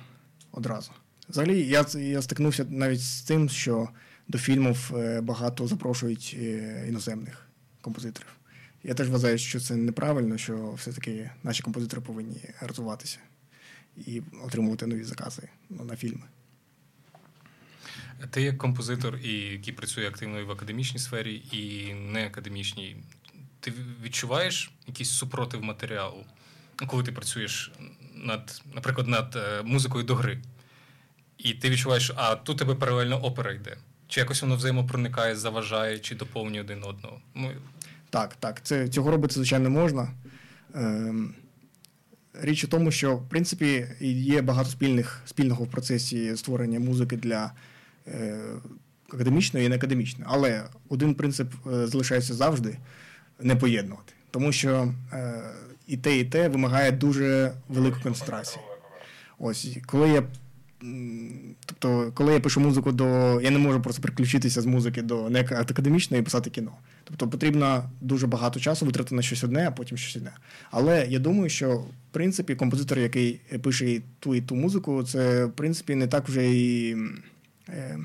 одразу. 0.53 0.91
Взагалі, 1.29 1.67
я 1.67 1.87
я 1.95 2.23
стикнувся 2.23 2.67
навіть 2.71 3.03
з 3.03 3.23
тим, 3.23 3.49
що 3.49 3.89
до 4.29 4.39
фільмів 4.39 4.93
е, 4.97 5.21
багато 5.21 5.67
запрошують 5.67 6.37
е, 6.39 6.85
іноземних 6.89 7.47
композиторів. 7.81 8.29
Я 8.85 8.95
теж 8.95 9.09
вважаю, 9.09 9.39
що 9.39 9.61
це 9.61 9.77
неправильно, 9.77 10.39
що 10.39 10.73
все-таки 10.73 11.31
наші 11.43 11.63
композитори 11.63 12.03
повинні 12.03 12.41
розвиватися 12.61 13.19
і 13.97 14.23
отримувати 14.45 14.87
нові 14.87 15.05
закази 15.05 15.49
ну, 15.71 15.85
на 15.85 15.97
фільми. 15.97 16.23
Ти 18.31 18.43
як 18.43 18.59
композитор, 18.59 19.17
і 19.17 19.33
який 19.33 19.75
працює 19.75 20.09
активно 20.09 20.41
і 20.41 20.45
в 20.45 20.51
академічній 20.51 20.99
сфері, 20.99 21.43
і 21.53 21.95
не 21.95 22.27
академічній, 22.27 22.97
ти 23.61 23.73
відчуваєш 24.03 24.71
якийсь 24.87 25.11
супротив 25.11 25.63
матеріалу, 25.63 26.25
коли 26.87 27.03
ти 27.03 27.13
працюєш 27.13 27.73
над, 28.15 28.63
наприклад, 28.75 29.09
над 29.09 29.37
е, 29.37 29.63
музикою 29.63 30.05
до 30.05 30.15
гри? 30.15 30.39
І 31.39 31.55
ти 31.55 31.71
відчуваєш, 31.71 32.13
а 32.17 32.37
тут 32.37 32.59
тебе 32.59 32.75
паралельно 32.75 33.25
опера 33.25 33.53
йде. 33.53 33.77
Чи 34.09 34.21
якось 34.21 34.43
воно 34.43 34.57
взаємопроникає, 34.57 35.37
заважає, 35.37 35.99
чи 35.99 36.15
доповнює 36.15 36.61
один 36.61 36.85
одного? 36.85 37.21
Так, 38.15 38.37
так. 38.41 38.61
Це, 38.63 38.89
Цього 38.89 39.11
робити, 39.11 39.35
звичайно, 39.35 39.71
можна. 39.71 40.09
Ем, 40.75 41.35
Річ 42.43 42.65
у 42.65 42.69
тому, 42.69 42.91
що 42.91 43.17
в 43.17 43.29
принципі 43.29 43.87
є 44.01 44.43
багато 44.43 44.71
спільних, 44.71 45.23
спільного 45.27 45.65
в 45.65 45.71
процесі 45.71 46.37
створення 46.37 46.81
музики 46.81 47.17
для 47.17 47.53
е, 48.07 48.39
академічної 49.13 49.67
і 49.67 49.69
неакадемічної. 49.69 50.31
Але 50.31 50.65
один 50.89 51.15
принцип 51.15 51.53
е, 51.67 51.87
залишається 51.87 52.35
завжди 52.35 52.79
не 53.41 53.57
поєднувати. 53.57 54.13
Тому 54.31 54.53
що 54.53 54.95
е, 55.13 55.43
і 55.87 55.97
те, 55.97 56.19
і 56.19 56.25
те 56.25 56.49
вимагає 56.49 56.93
дуже 56.93 57.53
великої 57.69 58.03
концентрації. 58.03 58.65
Ось, 59.39 59.77
коли 59.87 60.09
я 60.09 60.23
Тобто, 61.67 62.13
коли 62.15 62.33
я 62.33 62.41
пишу 62.41 62.61
музику 62.61 62.93
до. 62.93 63.41
Я 63.41 63.51
не 63.51 63.59
можу 63.59 63.81
просто 63.81 64.03
переключитися 64.03 64.61
з 64.61 64.67
музики 64.67 65.03
до 65.03 65.31
не 65.31 65.41
академічної 65.41 66.21
і 66.21 66.25
писати 66.25 66.51
кіно. 66.51 66.73
Тобто 67.05 67.29
потрібно 67.29 67.91
дуже 68.01 68.27
багато 68.27 68.61
часу 68.61 68.87
витратити 68.87 69.15
на 69.15 69.23
щось 69.23 69.45
одне, 69.45 69.69
а 69.69 69.71
потім 69.71 69.99
щось 69.99 70.17
одне. 70.17 70.33
Але 70.71 71.07
я 71.09 71.19
думаю, 71.19 71.49
що 71.49 71.77
в 71.77 71.87
принципі 72.11 72.55
композитор, 72.55 72.99
який 72.99 73.41
пише 73.63 73.91
і 73.91 74.03
ту 74.21 74.35
і 74.35 74.41
ту 74.41 74.55
музику, 74.55 75.03
це 75.03 75.45
в 75.45 75.53
принципі 75.53 75.95
не 75.95 76.07
так 76.07 76.29
вже 76.29 76.53
і. 76.53 76.97
Е, 77.69 77.99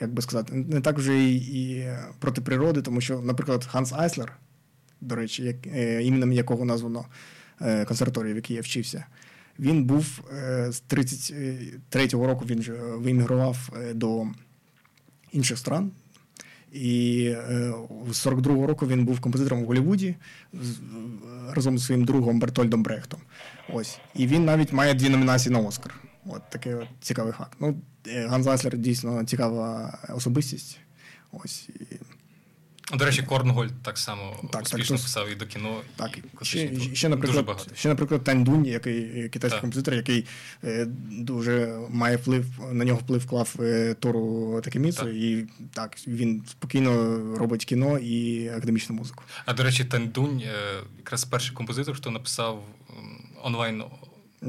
як 0.00 0.12
би 0.12 0.22
сказати, 0.22 0.54
не 0.54 0.80
так 0.80 0.98
вже 0.98 1.24
і, 1.24 1.36
і 1.36 1.88
проти 2.18 2.40
природи, 2.40 2.82
тому 2.82 3.00
що, 3.00 3.20
наприклад, 3.20 3.64
Ханс 3.64 3.92
Айслер, 3.92 4.32
до 5.00 5.14
речі, 5.14 5.42
як, 5.42 5.66
е, 5.66 6.02
іменем 6.02 6.32
якого 6.32 6.64
названо 6.64 7.04
е, 7.60 7.84
консерваторію, 7.84 8.32
в 8.34 8.36
якій 8.36 8.54
я 8.54 8.60
вчився, 8.60 9.04
він 9.60 9.84
був 9.84 10.20
е, 10.32 10.72
з 10.72 10.82
33-го 10.88 12.26
року 12.26 12.44
він 12.46 12.62
же 12.62 12.72
вимігрував 12.72 13.70
е, 13.76 13.94
до 13.94 14.26
інших 15.32 15.58
стран. 15.58 15.90
І 16.72 17.24
е, 17.24 17.74
з 18.10 18.26
42-го 18.26 18.66
року 18.66 18.86
він 18.86 19.04
був 19.04 19.20
композитором 19.20 19.62
у 19.62 19.66
Голлівуді 19.66 20.14
разом 21.50 21.78
з 21.78 21.84
своїм 21.84 22.04
другом 22.04 22.38
Бертольдом 22.38 22.82
Брехтом. 22.82 23.20
Ось. 23.72 23.98
І 24.14 24.26
він 24.26 24.44
навіть 24.44 24.72
має 24.72 24.94
дві 24.94 25.08
номінації 25.08 25.52
на 25.52 25.58
Оскар. 25.58 25.94
От 26.26 26.42
такий 26.50 26.74
от 26.74 26.88
цікавий 27.00 27.32
факт. 27.32 27.56
Ну, 27.60 27.76
Ганс 28.06 28.46
Аслер 28.46 28.78
дійсно 28.78 29.24
цікава 29.24 29.98
особистість. 30.08 30.78
Ось. 31.32 31.68
І 32.94 32.96
до 32.96 33.04
речі, 33.04 33.22
Корнгольд 33.22 33.72
так 33.82 33.98
само 33.98 34.36
так, 34.52 34.62
успішно 34.62 34.96
так, 34.96 35.04
писав 35.04 35.30
і 35.32 35.34
до 35.34 35.46
кіно. 35.46 35.80
Так, 35.96 36.18
і 36.18 36.44
ще, 36.44 36.80
ще, 36.94 37.08
наприклад, 37.08 37.68
ще, 37.74 37.88
наприклад, 37.88 38.24
Тань 38.24 38.44
Дунь, 38.44 38.66
який 38.66 39.28
китайський 39.28 39.50
так. 39.50 39.60
композитор, 39.60 39.94
який 39.94 40.26
е, 40.64 40.86
дуже 41.10 41.78
має 41.90 42.16
вплив, 42.16 42.46
на 42.72 42.84
нього 42.84 42.98
вплив 42.98 43.20
вклав 43.20 43.54
е, 43.60 43.94
Тору 43.94 44.60
Такеміцу, 44.64 45.08
і 45.08 45.46
так, 45.72 45.96
він 46.06 46.42
спокійно 46.50 47.20
робить 47.36 47.64
кіно 47.64 47.98
і 47.98 48.48
академічну 48.48 48.96
музику. 48.96 49.24
А 49.46 49.52
до 49.52 49.62
речі, 49.62 49.84
Тань 49.84 50.08
Дунь 50.08 50.42
е, 50.44 50.80
якраз 50.98 51.24
перший 51.24 51.54
композитор, 51.56 51.96
хто 51.96 52.10
написав 52.10 52.64
онлайн. 53.42 53.82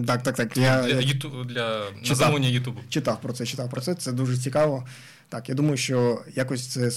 Так, 0.07 0.23
так, 0.23 0.35
так. 0.35 0.49
Для, 0.49 0.61
я, 0.61 0.81
для, 0.81 0.99
юту, 0.99 1.43
для 1.43 1.83
читав, 2.03 2.43
Ютубу. 2.43 2.81
Читав 2.89 3.21
про 3.21 3.33
це, 3.33 3.45
читав 3.45 3.69
про 3.69 3.81
це. 3.81 3.95
Це 3.95 4.11
дуже 4.11 4.37
цікаво. 4.37 4.87
Так, 5.29 5.49
я 5.49 5.55
думаю, 5.55 5.77
що 5.77 6.21
якось 6.35 6.67
це. 6.67 6.91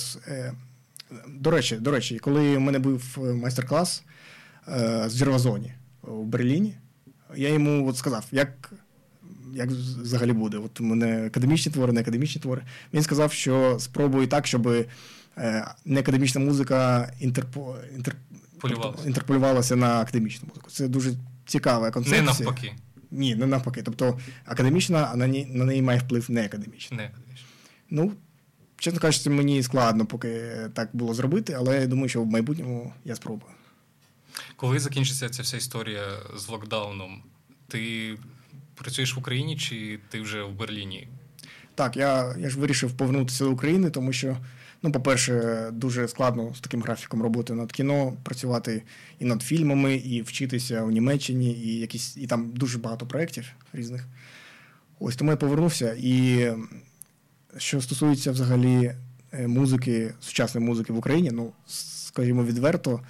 До 1.29 1.51
речі, 1.51 1.77
до 1.77 1.91
речі, 1.91 2.19
коли 2.19 2.57
в 2.57 2.61
мене 2.61 2.79
був 2.79 3.03
е, 3.19 3.21
майстер-клас 3.21 4.03
е, 4.69 5.05
з 5.07 5.19
Джервазоні 5.19 5.73
в 6.03 6.25
Берліні, 6.25 6.77
я 7.37 7.49
йому 7.49 7.89
от 7.89 7.97
сказав, 7.97 8.25
як 8.33 8.73
як 9.55 9.71
взагалі 9.71 10.33
буде. 10.33 10.57
От 10.57 10.81
у 10.81 10.85
мене 10.85 11.27
академічні 11.27 11.73
твори, 11.73 11.93
не 11.93 12.01
академічні 12.01 12.43
твори. 12.43 12.62
Він 12.95 13.03
сказав, 13.03 13.33
що 13.33 13.77
спробую 13.81 14.27
так, 14.27 14.47
щоб 14.47 14.69
е, 14.69 14.87
не 15.85 16.01
академічна 16.01 16.41
музика 16.41 17.12
інтерпо, 17.21 17.77
інтер, 17.95 18.17
інтерполювалася 19.07 19.77
на 19.77 20.01
академічну 20.01 20.49
музику. 20.49 20.71
Це 20.71 20.89
дуже 20.89 21.15
цікава 21.47 21.91
концепція. 21.91 22.23
Не 22.23 22.27
навпаки. 22.27 22.73
Ні, 23.11 23.35
не 23.35 23.47
навпаки. 23.47 23.83
Тобто 23.83 24.19
академічна, 24.45 25.09
а 25.12 25.17
на 25.17 25.27
неї, 25.27 25.47
на 25.47 25.65
неї 25.65 25.83
має 25.83 25.99
вплив 25.99 26.31
не 26.31 26.45
академічна. 26.45 26.97
Не 26.97 27.05
академічна. 27.05 27.47
Ну, 27.91 28.12
Чесно 28.79 29.01
кажучи, 29.01 29.31
мені 29.31 29.62
складно 29.62 30.07
поки 30.07 30.43
так 30.75 30.89
було 30.93 31.14
зробити, 31.14 31.53
але 31.53 31.81
я 31.81 31.87
думаю, 31.87 32.09
що 32.09 32.22
в 32.22 32.27
майбутньому 32.27 32.93
я 33.05 33.14
спробую. 33.14 33.53
Коли 34.57 34.79
закінчиться 34.79 35.29
ця 35.29 35.43
вся 35.43 35.57
історія 35.57 36.05
з 36.37 36.49
локдауном, 36.49 37.22
ти 37.68 38.14
працюєш 38.75 39.16
в 39.16 39.18
Україні 39.18 39.57
чи 39.57 39.99
ти 40.09 40.20
вже 40.20 40.43
в 40.43 40.53
Берліні? 40.53 41.09
Так, 41.75 41.97
я 41.97 42.37
я 42.39 42.51
ж 42.51 42.59
вирішив 42.59 42.93
повернутися 42.93 43.45
до 43.45 43.53
України, 43.53 43.91
тому 43.91 44.12
що, 44.12 44.37
ну, 44.83 44.93
по-перше, 44.93 45.68
дуже 45.72 46.09
складно 46.09 46.55
з 46.55 46.61
таким 46.61 46.83
графіком 46.83 47.22
роботи 47.22 47.55
над 47.55 47.72
кіно, 47.72 48.16
працювати 48.22 48.83
і 49.18 49.25
над 49.25 49.43
фільмами, 49.43 49.95
і 49.95 50.22
вчитися 50.22 50.83
в 50.83 50.91
Німеччині, 50.91 51.53
і 51.53 51.79
якісь, 51.81 52.16
і 52.16 52.27
там 52.27 52.51
дуже 52.51 52.79
багато 52.79 53.07
проєктів 53.07 53.47
різних. 53.72 54.07
Ось 55.01 55.16
тому 55.16 55.31
я 55.31 55.37
повернувся 55.37 55.97
і 55.99 56.49
що 57.59 57.81
стосується 57.81 58.31
взагалі 58.31 58.95
е, 59.33 59.49
музики, 59.49 60.15
сучасної 60.21 60.67
музики 60.67 60.93
в 60.93 60.99
Україні, 60.99 61.31
ну, 61.33 61.53
скажімо, 61.67 62.45
відверто, 62.45 63.01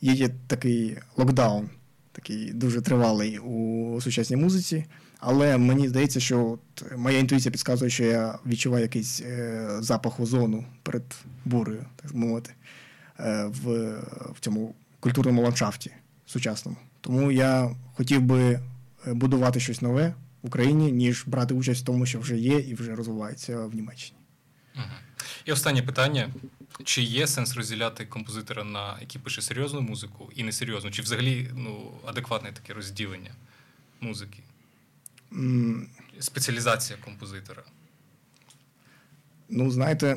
є 0.00 0.30
такий 0.46 0.96
локдаун, 1.16 1.68
такий 2.12 2.52
дуже 2.52 2.80
тривалий 2.80 3.38
у 3.38 4.00
сучасній 4.00 4.36
музиці. 4.36 4.84
Але 5.18 5.58
мені 5.58 5.88
здається, 5.88 6.20
що 6.20 6.46
от 6.46 6.92
моя 6.96 7.18
інтуїція 7.18 7.52
підказує, 7.52 7.90
що 7.90 8.04
я 8.04 8.38
відчуваю 8.46 8.82
якийсь 8.82 9.20
е, 9.20 9.68
запах 9.80 10.20
озону 10.20 10.64
перед 10.82 11.02
бурею, 11.44 11.84
так 11.96 12.14
мовити, 12.14 12.50
е, 13.20 13.44
в, 13.44 13.94
в 14.34 14.40
цьому 14.40 14.74
культурному 15.00 15.42
ландшафті 15.42 15.90
сучасному. 16.26 16.76
Тому 17.00 17.32
я 17.32 17.70
хотів 17.94 18.22
би 18.22 18.40
е, 18.50 18.60
будувати 19.14 19.60
щось 19.60 19.82
нове 19.82 20.14
в 20.42 20.46
Україні, 20.46 20.92
ніж 20.92 21.24
брати 21.26 21.54
участь 21.54 21.82
в 21.82 21.84
тому, 21.84 22.06
що 22.06 22.20
вже 22.20 22.36
є 22.36 22.58
і 22.58 22.74
вже 22.74 22.94
розвивається 22.94 23.66
в 23.66 23.74
Німеччині. 23.74 24.18
І 25.44 25.52
останнє 25.52 25.82
питання: 25.82 26.30
чи 26.84 27.02
є 27.02 27.26
сенс 27.26 27.56
розділяти 27.56 28.06
композитора 28.06 28.64
на 28.64 29.00
який 29.00 29.20
пише 29.20 29.42
серйозну 29.42 29.80
музику 29.80 30.30
і 30.36 30.44
несерйозну? 30.44 30.90
Чи 30.90 31.02
взагалі 31.02 31.50
ну, 31.54 31.92
адекватне 32.06 32.52
таке 32.52 32.74
розділення 32.74 33.30
музики? 34.00 34.38
Mm. 35.32 35.86
Спеціалізація 36.18 36.98
композитора? 37.04 37.62
Ну, 39.48 39.70
знаєте, 39.70 40.14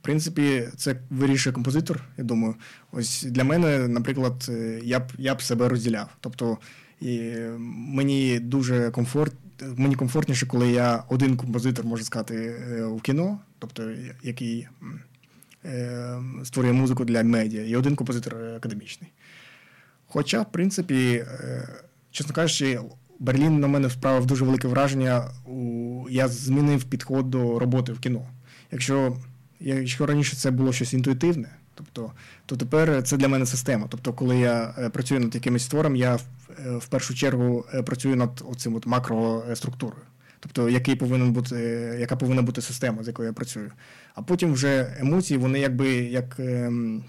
в 0.00 0.04
принципі, 0.04 0.68
це 0.76 0.96
вирішує 1.10 1.54
композитор. 1.54 2.04
Я 2.16 2.24
думаю, 2.24 2.54
ось 2.92 3.22
для 3.22 3.44
мене, 3.44 3.88
наприклад, 3.88 4.46
е, 4.48 4.80
я 4.82 5.00
б 5.00 5.12
я 5.18 5.34
б 5.34 5.42
себе 5.42 5.68
розділяв. 5.68 6.08
Тобто 6.20 6.58
і 7.02 7.32
мені 7.58 8.38
дуже 8.38 8.90
комфорт, 8.90 9.34
мені 9.76 9.94
комфортніше, 9.94 10.46
коли 10.46 10.70
я 10.70 11.04
один 11.08 11.36
композитор, 11.36 11.84
можу 11.86 12.04
сказати, 12.04 12.34
е, 12.34 12.84
в 12.84 13.00
кіно, 13.00 13.38
тобто 13.58 13.90
який 14.22 14.68
е, 15.64 16.18
створює 16.44 16.72
музику 16.72 17.04
для 17.04 17.22
медіа, 17.22 17.64
і 17.64 17.76
один 17.76 17.96
композитор 17.96 18.36
академічний. 18.56 19.10
Хоча, 20.06 20.42
в 20.42 20.52
принципі, 20.52 21.24
е, 21.26 21.68
чесно 22.10 22.34
кажучи, 22.34 22.80
Берлін 23.18 23.60
на 23.60 23.66
мене 23.66 23.90
справив 23.90 24.26
дуже 24.26 24.44
велике 24.44 24.68
враження. 24.68 25.24
Я 26.10 26.28
змінив 26.28 26.84
підход 26.84 27.30
до 27.30 27.58
роботи 27.58 27.92
в 27.92 27.98
кіно. 27.98 28.26
Якщо 28.72 29.16
якщо 29.60 30.06
раніше 30.06 30.36
це 30.36 30.50
було 30.50 30.72
щось 30.72 30.92
інтуїтивне, 30.92 31.48
тобто, 31.74 32.12
то 32.46 32.56
тепер 32.56 33.02
це 33.02 33.16
для 33.16 33.28
мене 33.28 33.46
система. 33.46 33.86
Тобто, 33.90 34.12
коли 34.12 34.38
я 34.38 34.74
працюю 34.92 35.20
над 35.20 35.34
якимось 35.34 35.66
твором, 35.66 35.96
я 35.96 36.18
Е, 36.58 36.76
в 36.76 36.86
першу 36.86 37.14
чергу 37.14 37.64
е, 37.74 37.82
працюю 37.82 38.16
над 38.16 38.44
оцим 38.48 38.74
от 38.74 38.86
макроструктурою. 38.86 40.02
Тобто, 40.40 40.68
який 40.68 40.96
повинен 40.96 41.32
бути, 41.32 41.56
яка 42.00 42.16
повинна 42.16 42.42
бути 42.42 42.62
система, 42.62 43.04
з 43.04 43.06
якою 43.06 43.26
я 43.26 43.32
працюю. 43.32 43.72
А 44.14 44.22
потім 44.22 44.52
вже 44.52 44.96
емоції, 45.00 45.38
вони 45.38 45.60
якби 45.60 45.94
як 45.94 46.40
ем, 46.40 47.04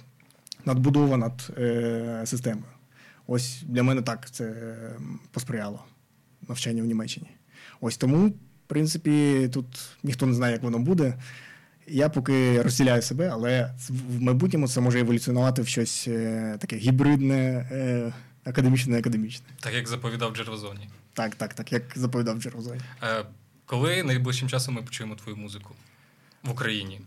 надбудова 0.66 1.18
над 1.18 1.51
е, 1.57 2.24
системою. 2.26 2.66
Ось 3.28 3.64
для 3.64 3.84
мене 3.84 4.01
так 4.01 4.32
це 4.32 4.45
ем, 4.95 5.20
посприяло 5.32 5.84
навчання 6.47 6.84
в 6.84 6.86
Німеччині. 6.86 7.28
Ось 7.82 7.97
тому, 7.97 8.28
в 8.28 8.34
принципі, 8.68 9.49
тут 9.53 9.66
ніхто 10.03 10.26
не 10.26 10.34
знає, 10.34 10.53
як 10.53 10.64
воно 10.64 10.80
буде. 10.80 11.14
Я 11.88 12.09
поки 12.09 12.61
розділяю 12.61 13.01
себе, 13.01 13.29
але 13.34 13.73
в 13.89 14.21
майбутньому 14.21 14.67
це 14.67 14.81
може 14.81 14.99
еволюціонувати 14.99 15.61
в 15.61 15.67
щось 15.67 16.03
таке 16.59 16.75
гібридне 16.75 17.65
академічне, 18.43 18.93
не 18.93 18.99
академічне. 18.99 19.45
Так 19.59 19.73
як 19.73 19.88
заповідав 19.88 20.36
Джервазоні. 20.36 20.89
Так, 21.13 21.36
так, 21.36 21.53
так, 21.53 21.71
як 21.71 21.84
заповідав 21.95 22.41
Джервазоні. 22.41 22.81
Е, 23.03 23.25
коли 23.65 24.03
найближчим 24.03 24.49
часом 24.49 24.75
ми 24.75 24.81
почуємо 24.81 25.15
твою 25.15 25.38
музику 25.38 25.75
в 26.43 26.51
Україні? 26.51 27.01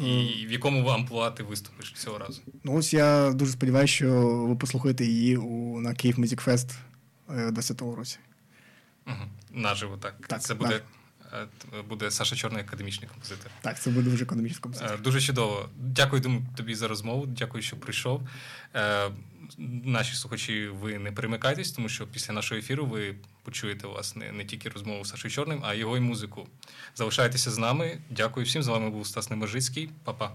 І 0.00 0.46
в 0.46 0.52
якому 0.52 0.88
амплуа 0.88 1.30
ти 1.30 1.42
виступиш 1.42 1.92
цього 1.92 2.18
разу? 2.18 2.42
Ну, 2.64 2.74
ось 2.74 2.94
я 2.94 3.32
дуже 3.32 3.52
сподіваюся, 3.52 3.94
що 3.94 4.28
ви 4.48 4.56
послухаєте 4.56 5.04
її 5.04 5.36
у, 5.36 5.80
на 5.80 5.94
Київ 5.94 6.18
Fest 6.18 6.74
у 7.28 7.32
20-му 7.32 7.94
році. 7.94 8.18
Угу. 9.06 9.16
Наживо, 9.52 9.96
так. 9.96 10.14
так 10.26 10.42
Це 10.42 10.54
буде 10.54 10.74
Е, 10.74 10.82
буде 11.88 12.10
Саша 12.10 12.36
Чорний 12.36 12.62
академічний 12.62 13.08
композитор. 13.08 13.50
Так, 13.60 13.80
це 13.80 13.90
буде 13.90 14.10
дуже 14.10 14.26
композитор. 14.26 14.92
Е, 14.92 14.96
дуже 14.96 15.20
чудово. 15.20 15.68
Дякую 15.76 16.42
тобі 16.56 16.74
за 16.74 16.88
розмову. 16.88 17.26
Дякую, 17.26 17.62
що 17.62 17.76
прийшов. 17.76 18.28
Е, 18.74 19.10
наші 19.84 20.14
слухачі, 20.14 20.68
ви 20.68 20.98
не 20.98 21.12
перемикайтесь, 21.12 21.72
тому 21.72 21.88
що 21.88 22.06
після 22.06 22.34
нашого 22.34 22.58
ефіру 22.58 22.86
ви 22.86 23.14
почуєте 23.42 23.86
власне 23.86 24.32
не 24.32 24.44
тільки 24.44 24.68
розмову 24.68 25.04
з 25.04 25.08
Сашою 25.08 25.32
Чорним, 25.32 25.60
а 25.64 25.74
його 25.74 25.96
і 25.96 26.00
музику. 26.00 26.46
Залишайтеся 26.94 27.50
з 27.50 27.58
нами. 27.58 27.98
Дякую 28.10 28.46
всім. 28.46 28.62
З 28.62 28.68
вами 28.68 28.90
був 28.90 29.06
Стас 29.06 29.30
Неможицький. 29.30 29.90
Па-па. 30.04 30.32